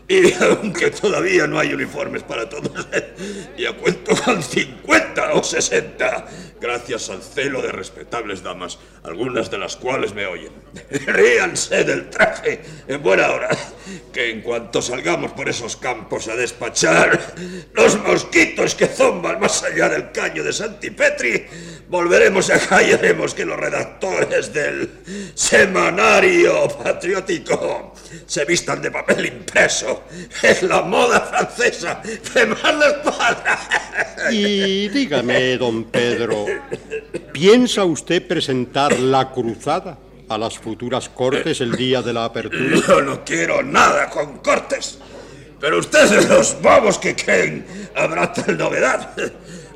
Y 0.07 0.33
aunque 0.43 0.89
todavía 0.89 1.45
no 1.45 1.59
hay 1.59 1.73
uniformes 1.73 2.23
para 2.23 2.49
todos, 2.49 2.87
ya 3.57 3.73
cuento 3.73 4.15
con 4.23 4.41
50 4.41 5.33
o 5.33 5.43
60, 5.43 6.27
gracias 6.61 7.09
al 7.09 7.21
celo 7.21 7.61
de 7.61 7.71
respetables 7.71 8.43
damas, 8.43 8.77
algunas 9.03 9.49
de 9.49 9.57
las 9.57 9.75
cuales 9.75 10.13
me 10.13 10.25
oyen. 10.25 10.51
Ríanse 11.07 11.83
del 11.83 12.09
traje 12.09 12.61
en 12.87 13.01
buena 13.01 13.31
hora, 13.31 13.49
que 14.13 14.31
en 14.31 14.41
cuanto 14.41 14.81
salgamos 14.81 15.31
por 15.31 15.49
esos 15.49 15.75
campos 15.75 16.27
a 16.27 16.35
despachar 16.35 17.19
los 17.73 17.99
mosquitos 18.01 18.75
que 18.75 18.87
zomban 18.87 19.39
más 19.39 19.63
allá 19.63 19.89
del 19.89 20.11
caño 20.11 20.43
de 20.43 20.53
Santipetri, 20.53 21.45
volveremos 21.89 22.49
acá 22.49 22.83
y 22.83 22.91
haremos 22.95 23.33
que 23.33 23.45
los 23.45 23.57
redactores 23.57 24.51
del 24.51 24.89
semanario 25.33 26.67
patriótico 26.69 27.93
se 28.25 28.45
vistan 28.45 28.81
de 28.81 28.91
papel 28.91 29.25
impreso. 29.25 30.03
Es 30.41 30.63
la 30.63 30.81
moda 30.81 31.21
francesa 31.21 32.01
que 32.01 32.45
más 32.45 32.59
para. 33.03 34.31
Y 34.31 34.87
dígame, 34.89 35.57
don 35.57 35.85
Pedro, 35.85 36.45
¿piensa 37.31 37.83
usted 37.83 38.25
presentar 38.27 38.97
la 38.99 39.31
cruzada 39.31 39.97
a 40.27 40.37
las 40.37 40.57
futuras 40.57 41.09
cortes 41.09 41.61
el 41.61 41.73
día 41.73 42.01
de 42.01 42.13
la 42.13 42.25
apertura? 42.25 42.81
Yo 42.87 43.01
no 43.01 43.23
quiero 43.23 43.61
nada 43.63 44.09
con 44.09 44.39
cortes. 44.39 44.99
Pero 45.59 45.79
ustedes, 45.79 46.27
los 46.27 46.61
bobos 46.61 46.99
que 46.99 47.15
creen, 47.15 47.65
habrá 47.95 48.31
tal 48.33 48.57
novedad. 48.57 49.15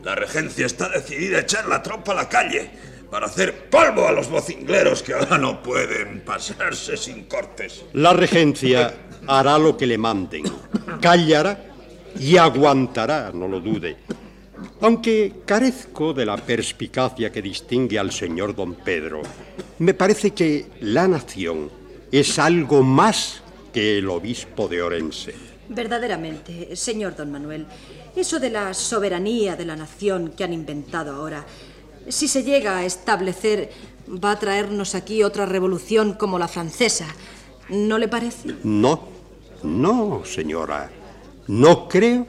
La 0.03 0.15
regencia 0.15 0.65
está 0.65 0.89
decidida 0.89 1.37
a 1.37 1.41
echar 1.41 1.65
la 1.67 1.81
tropa 1.81 2.11
a 2.13 2.15
la 2.15 2.29
calle 2.29 2.69
para 3.09 3.25
hacer 3.25 3.69
polvo 3.69 4.07
a 4.07 4.11
los 4.11 4.29
vocingleros 4.29 5.01
que 5.03 5.13
ahora 5.13 5.37
no 5.37 5.61
pueden 5.61 6.21
pasarse 6.21 6.97
sin 6.97 7.23
cortes. 7.23 7.83
La 7.93 8.13
regencia 8.13 8.93
hará 9.27 9.57
lo 9.57 9.75
que 9.75 9.87
le 9.87 9.97
manden, 9.97 10.43
callará 11.01 11.65
y 12.19 12.37
aguantará, 12.37 13.31
no 13.33 13.47
lo 13.47 13.59
dude. 13.59 13.97
Aunque 14.81 15.41
carezco 15.45 16.13
de 16.13 16.25
la 16.25 16.37
perspicacia 16.37 17.31
que 17.31 17.41
distingue 17.41 17.97
al 17.97 18.11
señor 18.11 18.55
don 18.55 18.75
Pedro, 18.75 19.21
me 19.79 19.93
parece 19.93 20.31
que 20.31 20.67
la 20.81 21.07
nación 21.07 21.69
es 22.11 22.39
algo 22.39 22.83
más 22.83 23.41
que 23.73 23.97
el 23.99 24.09
obispo 24.09 24.67
de 24.67 24.81
Orense. 24.81 25.33
Verdaderamente, 25.69 26.75
señor 26.75 27.15
don 27.15 27.31
Manuel, 27.31 27.65
eso 28.15 28.39
de 28.39 28.49
la 28.49 28.73
soberanía 28.73 29.55
de 29.55 29.65
la 29.65 29.75
nación 29.75 30.33
que 30.35 30.43
han 30.43 30.53
inventado 30.53 31.15
ahora, 31.15 31.45
si 32.07 32.27
se 32.27 32.43
llega 32.43 32.77
a 32.77 32.85
establecer, 32.85 33.69
va 34.07 34.31
a 34.31 34.39
traernos 34.39 34.95
aquí 34.95 35.23
otra 35.23 35.45
revolución 35.45 36.13
como 36.13 36.39
la 36.39 36.47
francesa. 36.47 37.07
¿No 37.69 37.97
le 37.97 38.07
parece? 38.07 38.55
No, 38.63 39.07
no, 39.63 40.23
señora. 40.25 40.89
No 41.47 41.87
creo 41.87 42.25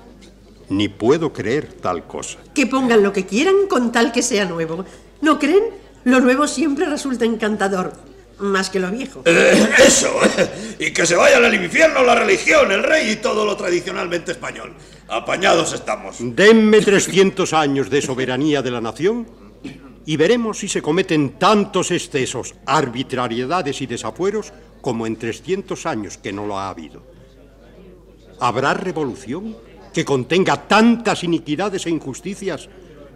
ni 0.69 0.89
puedo 0.89 1.33
creer 1.33 1.73
tal 1.81 2.07
cosa. 2.07 2.39
Que 2.55 2.67
pongan 2.67 3.03
lo 3.03 3.13
que 3.13 3.27
quieran 3.27 3.67
con 3.69 3.93
tal 3.93 4.13
que 4.13 4.23
sea 4.23 4.45
nuevo. 4.45 4.85
¿No 5.21 5.39
creen? 5.39 5.65
Lo 6.05 6.21
nuevo 6.21 6.47
siempre 6.47 6.87
resulta 6.87 7.25
encantador. 7.25 7.93
Más 8.39 8.71
que 8.71 8.81
lo 8.81 8.91
viejo. 8.91 9.23
Eh, 9.27 9.69
eso, 9.87 10.19
y 10.79 10.93
que 10.93 11.05
se 11.05 11.15
vayan 11.15 11.45
al 11.45 11.55
infierno 11.55 12.03
la 12.03 12.15
religión, 12.15 12.73
el 12.73 12.83
rey 12.83 13.11
y 13.11 13.17
todo 13.17 13.45
lo 13.45 13.55
tradicionalmente 13.55 14.33
español. 14.33 14.75
Apañados 15.09 15.75
estamos. 15.75 16.17
Denme 16.21 16.81
300 16.81 17.53
años 17.53 17.91
de 17.91 18.01
soberanía 18.01 18.63
de 18.63 18.71
la 18.71 18.81
nación 18.81 19.27
y 20.11 20.17
veremos 20.17 20.59
si 20.59 20.67
se 20.67 20.83
cometen 20.83 21.39
tantos 21.39 21.93
excesos, 21.93 22.57
arbitrariedades 22.67 23.81
y 23.81 23.87
desafueros 23.87 24.53
como 24.81 25.07
en 25.07 25.15
300 25.15 25.87
años 25.87 26.19
que 26.19 26.33
no 26.33 26.47
lo 26.47 26.59
ha 26.59 26.69
habido. 26.69 27.01
¿Habrá 28.41 28.75
revolución 28.75 29.57
que 29.95 30.05
contenga 30.05 30.67
tantas 30.67 31.23
iniquidades 31.23 31.87
e 31.87 31.91
injusticias 31.91 32.69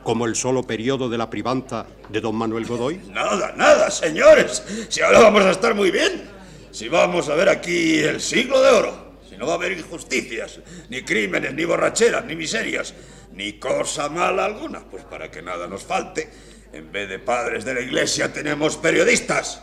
como 0.05 0.25
el 0.25 0.37
solo 0.37 0.63
periodo 0.63 1.09
de 1.09 1.19
la 1.19 1.29
privanza 1.29 1.85
de 2.11 2.21
don 2.21 2.37
Manuel 2.37 2.65
Godoy? 2.65 3.01
Nada, 3.11 3.53
nada, 3.57 3.91
señores. 3.91 4.63
Si 4.89 5.01
ahora 5.01 5.19
vamos 5.19 5.43
a 5.47 5.51
estar 5.51 5.75
muy 5.75 5.91
bien. 5.91 6.31
Si 6.71 6.89
vamos 6.89 7.29
a 7.29 7.35
ver 7.35 7.49
aquí 7.49 7.99
el 7.99 8.21
siglo 8.21 8.63
de 8.63 8.71
oro. 8.71 9.05
Si 9.29 9.37
no 9.37 9.49
va 9.49 9.55
a 9.55 9.57
haber 9.57 9.73
injusticias, 9.73 10.61
ni 10.91 11.03
crímenes, 11.03 11.55
ni 11.55 11.65
borracheras, 11.65 12.25
ni 12.25 12.37
miserias, 12.37 12.95
ni 13.33 13.55
cosa 13.55 14.09
mala 14.09 14.45
alguna. 14.45 14.85
Pues 14.89 15.03
para 15.03 15.29
que 15.29 15.43
nada 15.43 15.67
nos 15.67 15.83
falte, 15.83 16.54
en 16.75 16.91
vez 16.91 17.09
de 17.09 17.19
padres 17.21 17.65
de 17.65 17.75
la 17.75 17.81
iglesia 17.81 18.33
tenemos 18.33 18.77
periodistas. 18.77 19.63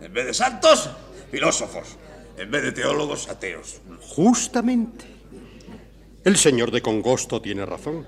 En 0.00 0.12
vez 0.12 0.26
de 0.26 0.34
santos, 0.34 0.88
filósofos. 1.30 1.96
En 2.38 2.50
vez 2.50 2.62
de 2.62 2.72
teólogos, 2.72 3.28
ateos. 3.28 3.80
Justamente. 4.00 5.04
El 6.24 6.36
señor 6.36 6.70
de 6.70 6.80
Congosto 6.80 7.42
tiene 7.42 7.66
razón. 7.66 8.06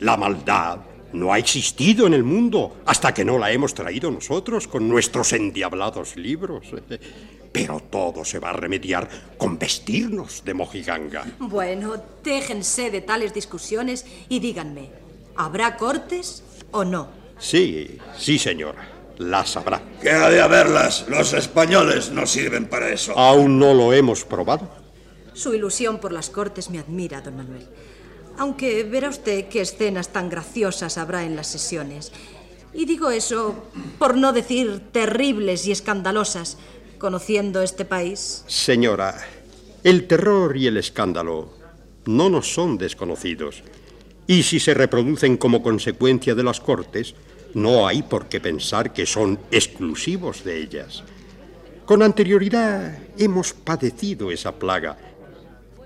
La 0.00 0.16
maldad 0.16 0.78
no 1.12 1.32
ha 1.32 1.38
existido 1.38 2.06
en 2.06 2.14
el 2.14 2.22
mundo 2.22 2.76
hasta 2.86 3.12
que 3.12 3.24
no 3.24 3.38
la 3.38 3.50
hemos 3.50 3.74
traído 3.74 4.10
nosotros 4.10 4.68
con 4.68 4.88
nuestros 4.88 5.32
endiablados 5.32 6.16
libros. 6.16 6.66
Pero 7.52 7.80
todo 7.80 8.24
se 8.24 8.38
va 8.38 8.50
a 8.50 8.52
remediar 8.52 9.08
con 9.36 9.58
vestirnos 9.58 10.44
de 10.44 10.54
mojiganga. 10.54 11.24
Bueno, 11.40 11.96
déjense 12.22 12.90
de 12.90 13.00
tales 13.00 13.34
discusiones 13.34 14.06
y 14.28 14.38
díganme, 14.38 14.90
¿habrá 15.34 15.76
cortes 15.76 16.44
o 16.70 16.84
no? 16.84 17.08
Sí, 17.38 17.98
sí, 18.16 18.38
señora. 18.38 18.94
Las 19.18 19.56
habrá. 19.56 19.82
¿Qué 20.00 20.10
ha 20.10 20.30
de 20.30 20.40
haberlas? 20.40 21.06
Los 21.08 21.32
españoles 21.32 22.10
no 22.12 22.26
sirven 22.26 22.66
para 22.66 22.92
eso. 22.92 23.18
Aún 23.18 23.58
no 23.58 23.74
lo 23.74 23.92
hemos 23.92 24.24
probado. 24.24 24.68
Su 25.34 25.54
ilusión 25.54 25.98
por 25.98 26.12
las 26.12 26.30
cortes 26.30 26.70
me 26.70 26.78
admira, 26.78 27.20
don 27.20 27.36
Manuel. 27.36 27.66
Aunque 28.38 28.84
verá 28.84 29.08
usted 29.08 29.48
qué 29.48 29.62
escenas 29.62 30.10
tan 30.10 30.28
graciosas 30.28 30.98
habrá 30.98 31.24
en 31.24 31.34
las 31.34 31.48
sesiones. 31.48 32.12
Y 32.72 32.84
digo 32.84 33.10
eso 33.10 33.64
por 33.98 34.16
no 34.16 34.32
decir 34.32 34.82
terribles 34.92 35.66
y 35.66 35.72
escandalosas, 35.72 36.58
conociendo 36.98 37.62
este 37.62 37.84
país. 37.84 38.44
Señora, 38.46 39.16
el 39.82 40.06
terror 40.06 40.56
y 40.56 40.68
el 40.68 40.76
escándalo 40.76 41.50
no 42.04 42.30
nos 42.30 42.52
son 42.52 42.78
desconocidos. 42.78 43.62
Y 44.26 44.42
si 44.42 44.60
se 44.60 44.74
reproducen 44.74 45.36
como 45.36 45.62
consecuencia 45.62 46.34
de 46.34 46.44
las 46.44 46.60
cortes, 46.60 47.14
no 47.54 47.86
hay 47.86 48.02
por 48.02 48.26
qué 48.26 48.40
pensar 48.40 48.92
que 48.92 49.06
son 49.06 49.38
exclusivos 49.50 50.44
de 50.44 50.60
ellas. 50.60 51.02
Con 51.86 52.02
anterioridad 52.02 52.98
hemos 53.16 53.52
padecido 53.52 54.30
esa 54.30 54.52
plaga 54.52 54.98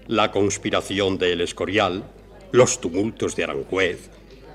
la 0.09 0.31
conspiración 0.31 1.17
de 1.17 1.33
El 1.33 1.41
Escorial, 1.41 2.05
los 2.51 2.81
tumultos 2.81 3.37
de 3.37 3.45
Aranjuez, 3.45 4.11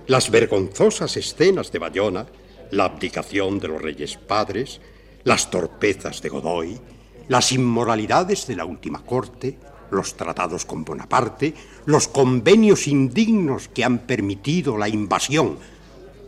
las 0.07 0.29
vergonzosas 0.29 1.17
escenas 1.17 1.71
de 1.71 1.79
Bayona, 1.79 2.27
la 2.71 2.85
abdicación 2.85 3.59
de 3.59 3.69
los 3.69 3.81
reyes 3.81 4.17
padres, 4.17 4.81
las 5.23 5.49
torpezas 5.49 6.21
de 6.21 6.29
Godoy, 6.29 6.79
las 7.27 7.51
inmoralidades 7.51 8.45
de 8.47 8.55
la 8.55 8.65
última 8.65 9.03
corte, 9.03 9.57
los 9.91 10.15
tratados 10.15 10.65
con 10.65 10.83
Bonaparte, 10.83 11.53
los 11.85 12.07
convenios 12.07 12.87
indignos 12.87 13.69
que 13.69 13.83
han 13.83 13.99
permitido 13.99 14.77
la 14.77 14.89
invasión. 14.89 15.57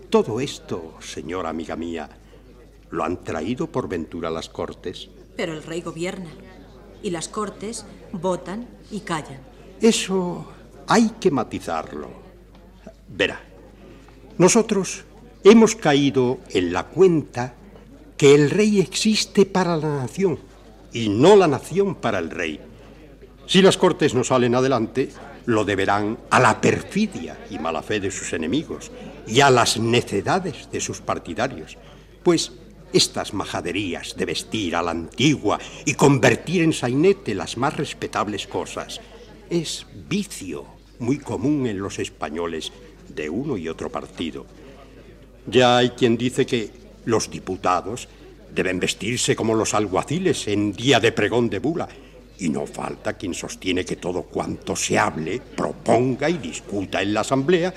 Todo 0.10 0.40
esto, 0.40 0.96
señora 1.02 1.50
amiga 1.50 1.76
mía, 1.76 2.10
lo 2.90 3.04
han 3.04 3.24
traído 3.24 3.68
por 3.68 3.88
ventura 3.88 4.32
las 4.32 4.50
cortes. 4.50 5.08
Pero 5.38 5.54
el 5.54 5.62
rey 5.62 5.82
gobierna 5.82 6.32
y 7.04 7.12
las 7.12 7.28
cortes 7.28 7.86
votan 8.12 8.68
y 8.90 9.02
callan. 9.02 9.40
Eso 9.80 10.48
hay 10.88 11.12
que 11.20 11.30
matizarlo. 11.30 12.10
Verá, 13.08 13.40
nosotros 14.40 15.04
hemos 15.44 15.76
caído 15.76 16.40
en 16.50 16.74
la 16.74 16.88
cuenta 16.88 17.54
que 18.18 18.34
el 18.34 18.50
rey 18.50 18.80
existe 18.80 19.46
para 19.46 19.78
la 19.78 19.98
nación 19.98 20.40
y 20.92 21.10
no 21.10 21.36
la 21.36 21.48
nación 21.48 21.94
para 21.94 22.18
el 22.18 22.32
rey. 22.32 22.60
Si 23.46 23.62
las 23.62 23.78
cortes 23.78 24.16
no 24.16 24.24
salen 24.24 24.56
adelante, 24.56 25.12
lo 25.46 25.64
deberán 25.66 26.18
a 26.32 26.40
la 26.40 26.60
perfidia 26.60 27.46
y 27.52 27.60
mala 27.60 27.84
fe 27.84 28.00
de 28.00 28.10
sus 28.10 28.34
enemigos 28.34 28.92
y 29.30 29.42
a 29.42 29.50
las 29.50 29.78
necedades 29.78 30.70
de 30.72 30.82
sus 30.82 31.02
partidarios, 31.02 31.78
pues 32.24 32.52
estas 32.92 33.34
majaderías 33.34 34.16
de 34.18 34.26
vestir 34.26 34.76
a 34.76 34.82
la 34.82 34.92
antigua 34.92 35.60
y 35.86 35.94
convertir 35.94 36.64
en 36.64 36.74
sainete 36.74 37.36
las 37.36 37.58
más 37.58 37.78
respetables 37.78 38.48
cosas 38.48 39.00
es 39.50 39.86
vicio 40.08 40.66
muy 41.00 41.20
común 41.20 41.68
en 41.68 41.80
los 41.80 42.00
españoles 42.00 42.72
de 43.08 43.30
uno 43.30 43.58
y 43.58 43.70
otro 43.70 43.92
partido. 43.92 44.46
Ya 45.46 45.78
hay 45.78 45.92
quien 45.92 46.18
dice 46.18 46.46
que 46.46 46.72
los 47.06 47.30
diputados 47.30 48.08
deben 48.54 48.80
vestirse 48.80 49.36
como 49.36 49.56
los 49.56 49.74
alguaciles 49.74 50.48
en 50.48 50.74
día 50.74 51.00
de 51.00 51.12
pregón 51.12 51.50
de 51.50 51.60
bula, 51.60 51.88
y 52.40 52.50
no 52.50 52.66
falta 52.66 53.14
quien 53.14 53.34
sostiene 53.34 53.86
que 53.86 53.98
todo 53.98 54.24
cuanto 54.24 54.76
se 54.76 54.98
hable, 54.98 55.42
proponga 55.56 56.30
y 56.30 56.38
discuta 56.38 57.02
en 57.02 57.14
la 57.14 57.22
asamblea 57.22 57.74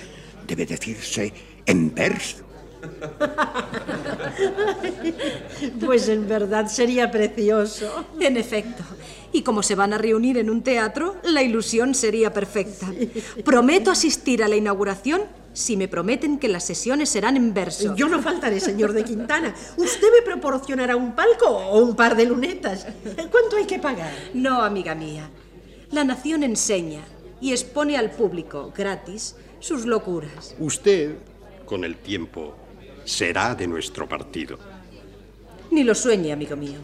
debe 0.47 0.67
decirse 0.67 1.33
en 1.67 1.95
verso. 1.95 2.45
Pues 5.85 6.09
en 6.09 6.27
verdad 6.27 6.69
sería 6.69 7.11
precioso. 7.11 8.07
En 8.19 8.37
efecto. 8.37 8.83
Y 9.33 9.43
como 9.43 9.63
se 9.63 9.75
van 9.75 9.93
a 9.93 9.99
reunir 9.99 10.39
en 10.39 10.51
un 10.51 10.63
teatro, 10.63 11.17
la 11.25 11.43
ilusión 11.43 11.95
sería 11.95 12.33
perfecta. 12.33 12.87
Prometo 13.45 13.91
asistir 13.91 14.43
a 14.43 14.49
la 14.49 14.57
inauguración 14.57 15.23
si 15.53 15.77
me 15.77 15.89
prometen 15.89 16.39
que 16.39 16.49
las 16.49 16.65
sesiones 16.65 17.09
serán 17.09 17.37
en 17.37 17.55
verso. 17.55 17.95
Yo 17.95 18.09
no 18.09 18.23
faltaré, 18.23 18.61
señor 18.61 18.93
de 18.93 19.05
Quintana. 19.05 19.55
¿Usted 19.77 20.09
me 20.13 20.23
proporcionará 20.23 20.97
un 20.97 21.13
palco 21.13 21.47
o 21.47 21.79
un 21.79 21.95
par 21.95 22.17
de 22.17 22.27
lunetas? 22.27 22.87
¿Cuánto 23.31 23.57
hay 23.57 23.67
que 23.67 23.79
pagar? 23.79 24.13
No, 24.35 24.63
amiga 24.63 24.95
mía. 24.95 25.31
La 25.91 26.05
nación 26.05 26.43
enseña 26.43 27.03
y 27.41 27.53
expone 27.53 27.97
al 27.97 28.11
público, 28.11 28.73
gratis, 28.77 29.37
sus 29.63 29.87
locuras. 29.87 30.57
Usted, 30.59 31.17
con 31.65 31.85
el 31.85 31.97
tiempo, 31.97 32.57
será 33.05 33.55
de 33.55 33.69
nuestro 33.69 34.09
partido. 34.09 34.59
Ni 35.71 35.85
lo 35.85 35.95
sueñe, 35.95 36.33
amigo 36.33 36.57
mío. 36.57 36.81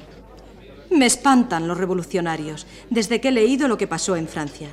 Me 0.90 1.06
espantan 1.06 1.66
los 1.68 1.76
revolucionarios 1.76 2.66
desde 2.88 3.20
que 3.20 3.28
he 3.28 3.32
leído 3.32 3.68
lo 3.68 3.76
que 3.76 3.88
pasó 3.88 4.16
en 4.16 4.28
Francia. 4.28 4.68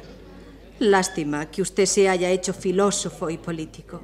Lástima 0.79 1.49
que 1.49 1.63
usted 1.63 1.85
se 1.85 2.07
haya 2.07 2.29
hecho 2.29 2.53
filósofo 2.53 3.29
y 3.29 3.37
político. 3.37 4.01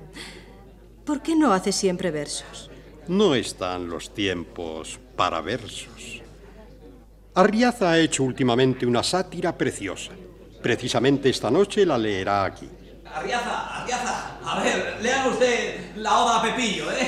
¿Por 1.05 1.21
qué 1.21 1.35
no 1.35 1.53
hace 1.53 1.71
siempre 1.71 2.11
versos? 2.11 2.69
No 3.07 3.35
están 3.35 3.87
los 3.87 4.13
tiempos 4.13 4.99
para 5.15 5.41
versos. 5.41 6.21
Arriaza 7.35 7.91
ha 7.91 7.99
hecho 7.99 8.23
últimamente 8.23 8.85
una 8.85 9.03
sátira 9.03 9.55
preciosa. 9.55 10.11
Precisamente 10.61 11.29
esta 11.29 11.51
noche 11.51 11.85
la 11.85 11.97
leerá 11.97 12.45
aquí. 12.45 12.67
Arriaza, 13.13 13.81
Arriaza, 13.81 14.39
a 14.43 14.63
ver, 14.63 14.97
lea 15.01 15.27
usted 15.27 15.95
la 15.97 16.17
oda 16.19 16.39
a 16.39 16.41
Pepillo, 16.43 16.91
¿eh? 16.91 17.01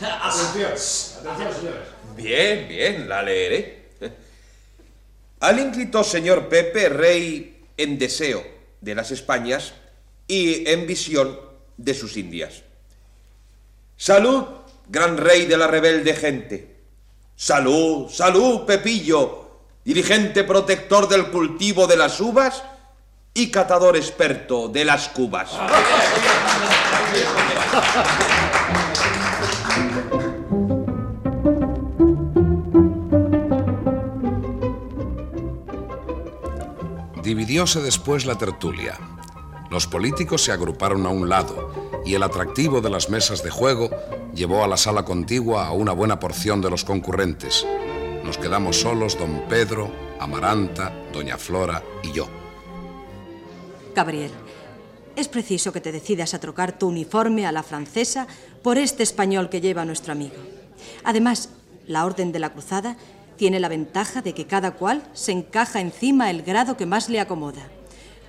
Atención, 0.00 0.72
atención, 0.72 1.54
señores. 1.54 1.88
Bien, 2.16 2.68
bien, 2.68 3.08
la 3.08 3.22
leeré. 3.22 3.82
Al 5.40 5.58
ínclito 5.58 6.04
señor 6.04 6.48
Pepe, 6.48 6.88
rey 6.88 7.64
en 7.76 7.98
deseo 7.98 8.44
de 8.80 8.94
las 8.94 9.10
Españas 9.10 9.74
y 10.28 10.68
en 10.70 10.86
visión 10.86 11.38
de 11.76 11.94
sus 11.94 12.16
Indias. 12.16 12.62
Salud, 13.96 14.44
gran 14.88 15.16
rey 15.16 15.46
de 15.46 15.56
la 15.56 15.66
rebelde 15.66 16.14
gente. 16.14 16.76
Salud, 17.36 18.08
salud, 18.08 18.62
Pepillo, 18.66 19.50
dirigente 19.84 20.44
protector 20.44 21.08
del 21.08 21.26
cultivo 21.30 21.86
de 21.86 21.96
las 21.96 22.20
uvas 22.20 22.62
y 23.34 23.50
catador 23.50 23.96
experto 23.96 24.68
de 24.68 24.84
las 24.84 25.08
cubas. 25.08 25.50
Dividióse 37.22 37.80
después 37.80 38.26
la 38.26 38.36
tertulia. 38.36 38.98
Los 39.70 39.86
políticos 39.86 40.42
se 40.42 40.52
agruparon 40.52 41.06
a 41.06 41.08
un 41.08 41.28
lado 41.30 42.02
y 42.04 42.14
el 42.14 42.22
atractivo 42.22 42.82
de 42.82 42.90
las 42.90 43.08
mesas 43.08 43.42
de 43.42 43.50
juego 43.50 43.88
llevó 44.34 44.64
a 44.64 44.68
la 44.68 44.76
sala 44.76 45.04
contigua 45.04 45.66
a 45.66 45.72
una 45.72 45.92
buena 45.92 46.18
porción 46.18 46.60
de 46.60 46.68
los 46.68 46.84
concurrentes. 46.84 47.66
Nos 48.24 48.36
quedamos 48.36 48.80
solos 48.80 49.18
don 49.18 49.44
Pedro, 49.48 49.90
Amaranta, 50.20 50.92
doña 51.12 51.38
Flora 51.38 51.82
y 52.02 52.12
yo. 52.12 52.41
Gabriel, 53.94 54.30
es 55.16 55.28
preciso 55.28 55.72
que 55.72 55.80
te 55.80 55.92
decidas 55.92 56.32
a 56.32 56.40
trocar 56.40 56.78
tu 56.78 56.88
uniforme 56.88 57.46
a 57.46 57.52
la 57.52 57.62
francesa 57.62 58.26
por 58.62 58.78
este 58.78 59.02
español 59.02 59.50
que 59.50 59.60
lleva 59.60 59.84
nuestro 59.84 60.12
amigo. 60.12 60.36
Además, 61.04 61.50
la 61.86 62.06
Orden 62.06 62.32
de 62.32 62.38
la 62.38 62.52
Cruzada 62.52 62.96
tiene 63.36 63.60
la 63.60 63.68
ventaja 63.68 64.22
de 64.22 64.34
que 64.34 64.46
cada 64.46 64.72
cual 64.72 65.02
se 65.12 65.32
encaja 65.32 65.80
encima 65.80 66.30
el 66.30 66.42
grado 66.42 66.76
que 66.76 66.86
más 66.86 67.08
le 67.08 67.20
acomoda. 67.20 67.68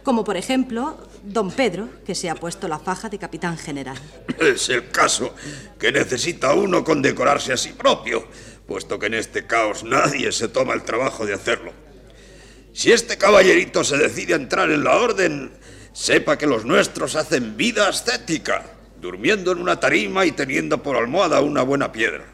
Como 0.03 0.25
por 0.25 0.35
ejemplo, 0.35 0.97
don 1.23 1.49
Pedro, 1.51 1.87
que 2.05 2.15
se 2.15 2.29
ha 2.29 2.35
puesto 2.35 2.67
la 2.67 2.79
faja 2.79 3.07
de 3.07 3.17
capitán 3.17 3.57
general. 3.57 3.97
Es 4.39 4.67
el 4.67 4.89
caso 4.91 5.33
que 5.79 5.93
necesita 5.93 6.53
uno 6.53 6.83
condecorarse 6.83 7.53
a 7.53 7.57
sí 7.57 7.69
propio, 7.69 8.27
puesto 8.67 8.99
que 8.99 9.05
en 9.05 9.13
este 9.13 9.47
caos 9.47 9.85
nadie 9.85 10.31
se 10.33 10.49
toma 10.49 10.73
el 10.73 10.83
trabajo 10.83 11.25
de 11.25 11.33
hacerlo. 11.33 11.82
Si 12.73 12.91
este 12.91 13.17
caballerito 13.17 13.83
se 13.83 13.97
decide 13.97 14.33
a 14.33 14.37
entrar 14.37 14.71
en 14.71 14.83
la 14.83 14.97
orden, 14.97 15.51
sepa 15.93 16.39
que 16.39 16.47
los 16.47 16.65
nuestros 16.65 17.15
hacen 17.15 17.55
vida 17.55 17.87
ascética, 17.87 18.65
durmiendo 18.99 19.51
en 19.51 19.59
una 19.59 19.79
tarima 19.79 20.25
y 20.25 20.31
teniendo 20.31 20.81
por 20.81 20.95
almohada 20.95 21.41
una 21.41 21.61
buena 21.61 21.91
piedra. 21.91 22.25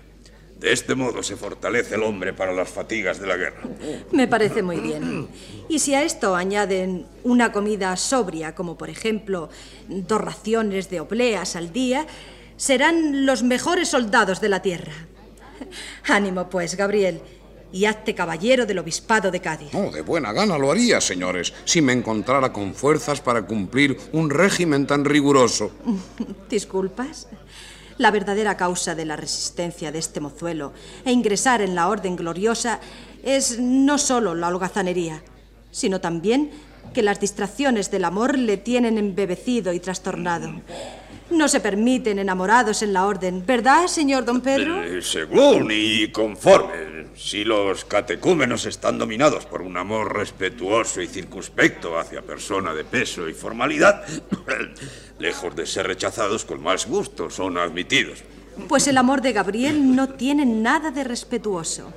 De 0.57 0.71
este 0.71 0.95
modo 0.95 1.23
se 1.23 1.35
fortalece 1.35 1.95
el 1.95 2.03
hombre 2.03 2.33
para 2.33 2.53
las 2.53 2.69
fatigas 2.69 3.19
de 3.19 3.27
la 3.27 3.35
guerra. 3.35 3.63
Me 4.11 4.27
parece 4.27 4.61
muy 4.61 4.77
bien. 4.77 5.27
Y 5.67 5.79
si 5.79 5.93
a 5.93 6.03
esto 6.03 6.35
añaden 6.35 7.05
una 7.23 7.51
comida 7.51 7.95
sobria, 7.97 8.55
como 8.55 8.77
por 8.77 8.89
ejemplo 8.89 9.49
dos 9.87 10.21
raciones 10.21 10.89
de 10.89 11.01
obleas 11.01 11.55
al 11.57 11.71
día, 11.73 12.07
serán 12.55 13.25
los 13.25 13.43
mejores 13.43 13.89
soldados 13.89 14.41
de 14.41 14.49
la 14.49 14.61
tierra. 14.61 14.91
Ánimo, 16.07 16.49
pues, 16.49 16.75
Gabriel, 16.75 17.21
y 17.71 17.85
hazte 17.85 18.15
caballero 18.15 18.65
del 18.65 18.79
obispado 18.79 19.31
de 19.31 19.39
Cádiz. 19.39 19.73
No, 19.73 19.91
de 19.91 20.01
buena 20.01 20.33
gana 20.33 20.57
lo 20.57 20.71
haría, 20.71 20.99
señores, 21.01 21.53
si 21.65 21.81
me 21.81 21.93
encontrara 21.93 22.51
con 22.51 22.73
fuerzas 22.73 23.21
para 23.21 23.43
cumplir 23.43 23.97
un 24.13 24.29
régimen 24.29 24.87
tan 24.87 25.05
riguroso. 25.05 25.71
¿Disculpas? 26.49 27.27
La 27.97 28.11
verdadera 28.11 28.55
causa 28.55 28.95
de 28.95 29.05
la 29.05 29.17
resistencia 29.17 29.91
de 29.91 29.99
este 29.99 30.21
mozuelo 30.21 30.71
e 31.03 31.11
ingresar 31.11 31.61
en 31.61 31.75
la 31.75 31.89
orden 31.89 32.15
gloriosa 32.15 32.79
es 33.23 33.59
no 33.59 33.97
solo 33.97 34.35
la 34.35 34.47
holgazanería, 34.47 35.21
sino 35.71 35.99
también 35.99 36.51
que 36.93 37.03
las 37.03 37.19
distracciones 37.19 37.91
del 37.91 38.05
amor 38.05 38.37
le 38.37 38.57
tienen 38.57 38.97
embebecido 38.97 39.73
y 39.73 39.79
trastornado. 39.79 40.61
No 41.31 41.47
se 41.47 41.59
permiten 41.59 42.17
enamorados 42.19 42.81
en 42.81 42.93
la 42.93 43.05
orden, 43.05 43.45
¿verdad, 43.45 43.87
señor 43.87 44.25
don 44.25 44.41
Pedro? 44.41 44.83
Eh, 44.83 45.01
según 45.01 45.69
y 45.71 46.07
conforme. 46.11 47.07
Si 47.15 47.43
los 47.43 47.85
catecúmenos 47.85 48.65
están 48.65 48.97
dominados 48.97 49.45
por 49.45 49.61
un 49.61 49.77
amor 49.77 50.15
respetuoso 50.15 51.01
y 51.01 51.07
circunspecto 51.07 51.99
hacia 51.99 52.21
persona 52.21 52.73
de 52.73 52.83
peso 52.83 53.27
y 53.27 53.33
formalidad, 53.33 54.03
lejos 55.19 55.55
de 55.55 55.65
ser 55.65 55.85
rechazados 55.87 56.45
con 56.45 56.63
más 56.63 56.87
gusto, 56.87 57.29
son 57.29 57.57
admitidos. 57.57 58.23
Pues 58.67 58.87
el 58.87 58.97
amor 58.97 59.21
de 59.21 59.33
Gabriel 59.33 59.95
no 59.95 60.09
tiene 60.09 60.45
nada 60.45 60.91
de 60.91 61.03
respetuoso. 61.03 61.93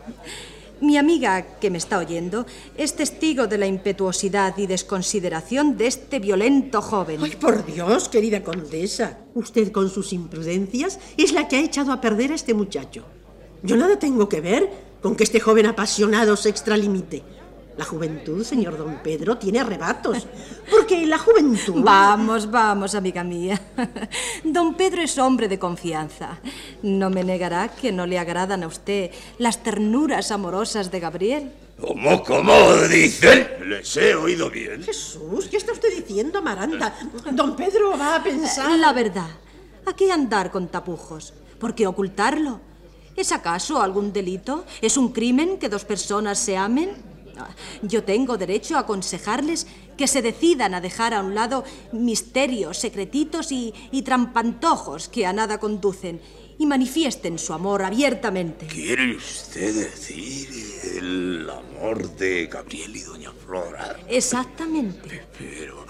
Mi 0.82 0.96
amiga, 0.96 1.60
que 1.60 1.70
me 1.70 1.78
está 1.78 1.98
oyendo, 1.98 2.44
es 2.76 2.96
testigo 2.96 3.46
de 3.46 3.56
la 3.56 3.68
impetuosidad 3.68 4.58
y 4.58 4.66
desconsideración 4.66 5.76
de 5.76 5.86
este 5.86 6.18
violento 6.18 6.82
joven. 6.82 7.20
Ay, 7.22 7.36
por 7.36 7.64
Dios, 7.64 8.08
querida 8.08 8.42
condesa. 8.42 9.20
Usted 9.34 9.70
con 9.70 9.88
sus 9.88 10.12
imprudencias 10.12 10.98
es 11.16 11.32
la 11.32 11.46
que 11.46 11.54
ha 11.54 11.60
echado 11.60 11.92
a 11.92 12.00
perder 12.00 12.32
a 12.32 12.34
este 12.34 12.52
muchacho. 12.52 13.04
Yo 13.62 13.76
nada 13.76 14.00
tengo 14.00 14.28
que 14.28 14.40
ver 14.40 14.70
con 15.00 15.14
que 15.14 15.22
este 15.22 15.38
joven 15.38 15.66
apasionado 15.66 16.34
se 16.36 16.48
extralimite. 16.48 17.22
La 17.76 17.84
juventud, 17.84 18.44
señor 18.44 18.76
don 18.76 19.02
Pedro, 19.02 19.38
tiene 19.38 19.60
arrebatos. 19.60 20.26
Porque 20.70 21.06
la 21.06 21.18
juventud... 21.18 21.82
Vamos, 21.82 22.50
vamos, 22.50 22.94
amiga 22.94 23.24
mía. 23.24 23.60
Don 24.44 24.74
Pedro 24.74 25.00
es 25.00 25.16
hombre 25.18 25.48
de 25.48 25.58
confianza. 25.58 26.38
No 26.82 27.08
me 27.08 27.24
negará 27.24 27.68
que 27.68 27.90
no 27.90 28.06
le 28.06 28.18
agradan 28.18 28.62
a 28.62 28.66
usted 28.66 29.10
las 29.38 29.62
ternuras 29.62 30.30
amorosas 30.30 30.90
de 30.90 31.00
Gabriel. 31.00 31.52
¿Cómo, 31.80 32.22
cómo 32.22 32.74
dicen? 32.90 33.48
Les 33.68 33.96
he 33.96 34.14
oído 34.14 34.50
bien. 34.50 34.82
Jesús, 34.82 35.48
¿qué 35.50 35.56
está 35.56 35.72
usted 35.72 35.88
diciendo, 35.96 36.38
Amaranta? 36.38 36.94
Don 37.32 37.56
Pedro 37.56 37.96
va 37.98 38.16
a 38.16 38.22
pensar... 38.22 38.78
La 38.78 38.92
verdad, 38.92 39.30
¿a 39.86 39.96
qué 39.96 40.12
andar 40.12 40.50
con 40.50 40.68
tapujos? 40.68 41.32
¿Por 41.58 41.74
qué 41.74 41.86
ocultarlo? 41.86 42.60
¿Es 43.16 43.32
acaso 43.32 43.80
algún 43.80 44.12
delito? 44.12 44.64
¿Es 44.80 44.96
un 44.96 45.12
crimen 45.12 45.58
que 45.58 45.68
dos 45.68 45.84
personas 45.84 46.38
se 46.38 46.56
amen? 46.56 47.11
Yo 47.82 48.04
tengo 48.04 48.36
derecho 48.36 48.76
a 48.76 48.80
aconsejarles 48.80 49.66
que 49.96 50.06
se 50.06 50.22
decidan 50.22 50.74
a 50.74 50.80
dejar 50.80 51.14
a 51.14 51.20
un 51.20 51.34
lado 51.34 51.64
misterios, 51.92 52.78
secretitos 52.78 53.52
y, 53.52 53.74
y 53.90 54.02
trampantojos 54.02 55.08
que 55.08 55.26
a 55.26 55.32
nada 55.32 55.58
conducen 55.58 56.20
y 56.58 56.66
manifiesten 56.66 57.38
su 57.38 57.52
amor 57.52 57.82
abiertamente. 57.82 58.66
¿Quiere 58.66 59.16
usted 59.16 59.74
decir 59.74 60.48
el 60.96 61.50
amor 61.50 62.08
de 62.16 62.46
Gabriel 62.46 62.94
y 62.94 63.00
doña 63.00 63.32
Flora? 63.32 63.98
Exactamente. 64.08 65.22
Pero, 65.36 65.84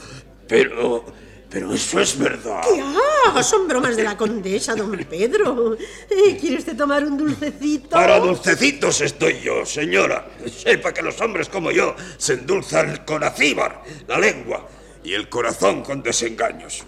pero, 0.49 1.05
pero 1.53 1.75
eso 1.75 2.01
es 2.01 2.19
verdad. 2.19 2.63
¿Qué? 2.63 2.83
Ah, 3.27 3.43
son 3.43 3.69
bromas 3.69 3.95
de 3.95 4.05
la 4.05 4.17
condesa, 4.17 4.75
don 4.75 4.97
Pedro. 5.05 5.77
Eh, 6.09 6.39
¿Quiere 6.41 6.57
usted 6.57 6.75
tomar 6.75 7.05
un 7.05 7.19
dulcecito? 7.19 7.91
Para 7.91 8.19
dulcecitos 8.19 9.03
estoy 9.03 9.41
yo, 9.41 9.67
señora. 9.67 10.27
Sepa 10.47 10.95
que 10.95 11.03
los 11.03 11.21
hombres 11.21 11.51
como 11.51 11.71
yo 11.71 11.95
se 12.17 12.35
endulzan 12.35 13.05
con 13.05 13.23
acíbar, 13.23 13.83
la 14.09 14.19
lengua, 14.19 14.67
y 15.05 15.13
el 15.13 15.29
corazón 15.29 15.83
con 15.83 16.03
desengaños. 16.03 16.85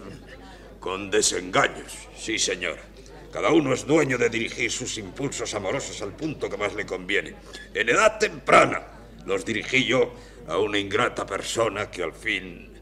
Con 0.81 1.11
desengaños, 1.11 1.93
sí, 2.17 2.39
señora. 2.39 2.83
Cada 3.31 3.51
uno 3.51 3.75
es 3.75 3.87
dueño 3.87 4.17
de 4.17 4.31
dirigir 4.31 4.71
sus 4.71 4.97
impulsos 4.97 5.53
amorosos 5.55 6.01
al 6.01 6.13
punto 6.13 6.49
que 6.49 6.57
más 6.57 6.75
le 6.75 6.87
conviene. 6.87 7.35
En 7.75 7.89
edad 7.89 8.19
temprana 8.19 8.83
los 9.27 9.45
dirigí 9.45 9.85
yo 9.85 10.15
a 10.49 10.57
una 10.57 10.79
ingrata 10.79 11.27
persona 11.27 11.91
que 11.91 12.03
al 12.03 12.15
fin... 12.15 12.74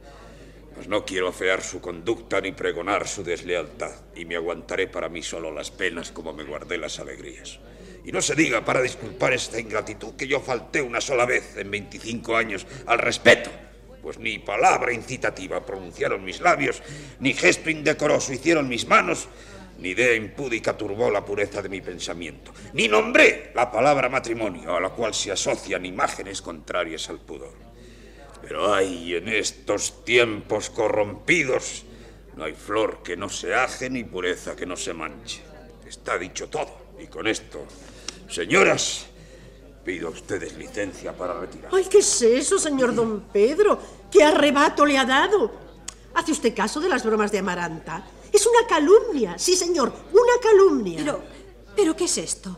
Pues 0.74 0.88
no 0.88 1.04
quiero 1.04 1.28
afear 1.28 1.62
su 1.62 1.80
conducta 1.80 2.40
ni 2.40 2.52
pregonar 2.52 3.06
su 3.06 3.22
deslealtad, 3.22 3.92
y 4.16 4.24
me 4.24 4.36
aguantaré 4.36 4.88
para 4.88 5.08
mí 5.08 5.22
solo 5.22 5.52
las 5.52 5.70
penas 5.70 6.10
como 6.12 6.32
me 6.32 6.44
guardé 6.44 6.78
las 6.78 6.98
alegrías. 6.98 7.58
Y 8.04 8.12
no 8.12 8.20
se 8.20 8.34
diga 8.34 8.64
para 8.64 8.82
disculpar 8.82 9.32
esta 9.32 9.60
ingratitud 9.60 10.14
que 10.14 10.26
yo 10.26 10.40
falté 10.40 10.82
una 10.82 11.00
sola 11.00 11.24
vez 11.24 11.56
en 11.56 11.70
25 11.70 12.36
años 12.36 12.66
al 12.86 12.98
respeto, 12.98 13.50
pues 14.02 14.18
ni 14.18 14.38
palabra 14.40 14.92
incitativa 14.92 15.64
pronunciaron 15.64 16.24
mis 16.24 16.40
labios, 16.40 16.82
ni 17.20 17.32
gesto 17.32 17.70
indecoroso 17.70 18.32
hicieron 18.32 18.68
mis 18.68 18.88
manos, 18.88 19.28
ni 19.78 19.90
idea 19.90 20.14
impúdica 20.14 20.76
turbó 20.76 21.10
la 21.10 21.24
pureza 21.24 21.62
de 21.62 21.68
mi 21.68 21.80
pensamiento, 21.80 22.52
ni 22.72 22.88
nombré 22.88 23.52
la 23.54 23.70
palabra 23.70 24.08
matrimonio, 24.08 24.76
a 24.76 24.80
la 24.80 24.90
cual 24.90 25.14
se 25.14 25.32
asocian 25.32 25.86
imágenes 25.86 26.42
contrarias 26.42 27.08
al 27.08 27.20
pudor. 27.20 27.71
Pero 28.42 28.74
hay 28.74 29.14
en 29.14 29.28
estos 29.28 30.04
tiempos 30.04 30.68
corrompidos, 30.70 31.84
no 32.36 32.44
hay 32.44 32.54
flor 32.54 33.02
que 33.02 33.16
no 33.16 33.28
se 33.28 33.54
aje 33.54 33.88
ni 33.88 34.04
pureza 34.04 34.56
que 34.56 34.66
no 34.66 34.76
se 34.76 34.92
manche. 34.92 35.42
Está 35.86 36.18
dicho 36.18 36.48
todo, 36.48 36.76
y 37.00 37.06
con 37.06 37.26
esto, 37.26 37.64
señoras, 38.28 39.06
pido 39.84 40.08
a 40.08 40.10
ustedes 40.10 40.56
licencia 40.56 41.12
para 41.16 41.38
retirar. 41.38 41.70
Ay, 41.72 41.84
¿qué 41.84 41.98
es 41.98 42.22
eso, 42.22 42.58
señor 42.58 42.94
don 42.94 43.20
Pedro? 43.32 43.78
¿Qué 44.10 44.22
arrebato 44.22 44.84
le 44.84 44.98
ha 44.98 45.04
dado? 45.04 45.50
¿Hace 46.14 46.32
usted 46.32 46.54
caso 46.54 46.80
de 46.80 46.88
las 46.88 47.04
bromas 47.04 47.32
de 47.32 47.38
Amaranta? 47.38 48.04
Es 48.32 48.46
una 48.46 48.66
calumnia, 48.66 49.38
sí, 49.38 49.54
señor, 49.54 49.92
una 50.12 50.40
calumnia. 50.42 50.98
Pero, 50.98 51.22
¿pero 51.76 51.96
qué 51.96 52.04
es 52.04 52.18
esto? 52.18 52.56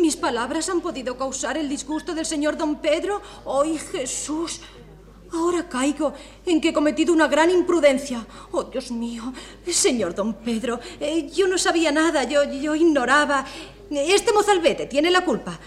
¿Mis 0.00 0.16
palabras 0.16 0.68
han 0.68 0.80
podido 0.80 1.16
causar 1.16 1.56
el 1.56 1.68
disgusto 1.68 2.14
del 2.14 2.26
señor 2.26 2.56
don 2.56 2.80
Pedro? 2.80 3.20
¡Ay, 3.46 3.78
Jesús! 3.78 4.60
Ahora 5.32 5.68
caigo 5.68 6.14
en 6.46 6.60
que 6.60 6.70
he 6.70 6.72
cometido 6.72 7.12
una 7.12 7.28
gran 7.28 7.50
imprudencia. 7.50 8.26
Oh, 8.52 8.64
Dios 8.64 8.90
mío. 8.90 9.32
Señor 9.66 10.14
don 10.14 10.34
Pedro, 10.34 10.80
eh, 11.00 11.30
yo 11.30 11.46
no 11.46 11.58
sabía 11.58 11.92
nada, 11.92 12.24
yo, 12.24 12.44
yo 12.44 12.74
ignoraba. 12.74 13.44
Este 13.90 14.32
mozalbete 14.32 14.86
tiene 14.86 15.10
la 15.10 15.24
culpa. 15.24 15.58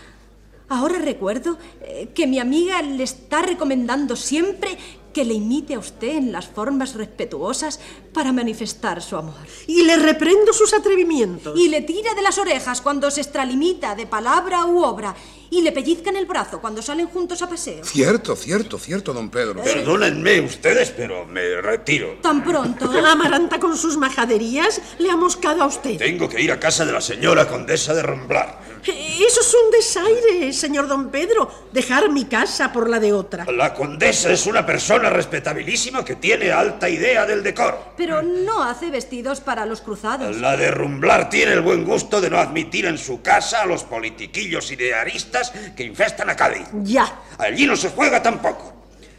Ahora 0.69 0.99
recuerdo 0.99 1.57
eh, 1.81 2.09
que 2.15 2.25
mi 2.25 2.39
amiga 2.39 2.81
le 2.81 3.03
está 3.03 3.41
recomendando 3.41 4.15
siempre 4.15 4.77
que 5.13 5.25
le 5.25 5.33
imite 5.33 5.75
a 5.75 5.79
usted 5.79 6.17
en 6.17 6.31
las 6.31 6.47
formas 6.47 6.95
respetuosas 6.95 7.79
para 8.13 8.31
manifestar 8.31 9.01
su 9.01 9.15
amor. 9.15 9.35
Y 9.67 9.83
le 9.83 9.97
reprendo 9.97 10.53
sus 10.53 10.73
atrevimientos. 10.73 11.57
Y 11.59 11.69
le 11.69 11.81
tira 11.81 12.13
de 12.13 12.21
las 12.21 12.37
orejas 12.37 12.81
cuando 12.81 13.09
se 13.11 13.21
extralimita 13.21 13.95
de 13.95 14.07
palabra 14.07 14.65
u 14.65 14.83
obra. 14.83 15.15
Y 15.49 15.61
le 15.61 15.73
pellizca 15.73 16.09
en 16.09 16.15
el 16.15 16.25
brazo 16.25 16.61
cuando 16.61 16.81
salen 16.81 17.07
juntos 17.07 17.41
a 17.41 17.49
paseo. 17.49 17.83
Cierto, 17.83 18.37
cierto, 18.37 18.79
cierto, 18.79 19.13
don 19.13 19.29
Pedro. 19.29 19.61
Perdónenme 19.61 20.39
ustedes, 20.39 20.91
pero 20.91 21.25
me 21.25 21.59
retiro. 21.61 22.19
Tan 22.21 22.41
pronto. 22.43 22.89
Amaranta 23.11 23.59
con 23.59 23.75
sus 23.75 23.97
majaderías 23.97 24.81
le 24.99 25.09
ha 25.09 25.17
moscado 25.17 25.63
a 25.63 25.65
usted. 25.65 25.97
Tengo 25.97 26.29
que 26.29 26.41
ir 26.41 26.51
a 26.53 26.59
casa 26.59 26.85
de 26.85 26.93
la 26.93 27.01
señora 27.01 27.49
condesa 27.49 27.93
de 27.93 28.01
Romblar. 28.01 28.70
Eso 28.83 29.41
es 29.41 29.53
un 29.53 29.71
desaire, 29.71 30.53
señor 30.53 30.87
don 30.87 31.09
Pedro. 31.09 31.69
Dejar 31.71 32.09
mi 32.09 32.25
casa 32.25 32.71
por 32.71 32.89
la 32.89 32.99
de 32.99 33.13
otra. 33.13 33.45
La 33.45 33.73
condesa 33.73 34.31
es 34.31 34.45
una 34.45 34.65
persona 34.65 35.09
respetabilísima 35.09 36.03
que 36.03 36.15
tiene 36.15 36.51
alta 36.51 36.89
idea 36.89 37.25
del 37.25 37.43
decoro. 37.43 37.93
Pero 37.97 38.21
no 38.21 38.63
hace 38.63 38.89
vestidos 38.89 39.39
para 39.39 39.65
los 39.65 39.81
cruzados. 39.81 40.37
La 40.37 40.57
de 40.57 40.71
Rumblar 40.71 41.29
tiene 41.29 41.53
el 41.53 41.61
buen 41.61 41.85
gusto 41.85 42.19
de 42.19 42.29
no 42.29 42.37
admitir 42.37 42.85
en 42.85 42.97
su 42.97 43.21
casa 43.21 43.61
a 43.61 43.65
los 43.65 43.83
politiquillos 43.83 44.71
idearistas 44.71 45.51
que 45.75 45.83
infestan 45.83 46.29
a 46.29 46.35
Cádiz. 46.35 46.67
Ya. 46.83 47.21
Allí 47.37 47.65
no 47.65 47.75
se 47.75 47.89
juega 47.89 48.21
tampoco. 48.21 48.73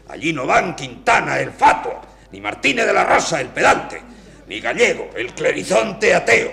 Allí 0.09 0.33
no 0.33 0.45
van 0.45 0.75
Quintana, 0.75 1.39
el 1.39 1.51
fatuo, 1.51 2.01
ni 2.31 2.41
Martínez 2.41 2.85
de 2.85 2.93
la 2.93 3.05
Rosa, 3.05 3.39
el 3.39 3.47
pedante, 3.47 4.01
ni 4.47 4.59
Gallego, 4.59 5.09
el 5.15 5.33
clerizonte 5.33 6.13
ateo, 6.13 6.51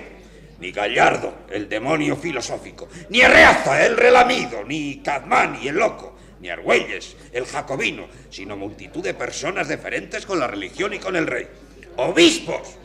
ni 0.61 0.73
Gallardo, 0.73 1.47
el 1.51 1.69
demonio 1.69 2.17
filosófico, 2.17 2.89
ni 3.09 3.23
Arreaza, 3.23 3.85
el 3.85 3.97
relamido, 3.97 4.63
ni 4.65 5.01
Cadmani, 5.03 5.69
el 5.69 5.77
loco, 5.77 6.17
ni 6.41 6.51
Argüelles, 6.51 7.17
el 7.33 7.47
jacobino, 7.47 8.07
sino 8.31 8.57
multitud 8.57 9.03
de 9.03 9.15
personas 9.15 9.69
diferentes 9.69 10.27
con 10.27 10.39
la 10.39 10.47
religión 10.47 10.93
y 10.95 10.99
con 10.99 11.17
el 11.17 11.27
rey. 11.27 11.49
Obispos, 11.97 12.77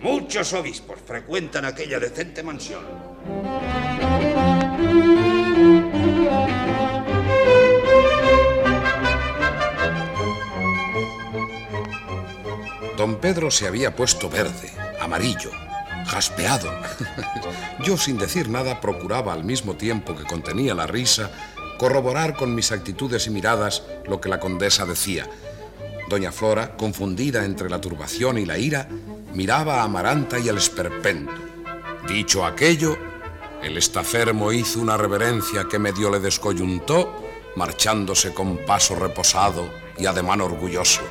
muchos 0.00 0.52
obispos 0.52 0.98
frecuentan 1.06 1.64
aquella 1.64 1.98
decente 1.98 2.42
mansión. 2.42 2.84
Don 12.96 13.16
Pedro 13.16 13.50
se 13.50 13.66
había 13.66 13.96
puesto 13.96 14.28
verde, 14.28 14.70
amarillo, 15.00 15.50
jaspeado. 16.10 16.70
Yo, 17.84 17.96
sin 17.96 18.18
decir 18.18 18.48
nada, 18.48 18.80
procuraba 18.80 19.32
al 19.32 19.44
mismo 19.44 19.74
tiempo 19.74 20.16
que 20.16 20.24
contenía 20.24 20.74
la 20.74 20.86
risa, 20.86 21.30
corroborar 21.78 22.36
con 22.36 22.54
mis 22.54 22.72
actitudes 22.72 23.26
y 23.26 23.30
miradas 23.30 23.84
lo 24.06 24.20
que 24.20 24.28
la 24.28 24.40
condesa 24.40 24.84
decía. 24.84 25.28
Doña 26.08 26.32
Flora, 26.32 26.76
confundida 26.76 27.44
entre 27.44 27.70
la 27.70 27.80
turbación 27.80 28.38
y 28.38 28.44
la 28.44 28.58
ira, 28.58 28.88
miraba 29.32 29.80
a 29.80 29.84
Amaranta 29.84 30.38
y 30.38 30.48
al 30.48 30.58
esperpento. 30.58 31.32
Dicho 32.08 32.44
aquello, 32.44 32.98
el 33.62 33.78
estafermo 33.78 34.52
hizo 34.52 34.80
una 34.80 34.96
reverencia 34.96 35.66
que 35.70 35.78
medio 35.78 36.10
le 36.10 36.18
descoyuntó, 36.18 37.24
marchándose 37.54 38.34
con 38.34 38.58
paso 38.66 38.96
reposado 38.96 39.70
y 39.96 40.06
ademán 40.06 40.40
orgulloso. 40.40 41.02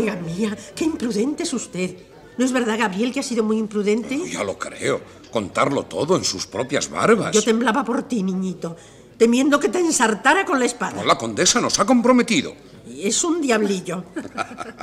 Amiga 0.00 0.16
mía, 0.16 0.56
qué 0.74 0.84
imprudente 0.84 1.42
es 1.42 1.52
usted. 1.52 1.94
¿No 2.38 2.44
es 2.44 2.52
verdad, 2.52 2.78
Gabriel, 2.78 3.12
que 3.12 3.20
ha 3.20 3.22
sido 3.22 3.44
muy 3.44 3.58
imprudente? 3.58 4.18
Ya 4.30 4.42
lo 4.42 4.58
creo. 4.58 5.00
Contarlo 5.30 5.84
todo 5.84 6.16
en 6.16 6.24
sus 6.24 6.46
propias 6.46 6.88
barbas. 6.88 7.32
Yo 7.32 7.42
temblaba 7.42 7.84
por 7.84 8.04
ti, 8.04 8.22
niñito, 8.22 8.76
temiendo 9.18 9.60
que 9.60 9.68
te 9.68 9.78
ensartara 9.78 10.46
con 10.46 10.58
la 10.58 10.64
espada. 10.64 11.02
No, 11.02 11.04
la 11.04 11.18
condesa 11.18 11.60
nos 11.60 11.78
ha 11.78 11.84
comprometido. 11.84 12.54
Es 12.88 13.22
un 13.24 13.42
diablillo. 13.42 14.04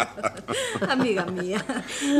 Amiga 0.88 1.26
mía, 1.26 1.65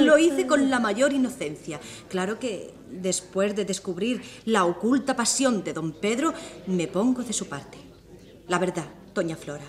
lo 0.02 0.18
hice 0.18 0.48
con 0.48 0.70
la 0.70 0.80
mayor 0.80 1.14
inocencia. 1.14 1.80
Claro 2.10 2.40
que 2.40 2.74
después 2.90 3.56
de 3.56 3.64
descubrir 3.64 4.24
la 4.46 4.66
oculta 4.66 5.16
pasión 5.16 5.64
de 5.64 5.74
don 5.74 5.92
Pedro, 5.94 6.34
me 6.66 6.88
pongo 6.88 7.22
de 7.22 7.34
su 7.34 7.46
parte. 7.46 7.78
La 8.48 8.58
verdad, 8.58 8.88
doña 9.14 9.36
Flora, 9.36 9.66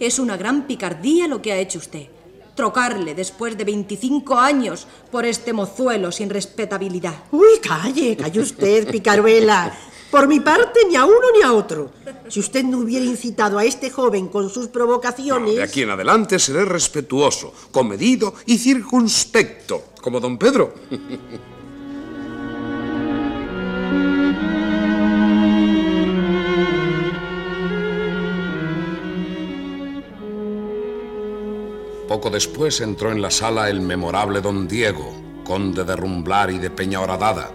es 0.00 0.18
una 0.18 0.36
gran 0.36 0.66
picardía 0.66 1.28
lo 1.28 1.40
que 1.40 1.52
ha 1.52 1.58
hecho 1.58 1.78
usted. 1.78 2.08
Trocarle 2.54 3.14
después 3.14 3.56
de 3.56 3.64
25 3.64 4.36
años 4.36 4.86
por 5.10 5.24
este 5.24 5.52
mozuelo 5.52 6.12
sin 6.12 6.30
respetabilidad. 6.30 7.24
Uy, 7.32 7.60
calle, 7.62 8.16
calle 8.16 8.40
usted, 8.40 8.90
picaruela. 8.90 9.72
Por 10.10 10.28
mi 10.28 10.40
parte, 10.40 10.80
ni 10.86 10.94
a 10.96 11.06
uno 11.06 11.32
ni 11.34 11.42
a 11.42 11.54
otro. 11.54 11.90
Si 12.28 12.38
usted 12.38 12.64
no 12.64 12.80
hubiera 12.80 13.04
incitado 13.04 13.58
a 13.58 13.64
este 13.64 13.88
joven 13.90 14.28
con 14.28 14.50
sus 14.50 14.68
provocaciones... 14.68 15.56
De 15.56 15.62
aquí 15.62 15.82
en 15.82 15.90
adelante 15.90 16.38
seré 16.38 16.66
respetuoso, 16.66 17.54
comedido 17.70 18.34
y 18.44 18.58
circunspecto, 18.58 19.84
como 20.02 20.20
don 20.20 20.36
Pedro. 20.36 20.74
Poco 32.12 32.28
después 32.28 32.82
entró 32.82 33.10
en 33.10 33.22
la 33.22 33.30
sala 33.30 33.70
el 33.70 33.80
memorable 33.80 34.42
don 34.42 34.68
Diego, 34.68 35.14
conde 35.44 35.82
de 35.82 35.96
Rumblar 35.96 36.50
y 36.50 36.58
de 36.58 36.68
Peña 36.68 37.00
Horadada, 37.00 37.50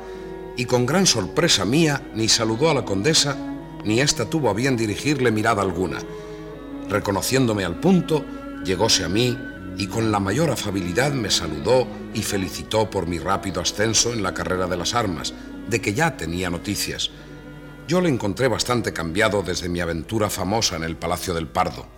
y 0.56 0.66
con 0.66 0.84
gran 0.84 1.06
sorpresa 1.06 1.64
mía 1.64 2.10
ni 2.16 2.28
saludó 2.28 2.72
a 2.72 2.74
la 2.74 2.84
condesa, 2.84 3.38
ni 3.84 4.02
ésta 4.02 4.28
tuvo 4.28 4.50
a 4.50 4.56
bien 4.56 4.76
dirigirle 4.76 5.30
mirada 5.30 5.62
alguna. 5.62 6.00
Reconociéndome 6.90 7.66
al 7.66 7.80
punto, 7.80 8.26
llegóse 8.66 9.04
a 9.04 9.10
mí 9.10 9.38
y 9.78 9.86
con 9.86 10.12
la 10.12 10.20
mayor 10.20 10.50
afabilidad 10.50 11.12
me 11.12 11.30
saludó 11.30 11.86
y 12.16 12.24
felicitó 12.24 12.90
por 12.90 13.06
mi 13.06 13.20
rápido 13.20 13.62
ascenso 13.62 14.12
en 14.12 14.24
la 14.24 14.34
carrera 14.34 14.66
de 14.66 14.78
las 14.78 14.96
armas, 14.96 15.36
de 15.70 15.80
que 15.80 15.94
ya 15.94 16.18
tenía 16.18 16.50
noticias. 16.50 17.12
Yo 17.88 18.02
le 18.02 18.10
encontré 18.10 18.48
bastante 18.48 18.92
cambiado 18.92 19.44
desde 19.44 19.70
mi 19.70 19.82
aventura 19.82 20.32
famosa 20.32 20.78
en 20.78 20.84
el 20.84 20.98
Palacio 20.98 21.36
del 21.36 21.46
Pardo. 21.46 21.97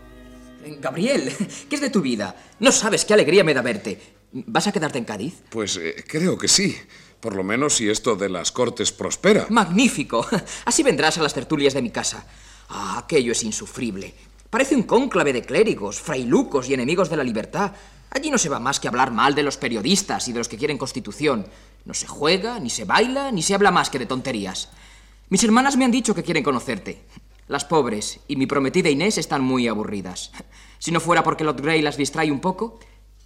Gabriel, 0.79 1.33
¿qué 1.69 1.75
es 1.75 1.81
de 1.81 1.89
tu 1.89 2.01
vida? 2.01 2.35
No 2.59 2.71
sabes 2.71 3.05
qué 3.05 3.13
alegría 3.13 3.43
me 3.43 3.53
da 3.53 3.61
verte. 3.61 3.99
¿Vas 4.31 4.67
a 4.67 4.71
quedarte 4.71 4.97
en 4.97 5.05
Cádiz? 5.05 5.41
Pues 5.49 5.77
eh, 5.77 6.03
creo 6.07 6.37
que 6.37 6.47
sí. 6.47 6.75
Por 7.19 7.35
lo 7.35 7.43
menos 7.43 7.75
si 7.75 7.89
esto 7.89 8.15
de 8.15 8.29
las 8.29 8.51
cortes 8.51 8.91
prospera. 8.91 9.47
Magnífico. 9.49 10.25
Así 10.65 10.83
vendrás 10.83 11.17
a 11.17 11.23
las 11.23 11.33
tertulias 11.33 11.73
de 11.73 11.81
mi 11.81 11.89
casa. 11.89 12.25
Ah, 12.69 12.99
aquello 12.99 13.33
es 13.33 13.43
insufrible. 13.43 14.13
Parece 14.49 14.75
un 14.75 14.83
cónclave 14.83 15.33
de 15.33 15.43
clérigos, 15.43 15.99
frailucos 15.99 16.69
y 16.69 16.73
enemigos 16.73 17.09
de 17.09 17.17
la 17.17 17.23
libertad. 17.23 17.73
Allí 18.11 18.31
no 18.31 18.37
se 18.37 18.49
va 18.49 18.59
más 18.59 18.79
que 18.79 18.87
hablar 18.87 19.11
mal 19.11 19.35
de 19.35 19.43
los 19.43 19.57
periodistas 19.57 20.27
y 20.27 20.31
de 20.31 20.39
los 20.39 20.47
que 20.47 20.57
quieren 20.57 20.77
constitución. 20.77 21.45
No 21.85 21.93
se 21.93 22.07
juega, 22.07 22.59
ni 22.59 22.69
se 22.69 22.85
baila, 22.85 23.31
ni 23.31 23.41
se 23.41 23.53
habla 23.53 23.71
más 23.71 23.89
que 23.89 23.99
de 23.99 24.05
tonterías. 24.05 24.69
Mis 25.29 25.43
hermanas 25.43 25.77
me 25.77 25.85
han 25.85 25.91
dicho 25.91 26.15
que 26.15 26.23
quieren 26.23 26.43
conocerte. 26.43 27.03
Las 27.49 27.65
pobres 27.65 28.19
y 28.27 28.35
mi 28.35 28.45
prometida 28.45 28.91
Inés 28.91 29.17
están 29.17 29.41
muy 29.41 29.67
aburridas. 29.67 30.31
Si 30.77 30.91
no 30.91 30.99
fuera 30.99 31.23
porque 31.23 31.43
Lord 31.43 31.63
Grey 31.63 31.81
las 31.81 31.97
distrae 31.97 32.31
un 32.31 32.41
poco, 32.41 32.77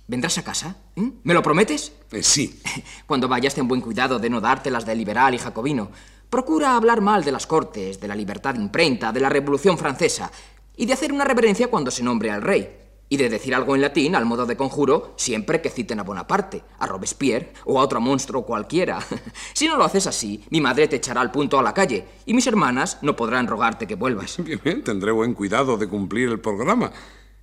¿vendrás 0.08 0.38
a 0.38 0.46
casa? 0.46 0.78
¿Mm? 0.96 1.10
¿Me 1.24 1.34
lo 1.34 1.44
prometes? 1.44 1.92
Eh, 2.10 2.24
sí. 2.24 2.62
Cuando 3.06 3.28
vayas, 3.28 3.54
ten 3.54 3.68
buen 3.68 3.82
cuidado 3.82 4.20
de 4.20 4.30
no 4.30 4.40
dártelas 4.40 4.86
de 4.86 4.96
liberal 4.96 5.34
y 5.34 5.40
jacobino. 5.40 5.92
Procura 6.30 6.78
hablar 6.78 7.02
mal 7.02 7.26
de 7.26 7.34
las 7.34 7.46
cortes, 7.46 8.00
de 8.00 8.08
la 8.08 8.16
libertad 8.16 8.54
de 8.54 8.62
imprenta, 8.62 9.12
de 9.12 9.20
la 9.20 9.28
Revolución 9.28 9.78
Francesa, 9.78 10.32
y 10.78 10.86
de 10.86 10.94
hacer 10.94 11.12
una 11.12 11.26
reverencia 11.26 11.68
cuando 11.68 11.92
se 11.92 12.02
nombre 12.02 12.32
al 12.32 12.42
rey, 12.42 12.83
y 13.10 13.18
de 13.18 13.30
decir 13.30 13.54
algo 13.54 13.76
en 13.76 13.82
latín 13.82 14.16
al 14.16 14.26
modo 14.26 14.46
de 14.46 14.58
conjuro 14.58 15.14
siempre 15.18 15.62
que 15.62 15.70
citen 15.70 16.00
a 16.00 16.04
Bonaparte, 16.04 16.64
a 16.80 16.88
Robespierre 16.88 17.54
o 17.66 17.80
a 17.80 17.84
otro 17.84 18.02
monstruo 18.02 18.46
cualquiera. 18.46 19.00
si 19.54 19.68
no 19.68 19.78
lo 19.78 19.84
haces 19.84 20.08
así, 20.08 20.44
mi 20.50 20.62
madre 20.62 20.88
te 20.88 20.96
echará 20.96 21.22
al 21.22 21.32
punto 21.32 21.60
a 21.60 21.64
la 21.64 21.74
calle, 21.74 22.06
y 22.26 22.34
mis 22.34 22.48
hermanas 22.48 23.00
no 23.02 23.16
podrán 23.16 23.48
rogarte 23.48 23.88
que 23.88 23.96
vuelvas. 23.96 24.38
Bien, 24.44 24.60
bien, 24.64 24.84
tendré 24.84 25.12
buen 25.12 25.34
cuidado 25.34 25.78
de 25.78 25.88
cumplir 25.88 26.30
el 26.30 26.40
programa. 26.40 26.92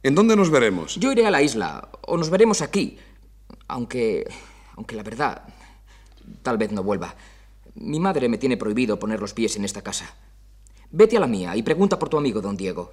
¿En 0.03 0.15
dónde 0.15 0.35
nos 0.35 0.51
veremos? 0.51 0.97
Yo 0.97 1.13
iré 1.13 1.27
a 1.27 1.31
la 1.31 1.43
isla, 1.43 1.91
o 2.03 2.17
nos 2.17 2.31
veremos 2.31 2.63
aquí, 2.63 2.99
aunque... 3.69 4.29
aunque 4.77 4.97
la 4.97 5.03
verdad, 5.03 5.43
tal 6.43 6.59
vez 6.59 6.73
no 6.73 6.83
vuelva. 6.83 7.15
Mi 7.75 8.01
madre 8.01 8.29
me 8.29 8.39
tiene 8.39 8.57
prohibido 8.57 8.99
poner 8.99 9.21
los 9.21 9.35
pies 9.35 9.57
en 9.57 9.65
esta 9.65 9.83
casa. 9.83 10.17
Vete 10.91 11.17
a 11.17 11.21
la 11.21 11.27
mía 11.27 11.55
y 11.55 11.63
pregunta 11.63 11.99
por 11.99 12.09
tu 12.09 12.19
amigo, 12.19 12.41
don 12.41 12.57
Diego. 12.57 12.93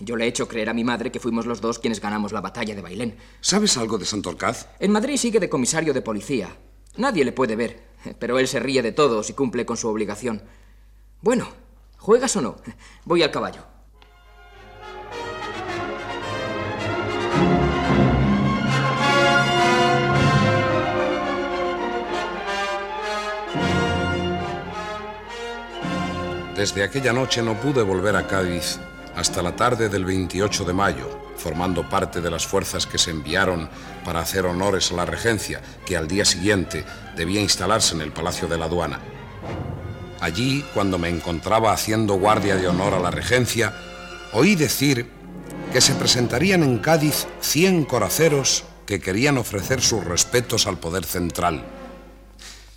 Yo 0.00 0.16
le 0.16 0.24
he 0.24 0.28
hecho 0.28 0.48
creer 0.48 0.68
a 0.68 0.74
mi 0.74 0.84
madre 0.84 1.10
que 1.10 1.20
fuimos 1.20 1.46
los 1.46 1.60
dos 1.60 1.78
quienes 1.78 2.00
ganamos 2.00 2.32
la 2.32 2.40
batalla 2.40 2.74
de 2.74 2.82
Bailén. 2.82 3.16
¿Sabes 3.40 3.76
algo 3.76 3.98
de 3.98 4.04
Santorcaz? 4.04 4.68
En 4.78 4.92
Madrid 4.92 5.16
sigue 5.16 5.40
de 5.40 5.48
comisario 5.48 5.92
de 5.92 6.02
policía. 6.02 6.56
Nadie 6.96 7.24
le 7.24 7.32
puede 7.32 7.56
ver, 7.56 7.82
pero 8.18 8.38
él 8.38 8.48
se 8.48 8.60
ríe 8.60 8.82
de 8.82 8.92
todos 8.92 9.30
y 9.30 9.32
cumple 9.32 9.66
con 9.66 9.76
su 9.76 9.88
obligación. 9.88 10.42
Bueno, 11.20 11.48
¿juegas 11.98 12.36
o 12.36 12.40
no? 12.40 12.56
Voy 13.04 13.22
al 13.22 13.30
caballo. 13.30 13.62
Desde 26.56 26.84
aquella 26.84 27.12
noche 27.12 27.42
no 27.42 27.60
pude 27.60 27.82
volver 27.82 28.14
a 28.14 28.28
Cádiz 28.28 28.78
hasta 29.16 29.42
la 29.42 29.56
tarde 29.56 29.88
del 29.88 30.04
28 30.04 30.64
de 30.64 30.72
mayo, 30.72 31.08
formando 31.36 31.88
parte 31.88 32.20
de 32.20 32.30
las 32.30 32.46
fuerzas 32.46 32.86
que 32.86 32.98
se 32.98 33.10
enviaron 33.10 33.68
para 34.04 34.20
hacer 34.20 34.46
honores 34.46 34.90
a 34.90 34.96
la 34.96 35.04
regencia, 35.04 35.60
que 35.86 35.96
al 35.96 36.08
día 36.08 36.24
siguiente 36.24 36.84
debía 37.16 37.40
instalarse 37.40 37.94
en 37.94 38.00
el 38.00 38.12
Palacio 38.12 38.48
de 38.48 38.58
la 38.58 38.66
Aduana. 38.66 39.00
Allí, 40.20 40.64
cuando 40.74 40.98
me 40.98 41.08
encontraba 41.08 41.72
haciendo 41.72 42.14
guardia 42.14 42.56
de 42.56 42.68
honor 42.68 42.94
a 42.94 43.00
la 43.00 43.10
regencia, 43.10 43.74
oí 44.32 44.54
decir 44.54 45.10
que 45.72 45.80
se 45.80 45.94
presentarían 45.94 46.62
en 46.62 46.78
Cádiz 46.78 47.26
100 47.40 47.84
coraceros 47.84 48.64
que 48.86 49.00
querían 49.00 49.38
ofrecer 49.38 49.80
sus 49.80 50.04
respetos 50.04 50.66
al 50.66 50.78
poder 50.78 51.04
central. 51.04 51.64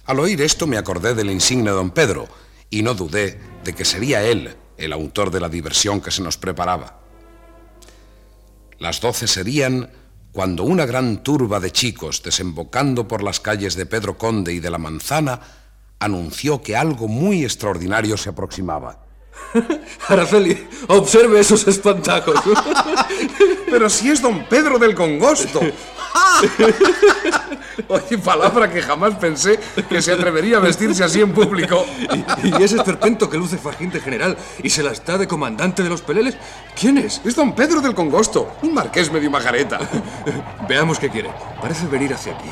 Al 0.06 0.20
oír 0.20 0.42
esto 0.42 0.68
me 0.68 0.78
acordé 0.78 1.14
del 1.16 1.32
insigne 1.32 1.70
don 1.72 1.92
Pedro 1.92 2.28
y 2.70 2.82
no 2.82 2.94
dudé 2.94 3.40
de 3.64 3.74
que 3.74 3.86
sería 3.86 4.24
él 4.24 4.56
el 4.78 4.94
autor 4.94 5.32
de 5.32 5.40
la 5.40 5.50
diversión 5.50 6.02
que 6.02 6.12
se 6.12 6.22
nos 6.22 6.38
preparaba. 6.38 7.00
Las 8.80 9.02
doce 9.02 9.28
serían 9.28 9.90
cuando 10.32 10.64
una 10.64 10.86
gran 10.86 11.24
turba 11.24 11.60
de 11.60 11.72
chicos, 11.72 12.22
desembocando 12.22 13.08
por 13.08 13.24
las 13.24 13.40
calles 13.40 13.76
de 13.76 13.88
Pedro 13.88 14.18
Conde 14.18 14.54
y 14.54 14.60
de 14.60 14.70
la 14.70 14.78
Manzana, 14.78 15.40
anunció 16.00 16.62
que 16.62 16.76
algo 16.76 17.08
muy 17.08 17.44
extraordinario 17.44 18.18
se 18.18 18.30
aproximaba. 18.30 19.04
Araceli, 20.08 20.68
observe 20.88 21.40
esos 21.40 21.68
espantajos. 21.68 22.40
Pero 23.70 23.90
si 23.90 24.10
es 24.10 24.22
don 24.22 24.46
Pedro 24.48 24.78
del 24.78 24.94
Congosto. 24.94 25.60
Oye, 27.88 28.18
palabra 28.24 28.72
que 28.72 28.82
jamás 28.82 29.16
pensé 29.16 29.60
que 29.88 30.02
se 30.02 30.12
atrevería 30.12 30.58
a 30.58 30.60
vestirse 30.60 31.04
así 31.04 31.22
en 31.22 31.34
público. 31.34 31.86
¿Y, 32.44 32.64
ese 32.64 32.78
esperpento 32.78 33.30
que 33.30 33.38
luce 33.38 33.58
fajín 33.58 33.92
general 33.92 34.38
y 34.62 34.70
se 34.70 34.84
las 34.84 35.06
da 35.06 35.18
de 35.18 35.28
comandante 35.28 35.84
de 35.84 35.90
los 35.90 36.02
peleles? 36.02 36.38
¿Quién 36.80 36.98
es? 36.98 37.22
Es 37.24 37.36
don 37.36 37.54
Pedro 37.54 37.82
del 37.82 37.96
Congosto, 37.96 38.58
un 38.62 38.74
marqués 38.74 39.12
medio 39.12 39.32
majareta. 39.32 39.80
Veamos 40.70 41.00
qué 41.00 41.10
quiere. 41.10 41.30
Parece 41.62 41.88
venir 41.88 42.14
hacia 42.14 42.34
aquí. 42.34 42.50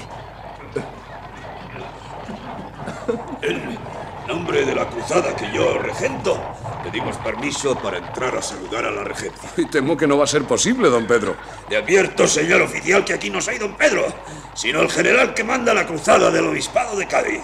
Nombre 4.35 4.65
de 4.65 4.75
la 4.75 4.89
cruzada 4.89 5.33
que 5.33 5.49
yo 5.53 5.77
regento, 5.77 6.37
pedimos 6.83 7.15
permiso 7.19 7.73
para 7.73 7.99
entrar 7.99 8.35
a 8.35 8.41
saludar 8.41 8.83
a 8.83 8.91
la 8.91 9.01
regencia. 9.01 9.49
Y 9.55 9.65
temo 9.65 9.95
que 9.95 10.05
no 10.05 10.17
va 10.17 10.25
a 10.25 10.27
ser 10.27 10.43
posible, 10.43 10.89
don 10.89 11.07
Pedro. 11.07 11.37
Le 11.69 11.77
advierto, 11.77 12.27
señor 12.27 12.61
oficial, 12.61 13.05
que 13.05 13.13
aquí 13.13 13.29
no 13.29 13.39
soy 13.39 13.57
don 13.57 13.77
Pedro, 13.77 14.05
sino 14.53 14.81
el 14.81 14.91
general 14.91 15.33
que 15.33 15.45
manda 15.45 15.73
la 15.73 15.87
cruzada 15.87 16.29
del 16.31 16.47
obispado 16.47 16.97
de 16.97 17.07
Cádiz. 17.07 17.41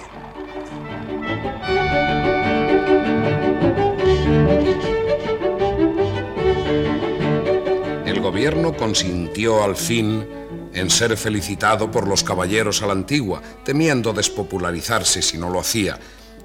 El 8.05 8.19
gobierno 8.19 8.75
consintió 8.75 9.63
al 9.63 9.77
fin 9.77 10.27
en 10.73 10.89
ser 10.89 11.15
felicitado 11.15 11.89
por 11.89 12.05
los 12.05 12.25
caballeros 12.25 12.81
a 12.81 12.87
la 12.87 12.93
antigua, 12.93 13.41
temiendo 13.63 14.11
despopularizarse 14.11 15.21
si 15.21 15.37
no 15.37 15.49
lo 15.49 15.61
hacía. 15.61 15.97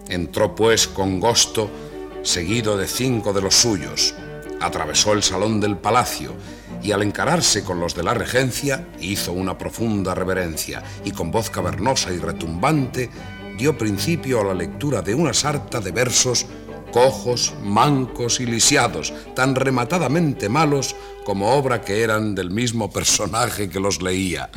Entró 0.08 0.54
pues 0.54 0.86
con 0.86 1.20
gosto, 1.20 1.70
seguido 2.22 2.76
de 2.76 2.86
cinco 2.86 3.32
de 3.32 3.42
los 3.42 3.54
suyos. 3.54 4.14
Atravesó 4.60 5.12
el 5.12 5.22
salón 5.22 5.60
del 5.60 5.76
palacio 5.76 6.34
y 6.82 6.92
al 6.92 7.02
encararse 7.02 7.64
con 7.64 7.80
los 7.80 7.94
de 7.94 8.02
la 8.02 8.14
regencia 8.14 8.86
hizo 9.00 9.32
una 9.32 9.58
profunda 9.58 10.14
reverencia 10.14 10.82
y 11.04 11.10
con 11.10 11.30
voz 11.30 11.50
cavernosa 11.50 12.12
y 12.12 12.18
retumbante 12.18 13.10
dio 13.56 13.76
principio 13.76 14.40
a 14.40 14.44
la 14.44 14.54
lectura 14.54 15.02
de 15.02 15.14
una 15.14 15.32
sarta 15.32 15.80
de 15.80 15.90
versos 15.90 16.46
cojos, 16.92 17.54
mancos 17.62 18.40
y 18.40 18.46
lisiados, 18.46 19.12
tan 19.34 19.54
rematadamente 19.54 20.48
malos 20.48 20.94
como 21.24 21.54
obra 21.54 21.82
que 21.82 22.02
eran 22.02 22.34
del 22.34 22.50
mismo 22.50 22.90
personaje 22.90 23.68
que 23.68 23.80
los 23.80 24.00
leía. 24.00 24.50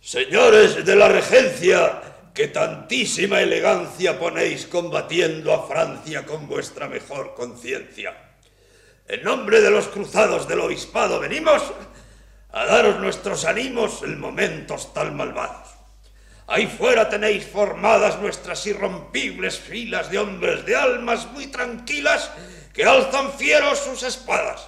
Señores 0.00 0.86
de 0.86 0.96
la 0.96 1.08
regencia, 1.08 2.00
que 2.36 2.48
tantísima 2.48 3.40
elegancia 3.40 4.20
ponéis 4.20 4.68
combatiendo 4.68 5.56
a 5.56 5.66
Francia 5.66 6.26
con 6.28 6.46
vuestra 6.46 6.86
mejor 6.86 7.34
conciencia. 7.34 8.12
En 9.08 9.24
nombre 9.24 9.62
de 9.62 9.70
los 9.70 9.88
cruzados 9.88 10.46
del 10.46 10.60
obispado 10.60 11.18
venimos 11.18 11.62
a 12.52 12.66
daros 12.66 13.00
nuestros 13.00 13.46
ánimos 13.46 14.02
en 14.02 14.20
momentos 14.20 14.92
tan 14.92 15.16
malvados. 15.16 15.68
Ahí 16.46 16.66
fuera 16.66 17.08
tenéis 17.08 17.46
formadas 17.46 18.20
nuestras 18.20 18.66
irrompibles 18.66 19.58
filas 19.58 20.10
de 20.10 20.18
hombres 20.18 20.66
de 20.66 20.76
almas 20.76 21.32
muy 21.32 21.46
tranquilas 21.46 22.30
que 22.74 22.84
alzan 22.84 23.32
fieros 23.32 23.78
sus 23.78 24.02
espadas. 24.02 24.66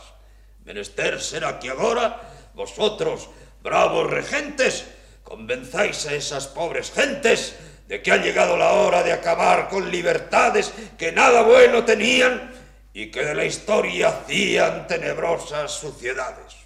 Menester 0.64 1.20
será 1.20 1.58
que 1.58 1.68
ahora 1.68 2.18
vosotros, 2.54 3.28
bravos 3.62 4.08
regentes, 4.08 4.86
convenzáis 5.28 6.06
a 6.06 6.14
esas 6.14 6.46
pobres 6.48 6.90
gentes 6.90 7.54
de 7.86 8.00
que 8.00 8.12
ha 8.12 8.16
llegado 8.16 8.56
la 8.56 8.72
hora 8.72 9.02
de 9.02 9.12
acabar 9.12 9.68
con 9.68 9.90
libertades 9.90 10.72
que 10.96 11.12
nada 11.12 11.42
bueno 11.42 11.84
tenían 11.84 12.50
y 12.94 13.10
que 13.10 13.24
de 13.24 13.34
la 13.34 13.44
historia 13.44 14.08
hacían 14.08 14.86
tenebrosas 14.86 15.70
suciedades. 15.70 16.56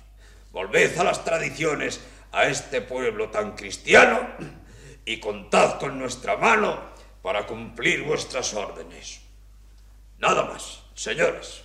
Volved 0.53 0.97
a 0.97 1.05
las 1.05 1.25
tradiciones 1.25 2.01
a 2.31 2.45
este 2.45 2.81
pueblo 2.81 3.31
tan 3.31 3.57
cristiano 3.57 4.29
y 5.05 5.19
contad 5.19 5.81
con 5.81 5.99
nuestra 5.99 6.37
mano 6.37 6.93
para 7.21 7.47
cumplir 7.47 8.05
vuestras 8.05 8.55
órdenes. 8.55 9.23
Nada 10.19 10.45
más, 10.45 10.83
señores. 10.95 11.65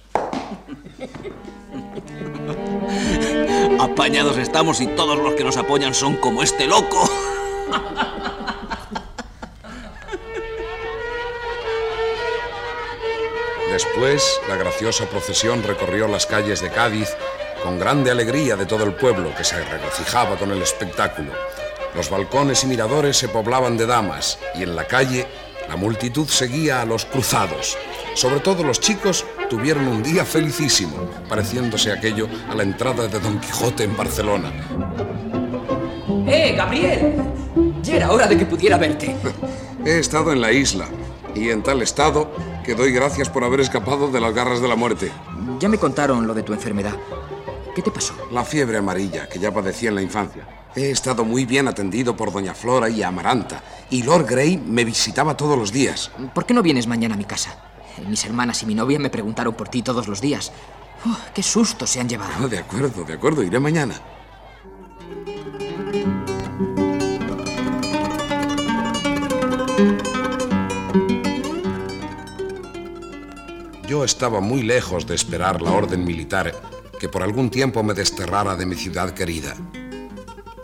Apañados 3.80 4.38
estamos 4.38 4.82
y 4.82 4.88
todos 4.88 5.20
los 5.20 5.34
que 5.34 5.44
nos 5.44 5.58
apoyan 5.58 5.94
son 5.94 6.16
como 6.18 6.44
este 6.44 6.68
loco. 6.68 7.10
Después, 13.72 14.40
la 14.48 14.56
graciosa 14.56 15.06
procesión 15.06 15.62
recorrió 15.62 16.08
las 16.08 16.26
calles 16.26 16.62
de 16.62 16.72
Cádiz 16.72 17.10
con 17.62 17.78
grande 17.78 18.10
alegría 18.10 18.56
de 18.56 18.66
todo 18.66 18.84
el 18.84 18.94
pueblo 18.94 19.36
que 19.36 19.44
se 19.44 19.64
regocijaba 19.64 20.38
con 20.38 20.52
el 20.52 20.62
espectáculo. 20.62 21.32
Los 21.94 22.10
balcones 22.10 22.64
y 22.64 22.68
miradores 22.68 23.18
se 23.18 23.28
poblaban 23.28 23.78
de 23.78 23.86
damas 23.86 24.40
y 24.56 24.64
en 24.64 24.76
la 24.76 24.86
calle 24.86 25.28
la 25.68 25.76
multitud 25.76 26.28
seguía 26.28 26.82
a 26.82 26.86
los 26.86 27.06
cruzados. 27.06 27.78
Sobre 28.16 28.40
todo 28.40 28.64
los 28.64 28.80
chicos 28.80 29.26
tuvieron 29.50 29.88
un 29.88 30.02
día 30.02 30.26
felicísimo, 30.26 30.98
pareciéndose 31.30 31.92
aquello 31.92 32.28
a 32.50 32.56
la 32.56 32.64
entrada 32.64 33.08
de 33.08 33.20
Don 33.20 33.40
Quijote 33.40 33.84
en 33.84 33.96
Barcelona. 33.96 34.52
¡Eh, 36.28 36.54
Gabriel! 36.58 37.16
Ya 37.84 37.96
era 37.96 38.12
hora 38.12 38.28
de 38.28 38.38
que 38.38 38.46
pudiera 38.46 38.78
verte. 38.78 39.16
He 39.86 40.00
estado 40.00 40.34
en 40.34 40.42
la 40.42 40.52
isla 40.52 40.88
y 41.36 41.50
en 41.50 41.64
tal 41.64 41.82
estado 41.82 42.32
que 42.66 42.76
doy 42.76 42.92
gracias 42.92 43.30
por 43.30 43.44
haber 43.44 43.62
escapado 43.62 44.10
de 44.12 44.20
las 44.20 44.34
garras 44.34 44.62
de 44.62 44.68
la 44.68 44.76
muerte. 44.76 45.12
Ya 45.60 45.70
me 45.70 45.78
contaron 45.78 46.28
lo 46.28 46.34
de 46.34 46.44
tu 46.44 46.54
enfermedad. 46.54 46.96
¿Qué 47.74 47.82
te 47.82 47.92
pasó? 47.92 48.14
La 48.32 48.44
fiebre 48.44 48.78
amarilla 48.78 49.30
que 49.30 49.40
ya 49.40 49.54
padecía 49.54 49.90
en 49.90 49.96
la 49.96 50.02
infancia. 50.02 50.48
He 50.78 50.92
estado 50.92 51.26
muy 51.26 51.46
bien 51.46 51.68
atendido 51.68 52.16
por 52.16 52.32
Doña 52.32 52.54
Flora 52.54 52.88
y 52.88 53.02
Amaranta, 53.02 53.64
y 53.90 54.04
Lord 54.04 54.28
Grey 54.28 54.58
me 54.58 54.86
visitaba 54.86 55.36
todos 55.36 55.58
los 55.58 55.72
días. 55.72 56.12
¿Por 56.36 56.46
qué 56.46 56.54
no 56.54 56.62
vienes 56.62 56.86
mañana 56.86 57.16
a 57.16 57.18
mi 57.18 57.26
casa? 57.26 57.58
Mis 58.08 58.24
hermanas 58.26 58.62
y 58.62 58.68
mi 58.68 58.76
novia 58.76 59.00
me 59.00 59.10
preguntaron 59.10 59.56
por 59.56 59.70
ti 59.70 59.82
todos 59.82 60.08
los 60.08 60.22
días. 60.22 60.52
Uf, 61.04 61.18
¡Qué 61.34 61.42
susto 61.42 61.88
se 61.88 62.00
han 62.00 62.08
llevado! 62.08 62.32
Ah, 62.40 62.48
de 62.48 62.60
acuerdo, 62.60 63.04
de 63.04 63.14
acuerdo, 63.14 63.42
iré 63.42 63.60
mañana. 63.60 64.00
Yo 73.88 74.04
estaba 74.04 74.42
muy 74.42 74.62
lejos 74.62 75.08
de 75.08 75.16
esperar 75.16 75.60
la 75.60 75.72
orden 75.72 76.06
militar 76.06 76.54
que 77.00 77.10
por 77.10 77.24
algún 77.24 77.50
tiempo 77.50 77.82
me 77.82 77.96
desterrara 77.96 78.56
de 78.56 78.68
mi 78.68 78.76
ciudad 78.76 79.16
querida. 79.16 79.56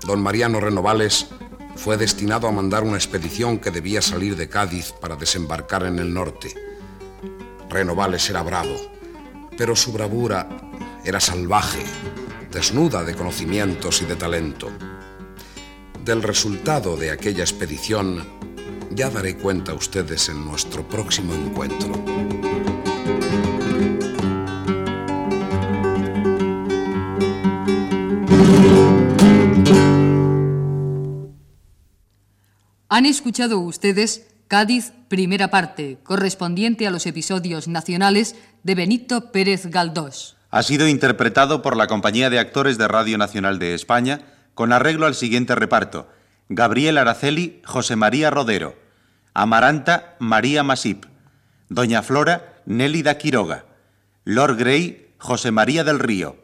Don 0.06 0.22
Mariano 0.22 0.60
Renovales 0.60 1.28
fue 1.76 1.96
destinado 1.96 2.48
a 2.48 2.52
mandar 2.52 2.84
una 2.84 2.98
expedición 2.98 3.58
que 3.58 3.72
debía 3.72 4.02
salir 4.02 4.36
de 4.36 4.50
Cádiz 4.50 4.92
para 4.92 5.16
desembarcar 5.16 5.86
en 5.86 5.98
el 5.98 6.14
norte. 6.14 6.54
Renovales 7.70 8.30
era 8.30 8.44
bravo, 8.44 8.76
pero 9.58 9.76
su 9.76 9.94
bravura 9.94 10.50
era 11.06 11.20
salvaje, 11.20 11.84
desnuda 12.52 13.04
de 13.04 13.16
conocimientos 13.16 14.02
y 14.02 14.06
de 14.06 14.16
talento. 14.18 14.70
Del 16.04 16.22
resultado 16.22 16.98
de 16.98 17.12
aquella 17.12 17.44
expedición 17.44 18.28
ya 18.92 19.10
daré 19.10 19.38
cuenta 19.38 19.72
a 19.72 19.76
ustedes 19.76 20.28
en 20.28 20.46
nuestro 20.46 20.88
próximo 20.88 21.34
encuentro. 21.34 22.53
Han 32.94 33.08
escuchado 33.08 33.58
ustedes 33.58 34.28
Cádiz, 34.48 34.94
primera 35.08 35.50
parte, 35.50 35.98
correspondiente 36.04 36.86
a 36.86 36.92
los 36.92 37.08
episodios 37.08 37.68
nacionales 37.68 38.36
de 38.62 38.76
Benito 38.76 39.32
Pérez 39.32 39.66
Galdós. 39.66 40.38
Ha 40.52 40.62
sido 40.62 40.88
interpretado 40.88 41.64
por 41.64 41.76
la 41.76 41.88
Compañía 41.88 42.30
de 42.30 42.38
Actores 42.38 42.78
de 42.78 42.88
Radio 42.88 43.18
Nacional 43.18 43.58
de 43.58 43.74
España 43.74 44.22
con 44.54 44.72
arreglo 44.72 45.08
al 45.08 45.16
siguiente 45.16 45.56
reparto. 45.56 46.08
Gabriel 46.50 47.00
Araceli, 47.00 47.64
José 47.66 47.96
María 47.96 48.30
Rodero. 48.30 48.76
Amaranta, 49.34 50.14
María 50.20 50.62
Masip. 50.62 51.06
Doña 51.70 52.04
Flora, 52.04 52.62
Nélida 52.68 53.18
Quiroga. 53.18 53.66
Lord 54.24 54.58
Grey, 54.58 55.16
José 55.18 55.50
María 55.50 55.84
del 55.84 55.98
Río. 55.98 56.43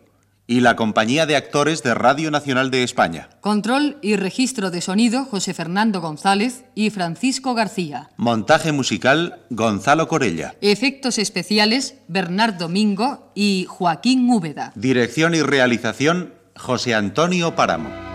Y 0.49 0.61
la 0.61 0.75
Compañía 0.75 1.27
de 1.27 1.35
Actores 1.35 1.83
de 1.83 1.93
Radio 1.93 2.31
Nacional 2.31 2.71
de 2.71 2.81
España. 2.81 3.29
Control 3.39 3.99
y 4.01 4.15
registro 4.15 4.71
de 4.71 4.81
sonido 4.81 5.25
José 5.25 5.53
Fernando 5.53 6.01
González 6.01 6.63
y 6.73 6.89
Francisco 6.89 7.53
García. 7.53 8.09
Montaje 8.17 8.71
musical 8.71 9.41
Gonzalo 9.51 10.07
Corella. 10.07 10.55
Efectos 10.61 11.19
especiales 11.19 11.99
Bernardo 12.07 12.67
Mingo 12.67 13.31
y 13.35 13.67
Joaquín 13.69 14.27
Úbeda. 14.27 14.73
Dirección 14.73 15.35
y 15.35 15.43
realización 15.43 16.33
José 16.55 16.95
Antonio 16.95 17.55
Páramo. 17.55 18.08